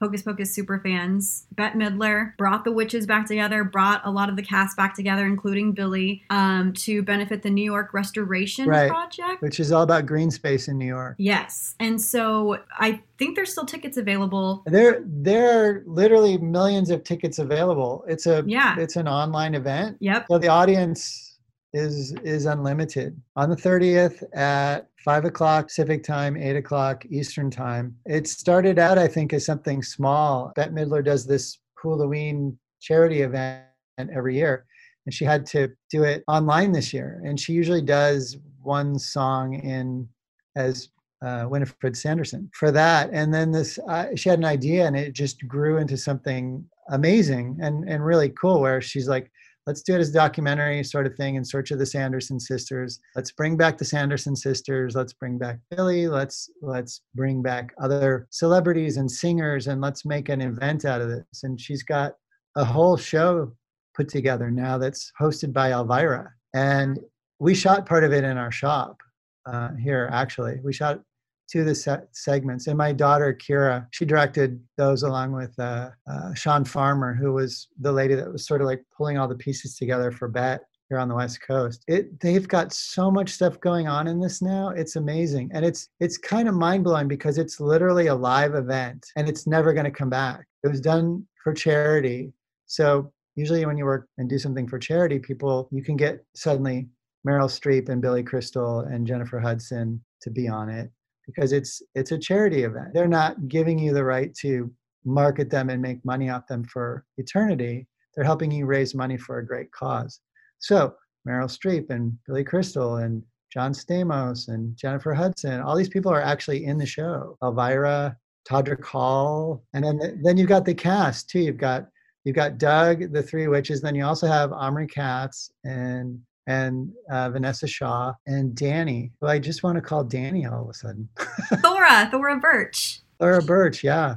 Hocus 0.02 0.24
Pocus 0.24 0.54
super 0.54 0.78
fans, 0.82 1.48
Bette 1.54 1.78
Midler 1.78 2.36
brought 2.38 2.66
the 2.66 2.72
witches 2.72 3.08
back 3.08 3.26
together, 3.28 3.64
brought 3.64 4.02
a 4.04 4.12
lot 4.12 4.28
of 4.30 4.36
the 4.36 4.42
cast 4.44 4.76
back 4.76 4.94
together, 4.94 5.26
including 5.26 5.72
Billy, 5.72 6.22
um, 6.30 6.74
to 6.74 7.02
benefit 7.02 7.42
the 7.44 7.50
New 7.50 7.64
York 7.64 7.94
Restoration 7.94 8.68
Right. 8.68 8.90
Project. 8.90 9.42
which 9.42 9.58
is 9.58 9.72
all 9.72 9.84
about 9.84 10.06
green 10.06 10.30
space 10.32 10.68
in 10.68 10.78
new 10.78 10.86
york 10.86 11.16
Yes. 11.18 11.76
And 11.80 12.00
so 12.00 12.58
I 12.78 13.02
think 13.18 13.38
there's 13.38 13.52
still 13.54 13.66
tickets 13.66 13.96
available. 13.96 14.64
there 14.66 15.02
there 15.06 15.66
are 15.66 15.84
literally 15.88 16.38
millions 16.40 16.90
of 16.90 17.04
tickets 17.06 17.40
available 17.40 18.04
it's 18.06 18.26
a 18.28 18.44
Yeah. 18.46 18.76
it's 18.78 18.98
an 18.98 19.08
online 19.08 19.56
event 19.56 19.96
Yep. 20.02 20.26
so 20.30 20.38
the 20.38 20.50
audience 20.50 21.38
is 21.74 22.14
is 22.24 22.46
unlimited 22.46 23.20
on 23.38 23.50
the 23.50 23.56
30th 23.56 24.24
at 24.36 24.90
five 25.06 25.24
o'clock 25.24 25.68
Pacific 25.68 26.04
time, 26.04 26.36
eight 26.36 26.56
o'clock 26.56 27.06
Eastern 27.06 27.52
time. 27.52 27.96
It 28.08 28.28
started 28.28 28.80
out, 28.80 28.98
I 28.98 29.08
think, 29.08 29.34
as 29.34 29.46
something 29.46 29.84
small. 29.84 30.52
Bette 30.56 30.72
Midler 30.72 31.06
does 31.06 31.28
this 31.28 31.60
Halloween 31.82 32.58
charity 32.82 33.22
event 33.22 33.64
every 34.00 34.36
year, 34.36 34.66
and 35.06 35.14
she 35.14 35.24
had 35.24 35.46
to 35.48 35.72
do 35.92 36.04
it 36.04 36.24
online 36.28 36.72
this 36.72 36.92
year. 36.92 37.22
And 37.24 37.40
she 37.40 37.54
usually 37.54 37.84
does 37.84 38.38
one 38.64 38.98
song 38.98 39.54
in 39.54 40.10
as 40.56 40.90
uh, 41.24 41.46
Winifred 41.48 41.96
Sanderson 41.96 42.50
for 42.54 42.72
that. 42.72 43.12
And 43.14 43.32
then 43.32 43.52
this, 43.52 43.78
uh, 43.88 44.08
she 44.16 44.30
had 44.30 44.40
an 44.40 44.46
idea, 44.46 44.88
and 44.88 44.98
it 44.98 45.14
just 45.14 45.48
grew 45.48 45.78
into 45.78 45.98
something 45.98 46.66
amazing 46.90 47.58
and 47.62 47.88
and 47.88 48.04
really 48.04 48.30
cool. 48.30 48.60
Where 48.60 48.82
she's 48.82 49.08
like, 49.08 49.32
let's 49.68 49.82
do 49.82 49.96
it 49.96 50.00
as 50.00 50.10
a 50.10 50.14
documentary 50.14 50.84
sort 50.84 51.06
of 51.06 51.16
thing 51.16 51.36
in 51.36 51.44
search 51.44 51.72
of 51.72 51.80
the 51.80 51.86
sanderson 51.86 52.40
sisters. 52.40 53.00
Let's 53.16 53.32
bring 53.32 53.58
back 53.58 53.78
the 53.78 53.86
sanderson 53.86 54.36
sisters. 54.36 54.96
Let's 54.96 55.14
bring 55.14 55.38
back 55.38 55.60
billy 55.72 56.08
let's 56.08 56.50
let's 56.62 57.02
bring 57.16 57.42
back 57.42 57.74
other 57.82 58.28
celebrities 58.30 58.98
and 58.98 59.10
singers 59.10 59.68
and 59.68 59.82
let's 59.82 60.06
make 60.06 60.30
an 60.30 60.42
event 60.42 60.86
out 60.86 61.02
of 61.02 61.10
this. 61.10 61.44
And 61.44 61.60
she's 61.60 61.84
got 61.84 62.14
a 62.56 62.64
whole 62.64 62.98
show 62.98 63.52
put 63.96 64.10
together 64.10 64.52
now 64.52 64.78
that's 64.78 65.12
hosted 65.20 65.54
by 65.54 65.72
elvira. 65.72 66.32
And 66.54 67.00
we 67.40 67.56
shot 67.56 67.86
part 67.86 68.04
of 68.04 68.14
it 68.14 68.24
in 68.24 68.38
our 68.38 68.52
shop 68.52 68.98
uh, 69.46 69.70
here 69.82 70.10
actually. 70.12 70.60
We 70.64 70.74
shot 70.74 71.02
to 71.50 71.64
the 71.64 71.76
se- 71.76 72.08
segments. 72.12 72.68
And 72.68 72.78
my 72.78 72.92
daughter, 72.92 73.34
Kira, 73.34 73.88
she 73.92 74.06
directed 74.06 74.60
those 74.78 75.04
along 75.04 75.34
with 75.34 75.58
uh, 75.60 75.90
uh, 76.10 76.34
Sean 76.34 76.66
Farmer, 76.66 77.14
who 77.14 77.34
was 77.34 77.68
the 77.80 77.92
lady 77.92 78.16
that 78.16 78.32
was 78.32 78.46
sort 78.46 78.62
of 78.62 78.68
like 78.68 78.84
pulling 78.96 79.18
all 79.18 79.28
the 79.28 79.36
pieces 79.36 79.76
together 79.76 80.12
for 80.12 80.28
Bette 80.28 80.64
here 80.90 81.00
on 81.00 81.08
the 81.08 81.16
West 81.16 81.42
Coast. 81.42 81.84
It 81.88 82.20
they've 82.20 82.48
got 82.48 82.74
so 82.74 83.10
much 83.10 83.30
stuff 83.30 83.60
going 83.60 83.88
on 83.88 84.08
in 84.08 84.20
this 84.20 84.42
now. 84.42 84.70
It's 84.70 84.96
amazing. 84.96 85.50
And 85.54 85.66
it's 85.66 85.90
it's 86.00 86.18
kind 86.18 86.48
of 86.48 86.56
mind-blowing 86.56 87.08
because 87.08 87.38
it's 87.38 87.60
literally 87.60 88.08
a 88.08 88.16
live 88.16 88.56
event 88.56 89.06
and 89.16 89.28
it's 89.28 89.48
never 89.48 89.74
going 89.74 89.86
to 89.86 89.92
come 89.92 90.10
back. 90.10 90.46
It 90.64 90.70
was 90.70 90.82
done 90.82 91.26
for 91.44 91.54
charity. 91.54 92.34
So 92.68 93.12
usually 93.36 93.66
when 93.66 93.78
you 93.78 93.86
work 93.86 94.08
and 94.18 94.30
do 94.30 94.40
something 94.40 94.68
for 94.68 94.80
charity, 94.80 95.20
people 95.20 95.70
you 95.72 95.84
can 95.84 95.98
get 95.98 96.24
suddenly 96.36 96.88
Meryl 97.28 97.50
Streep 97.50 97.90
and 97.90 98.02
Billy 98.02 98.24
Crystal 98.24 98.82
and 98.82 99.08
Jennifer 99.08 99.40
Hudson 99.40 100.04
to 100.22 100.30
be 100.30 100.48
on 100.48 100.70
it 100.70 100.92
because 101.26 101.52
it's 101.52 101.82
it's 101.96 102.12
a 102.12 102.18
charity 102.18 102.64
event. 102.64 102.94
They're 102.94 103.08
not 103.08 103.48
giving 103.48 103.80
you 103.80 103.94
the 103.94 104.04
right 104.04 104.34
to 104.42 104.72
market 105.06 105.50
them 105.50 105.70
and 105.70 105.82
make 105.82 106.04
money 106.04 106.30
off 106.30 106.48
them 106.48 106.64
for 106.66 107.06
eternity. 107.18 107.88
They're 108.16 108.26
helping 108.26 108.52
you 108.52 108.66
raise 108.66 108.96
money 108.96 109.18
for 109.18 109.40
a 109.40 109.46
great 109.46 109.72
cause. 109.72 110.20
So 110.60 110.96
Meryl 111.28 111.50
Streep 111.50 111.90
and 111.90 112.18
Billy 112.26 112.44
Crystal 112.44 112.98
and 112.98 113.24
John 113.52 113.74
Stamos 113.74 114.48
and 114.48 114.76
Jennifer 114.76 115.14
Hudson, 115.14 115.62
all 115.62 115.76
these 115.76 115.90
people 115.90 116.12
are 116.12 116.22
actually 116.22 116.66
in 116.66 116.78
the 116.78 116.86
show. 116.86 117.38
Elvira, 117.44 118.18
Todrick 118.50 118.84
Hall, 118.84 119.64
and 119.74 119.84
then 119.84 120.20
then 120.24 120.38
you've 120.38 120.50
got 120.50 120.66
the 120.66 120.74
cast 120.74 121.30
too. 121.30 121.40
You've 121.40 121.58
got 121.58 121.88
you've 122.24 122.36
got 122.36 122.58
Doug, 122.58 123.12
the 123.12 123.24
three 123.24 123.48
witches. 123.48 123.82
Then 123.82 123.96
you 123.96 124.06
also 124.06 124.28
have 124.28 124.52
Omri 124.52 124.88
Katz 124.88 125.52
and 125.64 126.20
and 126.48 126.92
uh, 127.10 127.30
Vanessa 127.30 127.68
Shaw 127.68 128.14
and 128.28 128.56
Danny, 128.56 129.12
who 129.20 129.28
I 129.28 129.40
just 129.40 129.64
want 129.64 129.76
to 129.76 129.82
call 129.82 130.04
Danny 130.04 130.46
all 130.46 130.64
of 130.64 130.70
a 130.70 130.74
sudden. 130.74 131.10
Thora, 131.62 132.08
Thora 132.12 132.40
Birch. 132.40 133.02
Thora 133.20 133.42
Birch, 133.42 133.84
yeah. 133.84 134.16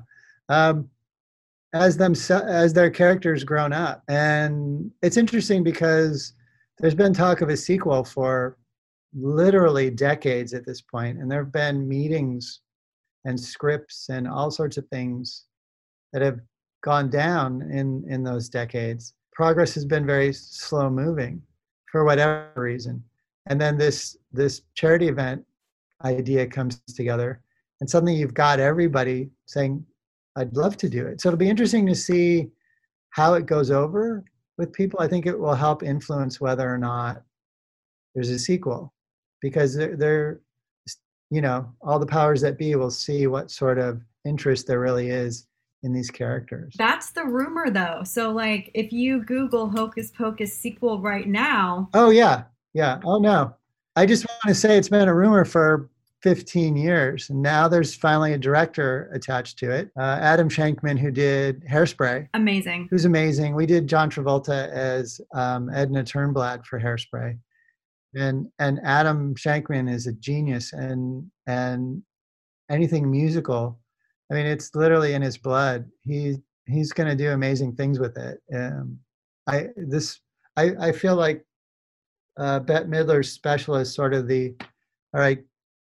Um, 0.48 0.90
as 1.74 1.96
them 1.96 2.12
as 2.12 2.72
their 2.72 2.90
characters 2.90 3.44
grown 3.44 3.72
up, 3.72 4.02
and 4.08 4.90
it's 5.02 5.18
interesting 5.18 5.62
because 5.62 6.32
there's 6.78 6.94
been 6.94 7.12
talk 7.12 7.42
of 7.42 7.50
a 7.50 7.56
sequel 7.56 8.04
for 8.04 8.56
literally 9.14 9.90
decades 9.90 10.54
at 10.54 10.64
this 10.64 10.80
point, 10.80 11.18
and 11.18 11.30
there 11.30 11.44
have 11.44 11.52
been 11.52 11.86
meetings 11.86 12.60
and 13.26 13.38
scripts 13.38 14.08
and 14.08 14.26
all 14.26 14.50
sorts 14.50 14.78
of 14.78 14.88
things 14.88 15.44
that 16.14 16.22
have 16.22 16.40
gone 16.82 17.10
down 17.10 17.60
in 17.70 18.02
in 18.08 18.22
those 18.22 18.48
decades. 18.48 19.12
Progress 19.32 19.74
has 19.74 19.84
been 19.84 20.06
very 20.06 20.32
slow 20.32 20.88
moving 20.88 21.42
for 21.90 22.04
whatever 22.04 22.50
reason. 22.56 23.02
And 23.46 23.60
then 23.60 23.78
this 23.78 24.16
this 24.32 24.62
charity 24.74 25.08
event 25.08 25.44
idea 26.04 26.46
comes 26.46 26.80
together 26.94 27.40
and 27.80 27.88
suddenly 27.88 28.14
you've 28.14 28.34
got 28.34 28.60
everybody 28.60 29.30
saying 29.46 29.84
i'd 30.36 30.56
love 30.56 30.76
to 30.76 30.88
do 30.88 31.06
it. 31.06 31.20
So 31.20 31.28
it'll 31.28 31.38
be 31.38 31.48
interesting 31.50 31.86
to 31.86 31.94
see 31.94 32.50
how 33.10 33.34
it 33.34 33.46
goes 33.46 33.70
over 33.70 34.24
with 34.58 34.72
people. 34.72 35.00
I 35.00 35.08
think 35.08 35.26
it 35.26 35.38
will 35.38 35.54
help 35.54 35.82
influence 35.82 36.40
whether 36.40 36.72
or 36.72 36.78
not 36.78 37.22
there's 38.14 38.30
a 38.30 38.38
sequel 38.38 38.92
because 39.40 39.74
they're, 39.74 40.40
you 41.30 41.40
know 41.40 41.70
all 41.82 41.98
the 41.98 42.06
powers 42.06 42.40
that 42.40 42.58
be 42.58 42.74
will 42.74 42.90
see 42.90 43.26
what 43.26 43.50
sort 43.50 43.78
of 43.78 44.02
interest 44.24 44.66
there 44.66 44.80
really 44.80 45.10
is 45.10 45.46
in 45.82 45.92
these 45.92 46.10
characters. 46.10 46.74
That's 46.76 47.10
the 47.10 47.24
rumor 47.24 47.70
though. 47.70 48.02
So 48.04 48.30
like 48.30 48.70
if 48.74 48.92
you 48.92 49.24
Google 49.24 49.68
Hocus 49.68 50.10
Pocus 50.10 50.56
sequel 50.56 51.00
right 51.00 51.28
now. 51.28 51.88
Oh 51.94 52.10
yeah. 52.10 52.44
Yeah. 52.74 53.00
Oh 53.04 53.18
no. 53.18 53.54
I 53.96 54.06
just 54.06 54.26
want 54.26 54.40
to 54.46 54.54
say 54.54 54.76
it's 54.76 54.88
been 54.88 55.08
a 55.08 55.14
rumor 55.14 55.44
for 55.44 55.90
15 56.22 56.76
years. 56.76 57.30
And 57.30 57.40
now 57.40 57.68
there's 57.68 57.94
finally 57.94 58.32
a 58.32 58.38
director 58.38 59.10
attached 59.12 59.58
to 59.58 59.70
it. 59.70 59.90
Uh, 59.96 60.18
Adam 60.20 60.48
Shankman, 60.48 60.98
who 60.98 61.10
did 61.10 61.64
Hairspray. 61.64 62.28
Amazing. 62.34 62.88
Who's 62.90 63.04
amazing. 63.04 63.54
We 63.54 63.66
did 63.66 63.86
John 63.86 64.10
Travolta 64.10 64.68
as 64.68 65.20
um, 65.34 65.70
Edna 65.72 66.02
Turnblad 66.02 66.66
for 66.66 66.80
Hairspray. 66.80 67.38
And 68.14 68.48
and 68.58 68.80
Adam 68.82 69.34
Shankman 69.34 69.92
is 69.92 70.06
a 70.06 70.12
genius 70.14 70.72
and 70.72 71.30
and 71.46 72.02
anything 72.70 73.10
musical 73.10 73.78
I 74.30 74.34
mean, 74.34 74.46
it's 74.46 74.74
literally 74.74 75.14
in 75.14 75.22
his 75.22 75.38
blood. 75.38 75.86
He 76.04 76.36
he's 76.66 76.92
going 76.92 77.08
to 77.08 77.16
do 77.16 77.30
amazing 77.30 77.74
things 77.74 77.98
with 77.98 78.16
it. 78.18 78.40
Um, 78.54 78.98
I 79.46 79.68
this 79.76 80.20
I 80.56 80.74
I 80.80 80.92
feel 80.92 81.16
like 81.16 81.44
uh, 82.38 82.60
Bette 82.60 82.86
Midler's 82.86 83.32
special 83.32 83.76
is 83.76 83.92
sort 83.92 84.14
of 84.14 84.28
the 84.28 84.54
all 85.14 85.20
right, 85.20 85.42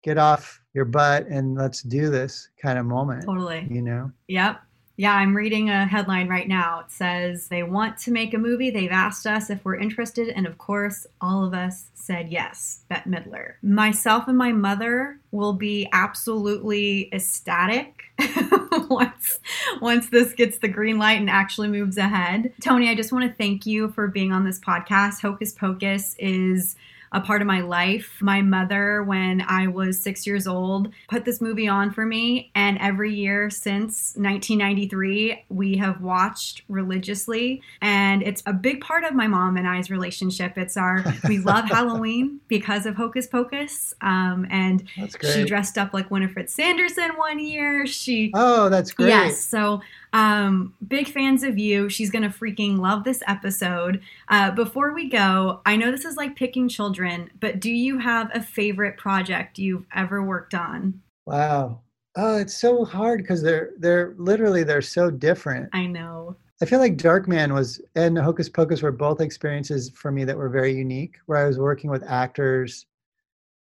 get 0.03 0.17
off 0.17 0.61
your 0.73 0.85
butt 0.85 1.27
and 1.27 1.55
let's 1.55 1.81
do 1.81 2.09
this 2.09 2.49
kind 2.61 2.79
of 2.79 2.85
moment. 2.85 3.25
Totally. 3.25 3.67
You 3.69 3.81
know. 3.81 4.11
Yep. 4.27 4.61
Yeah, 5.01 5.15
I'm 5.15 5.35
reading 5.35 5.71
a 5.71 5.87
headline 5.87 6.27
right 6.27 6.47
now. 6.47 6.81
It 6.81 6.91
says 6.91 7.47
they 7.47 7.63
want 7.63 7.97
to 8.01 8.11
make 8.11 8.35
a 8.35 8.37
movie. 8.37 8.69
They've 8.69 8.91
asked 8.91 9.25
us 9.25 9.49
if 9.49 9.65
we're 9.65 9.77
interested, 9.77 10.29
and 10.29 10.45
of 10.45 10.59
course, 10.59 11.07
all 11.19 11.43
of 11.43 11.55
us 11.55 11.85
said 11.95 12.31
yes. 12.31 12.81
Bette 12.87 13.09
Midler. 13.09 13.53
Myself 13.63 14.27
and 14.27 14.37
my 14.37 14.51
mother 14.51 15.17
will 15.31 15.53
be 15.53 15.89
absolutely 15.91 17.09
ecstatic 17.11 18.03
once 18.91 19.39
once 19.81 20.07
this 20.09 20.33
gets 20.33 20.59
the 20.59 20.67
green 20.67 20.99
light 20.99 21.19
and 21.19 21.31
actually 21.31 21.69
moves 21.69 21.97
ahead. 21.97 22.53
Tony, 22.61 22.87
I 22.87 22.93
just 22.93 23.11
want 23.11 23.27
to 23.27 23.35
thank 23.35 23.65
you 23.65 23.89
for 23.93 24.07
being 24.07 24.31
on 24.31 24.45
this 24.45 24.59
podcast. 24.59 25.19
Hocus 25.19 25.51
Pocus 25.51 26.15
is 26.19 26.75
a 27.11 27.19
part 27.19 27.41
of 27.41 27.47
my 27.47 27.61
life. 27.61 28.17
My 28.21 28.41
mother, 28.41 29.03
when 29.03 29.41
I 29.41 29.67
was 29.67 30.01
six 30.01 30.25
years 30.25 30.47
old, 30.47 30.89
put 31.09 31.25
this 31.25 31.41
movie 31.41 31.67
on 31.67 31.91
for 31.91 32.05
me. 32.05 32.51
And 32.55 32.77
every 32.77 33.13
year 33.13 33.49
since 33.49 34.13
1993, 34.15 35.45
we 35.49 35.77
have 35.77 36.01
watched 36.01 36.61
religiously. 36.69 37.61
And 37.81 38.23
it's 38.23 38.41
a 38.45 38.53
big 38.53 38.81
part 38.81 39.03
of 39.03 39.13
my 39.13 39.27
mom 39.27 39.57
and 39.57 39.67
I's 39.67 39.91
relationship. 39.91 40.57
It's 40.57 40.77
our, 40.77 41.03
we 41.27 41.39
love 41.39 41.65
Halloween 41.65 42.39
because 42.47 42.85
of 42.85 42.95
Hocus 42.95 43.27
Pocus. 43.27 43.93
Um, 44.01 44.47
and 44.49 44.87
she 45.33 45.43
dressed 45.43 45.77
up 45.77 45.93
like 45.93 46.09
Winifred 46.09 46.49
Sanderson 46.49 47.11
one 47.17 47.39
year. 47.39 47.85
She, 47.85 48.31
oh, 48.33 48.69
that's 48.69 48.93
great. 48.93 49.09
Yes. 49.09 49.39
So 49.43 49.81
um, 50.13 50.73
big 50.87 51.07
fans 51.07 51.43
of 51.43 51.57
you. 51.57 51.89
She's 51.89 52.11
going 52.11 52.23
to 52.23 52.37
freaking 52.37 52.79
love 52.79 53.03
this 53.03 53.23
episode. 53.27 54.01
Uh, 54.27 54.51
before 54.51 54.93
we 54.93 55.09
go, 55.09 55.61
I 55.65 55.75
know 55.75 55.91
this 55.91 56.05
is 56.05 56.17
like 56.17 56.35
picking 56.35 56.67
children, 56.67 57.29
but 57.39 57.59
do 57.59 57.71
you 57.71 57.97
have 57.99 58.29
a 58.33 58.41
favorite 58.41 58.97
project 58.97 59.57
you've 59.57 59.85
ever 59.95 60.21
worked 60.23 60.53
on? 60.53 61.01
Wow. 61.25 61.81
Oh, 62.17 62.37
it's 62.37 62.57
so 62.57 62.83
hard 62.83 63.21
because 63.21 63.41
they're 63.41 63.71
they're 63.77 64.13
literally 64.17 64.63
they're 64.63 64.81
so 64.81 65.09
different. 65.09 65.69
I 65.71 65.85
know. 65.85 66.35
I 66.61 66.65
feel 66.65 66.79
like 66.79 66.97
Darkman 66.97 67.53
was 67.53 67.81
and 67.95 68.17
Hocus 68.17 68.49
Pocus 68.49 68.81
were 68.81 68.91
both 68.91 69.21
experiences 69.21 69.89
for 69.95 70.11
me 70.11 70.25
that 70.25 70.37
were 70.37 70.49
very 70.49 70.73
unique, 70.73 71.15
where 71.25 71.37
I 71.37 71.47
was 71.47 71.57
working 71.57 71.89
with 71.89 72.03
actors 72.03 72.85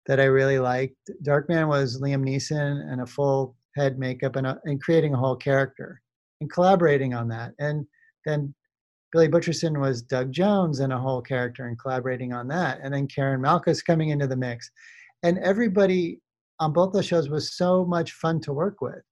that 0.07 0.21
I 0.21 0.25
really 0.25 0.59
liked. 0.59 1.11
Darkman 1.23 1.69
was 1.69 2.01
Liam 2.01 2.25
Neeson 2.25 2.91
and 2.91 3.03
a 3.03 3.07
full 3.07 3.55
head 3.77 3.99
makeup 3.99 4.37
and, 4.37 4.47
a, 4.47 4.61
and 4.65 4.83
creating 4.83 5.13
a 5.13 5.19
whole 5.19 5.37
character 5.37 6.01
and 6.41 6.51
collaborating 6.51 7.15
on 7.15 7.29
that. 7.29 7.53
And 7.59 7.87
then 8.25 8.55
Billy 9.13 9.29
Butcherson 9.29 9.81
was 9.81 10.03
Doug 10.03 10.33
Jones 10.33 10.81
and 10.81 10.93
a 10.93 10.99
whole 10.99 11.21
character 11.21 11.67
and 11.67 11.79
collaborating 11.79 12.33
on 12.33 12.49
that. 12.49 12.81
And 12.83 12.95
then 12.95 13.09
Karyn 13.09 13.41
Malchus 13.41 13.83
coming 13.83 14.11
into 14.11 14.27
the 14.27 14.37
mix. 14.37 14.71
And 15.23 15.39
everybody 15.39 16.21
on 16.61 16.73
both 16.73 16.93
those 16.93 17.07
shows 17.07 17.29
was 17.29 17.57
so 17.57 17.85
much 17.85 18.13
fun 18.13 18.41
to 18.43 18.53
work 18.53 18.81
with, 18.81 19.03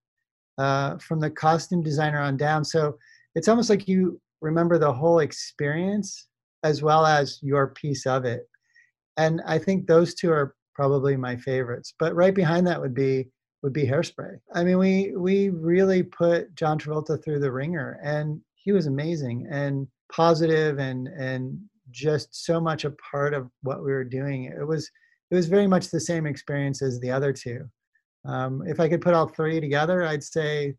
uh, 0.58 0.98
from 0.98 1.20
the 1.20 1.30
costume 1.30 1.82
designer 1.82 2.20
on 2.20 2.36
down. 2.36 2.64
So 2.64 2.96
it's 3.34 3.48
almost 3.48 3.70
like 3.70 3.88
you 3.88 4.20
remember 4.40 4.78
the 4.78 4.92
whole 4.92 5.18
experience 5.18 6.28
as 6.64 6.82
well 6.82 7.06
as 7.06 7.38
your 7.42 7.68
piece 7.68 8.06
of 8.06 8.24
it. 8.24 8.48
And 9.16 9.42
I 9.46 9.58
think 9.58 9.86
those 9.86 10.14
two 10.14 10.30
are 10.30 10.54
probably 10.74 11.16
my 11.16 11.36
favorites. 11.36 11.94
But 11.98 12.14
right 12.14 12.34
behind 12.34 12.66
that 12.66 12.80
would 12.80 12.94
be 12.94 13.30
would 13.62 13.72
be 13.72 13.86
Hairspray. 13.86 14.38
I 14.54 14.64
mean, 14.64 14.78
we 14.78 15.12
we 15.16 15.48
really 15.48 16.02
put 16.02 16.54
John 16.54 16.78
Travolta 16.78 17.22
through 17.22 17.40
the 17.40 17.52
ringer, 17.52 17.98
and 18.02 18.40
he 18.54 18.72
was 18.72 18.86
amazing 18.86 19.46
and 19.50 19.86
positive 20.12 20.78
and 20.78 21.08
and 21.08 21.58
just 21.90 22.44
so 22.44 22.60
much 22.60 22.84
a 22.84 22.90
part 23.10 23.34
of 23.34 23.50
what 23.62 23.82
we 23.84 23.90
were 23.90 24.04
doing. 24.04 24.44
It 24.44 24.66
was 24.66 24.90
it 25.30 25.34
was 25.34 25.48
very 25.48 25.66
much 25.66 25.88
the 25.88 26.00
same 26.00 26.26
experience 26.26 26.82
as 26.82 27.00
the 27.00 27.10
other 27.10 27.32
two. 27.32 27.68
Um, 28.24 28.62
if 28.66 28.80
I 28.80 28.88
could 28.88 29.00
put 29.00 29.14
all 29.14 29.28
three 29.28 29.60
together, 29.60 30.04
I'd 30.04 30.24
say 30.24 30.74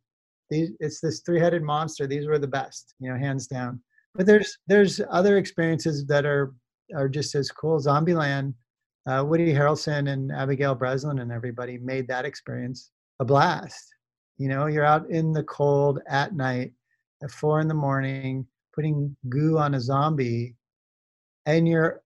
these, 0.49 0.71
it's 0.79 0.99
this 0.99 1.21
three-headed 1.21 1.63
monster. 1.63 2.07
These 2.07 2.27
were 2.27 2.39
the 2.39 2.47
best, 2.47 2.95
you 2.99 3.11
know, 3.11 3.17
hands 3.17 3.47
down. 3.47 3.81
But 4.15 4.25
there's 4.25 4.57
there's 4.67 5.01
other 5.09 5.37
experiences 5.37 6.05
that 6.07 6.25
are 6.25 6.53
are 6.95 7.09
just 7.09 7.35
as 7.35 7.51
cool. 7.51 7.79
Zombieland, 7.79 8.53
uh, 9.09 9.23
Woody 9.23 9.51
Harrelson 9.51 10.11
and 10.11 10.31
Abigail 10.31 10.75
Breslin 10.75 11.19
and 11.19 11.31
everybody 11.31 11.79
made 11.79 12.07
that 12.07 12.25
experience 12.25 12.91
a 13.19 13.25
blast. 13.25 13.95
You 14.37 14.49
know, 14.49 14.67
you're 14.67 14.85
out 14.85 15.09
in 15.09 15.33
the 15.33 15.43
cold 15.43 15.99
at 16.07 16.35
night 16.35 16.73
at 17.23 17.31
four 17.31 17.59
in 17.59 17.67
the 17.67 17.73
morning, 17.73 18.45
putting 18.73 19.15
goo 19.27 19.57
on 19.57 19.73
a 19.73 19.81
zombie, 19.81 20.55
and 21.45 21.67
you're 21.67 22.01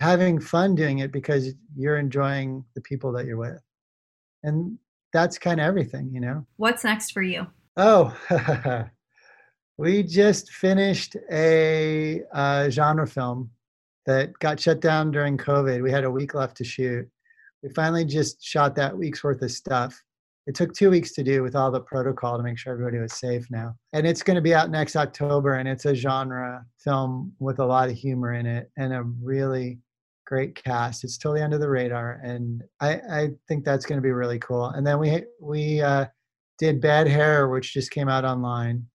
having 0.00 0.40
fun 0.40 0.74
doing 0.74 1.00
it 1.00 1.12
because 1.12 1.52
you're 1.76 1.98
enjoying 1.98 2.64
the 2.74 2.80
people 2.80 3.12
that 3.12 3.26
you're 3.26 3.36
with. 3.36 3.60
And 4.42 4.78
that's 5.12 5.38
kind 5.38 5.60
of 5.60 5.66
everything, 5.66 6.10
you 6.12 6.20
know. 6.20 6.46
What's 6.56 6.84
next 6.84 7.12
for 7.12 7.22
you? 7.22 7.46
Oh, 7.76 8.16
we 9.76 10.02
just 10.02 10.50
finished 10.52 11.16
a 11.30 12.22
uh, 12.32 12.70
genre 12.70 13.06
film 13.06 13.50
that 14.06 14.38
got 14.38 14.60
shut 14.60 14.80
down 14.80 15.10
during 15.10 15.36
COVID. 15.36 15.82
We 15.82 15.90
had 15.90 16.04
a 16.04 16.10
week 16.10 16.34
left 16.34 16.56
to 16.58 16.64
shoot. 16.64 17.08
We 17.62 17.70
finally 17.70 18.04
just 18.04 18.42
shot 18.42 18.74
that 18.76 18.96
week's 18.96 19.24
worth 19.24 19.42
of 19.42 19.50
stuff. 19.50 20.00
It 20.46 20.54
took 20.54 20.72
two 20.72 20.90
weeks 20.90 21.12
to 21.14 21.24
do 21.24 21.42
with 21.42 21.56
all 21.56 21.72
the 21.72 21.80
protocol 21.80 22.36
to 22.36 22.42
make 22.42 22.56
sure 22.56 22.72
everybody 22.72 22.98
was 22.98 23.14
safe 23.14 23.46
now. 23.50 23.74
And 23.92 24.06
it's 24.06 24.22
going 24.22 24.36
to 24.36 24.40
be 24.40 24.54
out 24.54 24.70
next 24.70 24.94
October, 24.94 25.54
and 25.54 25.68
it's 25.68 25.86
a 25.86 25.94
genre 25.94 26.64
film 26.78 27.32
with 27.40 27.58
a 27.58 27.66
lot 27.66 27.88
of 27.88 27.96
humor 27.96 28.34
in 28.34 28.46
it 28.46 28.70
and 28.76 28.92
a 28.92 29.02
really 29.02 29.80
great 30.24 30.54
cast. 30.62 31.02
It's 31.02 31.18
totally 31.18 31.42
under 31.42 31.58
the 31.58 31.68
radar, 31.68 32.20
and 32.22 32.62
I, 32.80 33.00
I 33.10 33.30
think 33.48 33.64
that's 33.64 33.86
going 33.86 33.98
to 33.98 34.02
be 34.02 34.12
really 34.12 34.38
cool. 34.38 34.66
And 34.66 34.86
then 34.86 35.00
we 35.00 35.24
we 35.40 35.80
uh, 35.80 36.06
did 36.58 36.80
Bad 36.80 37.08
Hair, 37.08 37.48
which 37.48 37.72
just 37.74 37.90
came 37.90 38.08
out 38.08 38.24
online. 38.24 38.86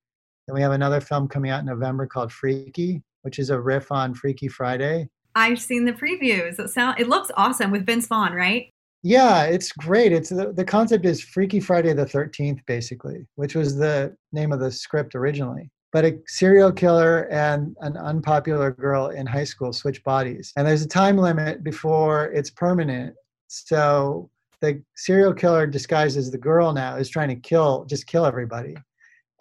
Then 0.47 0.55
we 0.55 0.61
have 0.61 0.71
another 0.71 1.01
film 1.01 1.27
coming 1.27 1.51
out 1.51 1.61
in 1.61 1.65
November 1.65 2.07
called 2.07 2.31
Freaky, 2.31 3.03
which 3.21 3.39
is 3.39 3.49
a 3.49 3.59
riff 3.59 3.91
on 3.91 4.13
Freaky 4.13 4.47
Friday. 4.47 5.09
I've 5.35 5.61
seen 5.61 5.85
the 5.85 5.93
previews. 5.93 6.59
It 6.59 6.69
sound 6.69 6.99
it 6.99 7.07
looks 7.07 7.31
awesome 7.37 7.71
with 7.71 7.85
Vince 7.85 8.07
Vaughn, 8.07 8.33
right? 8.33 8.69
Yeah, 9.03 9.43
it's 9.43 9.71
great. 9.71 10.11
It's 10.11 10.29
the, 10.29 10.53
the 10.53 10.65
concept 10.65 11.05
is 11.05 11.23
Freaky 11.23 11.59
Friday 11.59 11.93
the 11.93 12.05
13th 12.05 12.59
basically, 12.67 13.25
which 13.35 13.55
was 13.55 13.75
the 13.75 14.15
name 14.31 14.51
of 14.51 14.59
the 14.59 14.71
script 14.71 15.15
originally. 15.15 15.71
But 15.91 16.05
a 16.05 16.19
serial 16.27 16.71
killer 16.71 17.27
and 17.31 17.75
an 17.81 17.97
unpopular 17.97 18.71
girl 18.71 19.07
in 19.07 19.25
high 19.25 19.43
school 19.43 19.73
switch 19.73 20.03
bodies. 20.03 20.53
And 20.55 20.65
there's 20.65 20.83
a 20.83 20.87
time 20.87 21.17
limit 21.17 21.63
before 21.63 22.31
it's 22.31 22.49
permanent. 22.49 23.15
So 23.47 24.29
the 24.61 24.81
serial 24.95 25.33
killer 25.33 25.67
disguised 25.67 26.17
as 26.17 26.31
the 26.31 26.37
girl 26.37 26.71
now 26.71 26.95
is 26.95 27.09
trying 27.09 27.29
to 27.29 27.35
kill 27.35 27.85
just 27.85 28.07
kill 28.07 28.25
everybody. 28.25 28.75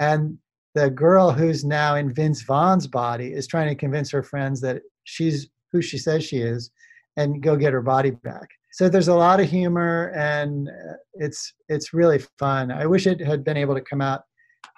And 0.01 0.39
the 0.75 0.91
girl 0.91 1.31
who's 1.31 1.64
now 1.64 1.97
in 1.97 2.12
Vince 2.12 2.43
Vaughn's 2.43 2.87
body 2.87 3.33
is 3.33 3.47
trying 3.47 3.68
to 3.68 3.75
convince 3.75 4.11
her 4.11 4.23
friends 4.23 4.61
that 4.61 4.83
she's 5.05 5.49
who 5.73 5.83
she 5.83 5.99
says 5.99 6.25
she 6.25 6.39
is 6.39 6.71
and 7.16 7.43
go 7.43 7.57
get 7.57 7.73
her 7.73 7.83
body 7.83 8.11
back. 8.11 8.49
So 8.73 8.89
there's 8.89 9.09
a 9.09 9.14
lot 9.14 9.41
of 9.41 9.49
humor 9.49 10.12
and 10.16 10.68
uh, 10.68 10.95
it's 11.14 11.55
it's 11.68 11.93
really 11.93 12.21
fun. 12.39 12.71
I 12.71 12.87
wish 12.87 13.07
it 13.07 13.21
had 13.21 13.45
been 13.45 13.57
able 13.57 13.75
to 13.75 13.81
come 13.81 14.01
out 14.01 14.23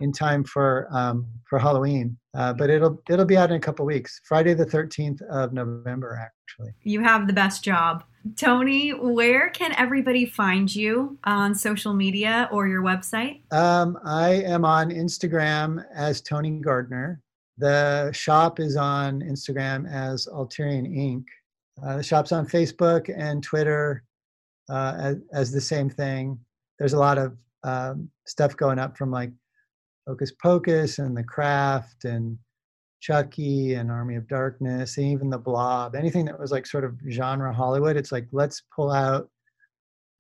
in 0.00 0.12
time 0.12 0.44
for 0.44 0.88
um, 0.92 1.26
for 1.48 1.58
halloween 1.58 2.16
uh, 2.34 2.52
but 2.52 2.70
it'll 2.70 3.00
it'll 3.08 3.24
be 3.24 3.36
out 3.36 3.50
in 3.50 3.56
a 3.56 3.60
couple 3.60 3.84
weeks 3.84 4.20
friday 4.26 4.54
the 4.54 4.66
13th 4.66 5.22
of 5.22 5.52
november 5.52 6.18
actually 6.20 6.72
You 6.82 7.02
have 7.02 7.26
the 7.26 7.32
best 7.32 7.64
job. 7.64 8.04
Tony, 8.38 8.90
where 8.90 9.48
can 9.50 9.72
everybody 9.76 10.26
find 10.26 10.72
you 10.72 11.18
on 11.24 11.54
social 11.54 11.94
media 11.94 12.48
or 12.52 12.68
your 12.68 12.82
website? 12.82 13.42
um, 13.52 13.98
i 14.04 14.30
am 14.30 14.64
on 14.64 14.90
instagram 14.90 15.84
as 15.94 16.20
tony 16.20 16.50
gardner 16.50 17.20
the 17.58 18.10
shop 18.12 18.60
is 18.60 18.76
on 18.76 19.20
instagram 19.20 19.90
as 19.90 20.26
alterian 20.26 20.86
inc 20.88 21.24
uh, 21.82 21.96
the 21.96 22.02
shop's 22.02 22.32
on 22.32 22.46
Facebook 22.46 23.12
and 23.16 23.42
Twitter 23.42 24.04
uh, 24.68 24.94
as, 24.98 25.16
as, 25.32 25.52
the 25.52 25.60
same 25.60 25.88
thing. 25.88 26.38
There's 26.78 26.92
a 26.92 26.98
lot 26.98 27.18
of 27.18 27.36
um, 27.64 28.10
stuff 28.26 28.56
going 28.56 28.78
up 28.78 28.96
from 28.96 29.10
like 29.10 29.30
Hocus 30.07 30.32
Pocus 30.42 30.98
and 30.98 31.16
The 31.16 31.24
Craft 31.24 32.05
and 32.05 32.38
Chucky 33.00 33.74
and 33.74 33.90
Army 33.90 34.16
of 34.16 34.28
Darkness 34.28 34.96
and 34.96 35.07
even 35.07 35.30
The 35.30 35.38
Blob. 35.38 35.94
Anything 35.94 36.24
that 36.26 36.38
was 36.38 36.50
like 36.53 36.66
sort 36.66 36.84
of 36.84 36.96
genre 37.11 37.53
Hollywood, 37.53 37.96
it's 37.96 38.12
like 38.12 38.26
let's 38.32 38.62
pull 38.74 38.90
out 38.90 39.28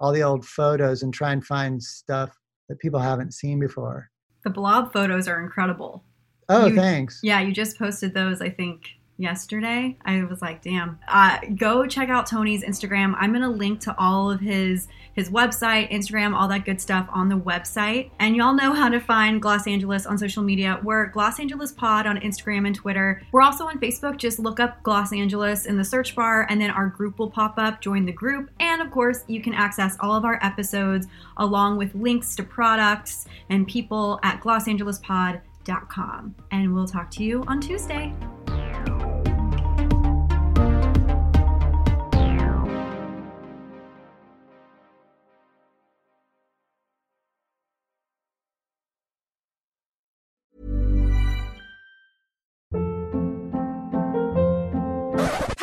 all 0.00 0.12
the 0.12 0.22
old 0.22 0.44
photos 0.44 1.02
and 1.02 1.12
try 1.14 1.32
and 1.32 1.44
find 1.44 1.82
stuff 1.82 2.36
that 2.68 2.78
people 2.80 2.98
haven't 3.00 3.34
seen 3.34 3.60
before. 3.60 4.10
The 4.44 4.50
Blob 4.50 4.92
photos 4.92 5.28
are 5.28 5.40
incredible. 5.42 6.04
Oh, 6.48 6.66
You- 6.66 6.74
thanks. 6.74 7.20
Yeah, 7.22 7.40
you 7.40 7.52
just 7.52 7.78
posted 7.78 8.14
those, 8.14 8.40
I 8.42 8.50
think, 8.50 8.88
yesterday. 9.16 9.96
I 10.04 10.24
was 10.24 10.42
like, 10.42 10.62
damn. 10.62 10.98
Uh, 11.08 11.38
go 11.56 11.86
check 11.86 12.08
out 12.08 12.26
Tony's 12.26 12.64
Instagram. 12.64 13.14
I'm 13.18 13.32
gonna 13.32 13.50
link 13.50 13.80
to 13.80 13.94
all 13.98 14.30
of 14.30 14.40
his 14.40 14.88
his 15.14 15.28
website, 15.30 15.90
Instagram, 15.90 16.34
all 16.34 16.48
that 16.48 16.64
good 16.64 16.80
stuff 16.80 17.06
on 17.12 17.28
the 17.28 17.36
website. 17.36 18.10
And 18.18 18.34
y'all 18.34 18.54
know 18.54 18.72
how 18.72 18.88
to 18.88 18.98
find 18.98 19.44
Los 19.44 19.66
Angeles 19.66 20.06
on 20.06 20.16
social 20.16 20.42
media. 20.42 20.80
We're 20.82 21.12
Los 21.14 21.38
Angeles 21.38 21.70
Pod 21.72 22.06
on 22.06 22.18
Instagram 22.18 22.66
and 22.66 22.74
Twitter. 22.74 23.22
We're 23.30 23.42
also 23.42 23.66
on 23.66 23.78
Facebook. 23.78 24.16
Just 24.16 24.38
look 24.38 24.58
up 24.58 24.78
Los 24.86 25.12
Angeles 25.12 25.66
in 25.66 25.76
the 25.76 25.84
search 25.84 26.16
bar, 26.16 26.46
and 26.48 26.58
then 26.60 26.70
our 26.70 26.86
group 26.86 27.18
will 27.18 27.30
pop 27.30 27.58
up. 27.58 27.82
Join 27.82 28.06
the 28.06 28.12
group, 28.12 28.50
and 28.60 28.80
of 28.80 28.90
course, 28.90 29.24
you 29.28 29.42
can 29.42 29.54
access 29.54 29.96
all 30.00 30.16
of 30.16 30.24
our 30.24 30.38
episodes 30.42 31.06
along 31.36 31.76
with 31.76 31.94
links 31.94 32.34
to 32.36 32.42
products 32.42 33.26
and 33.50 33.68
people 33.68 34.18
at 34.22 34.40
glosangelespod.com. 34.40 36.34
And 36.50 36.74
we'll 36.74 36.86
talk 36.86 37.10
to 37.12 37.22
you 37.22 37.44
on 37.46 37.60
Tuesday. 37.60 38.14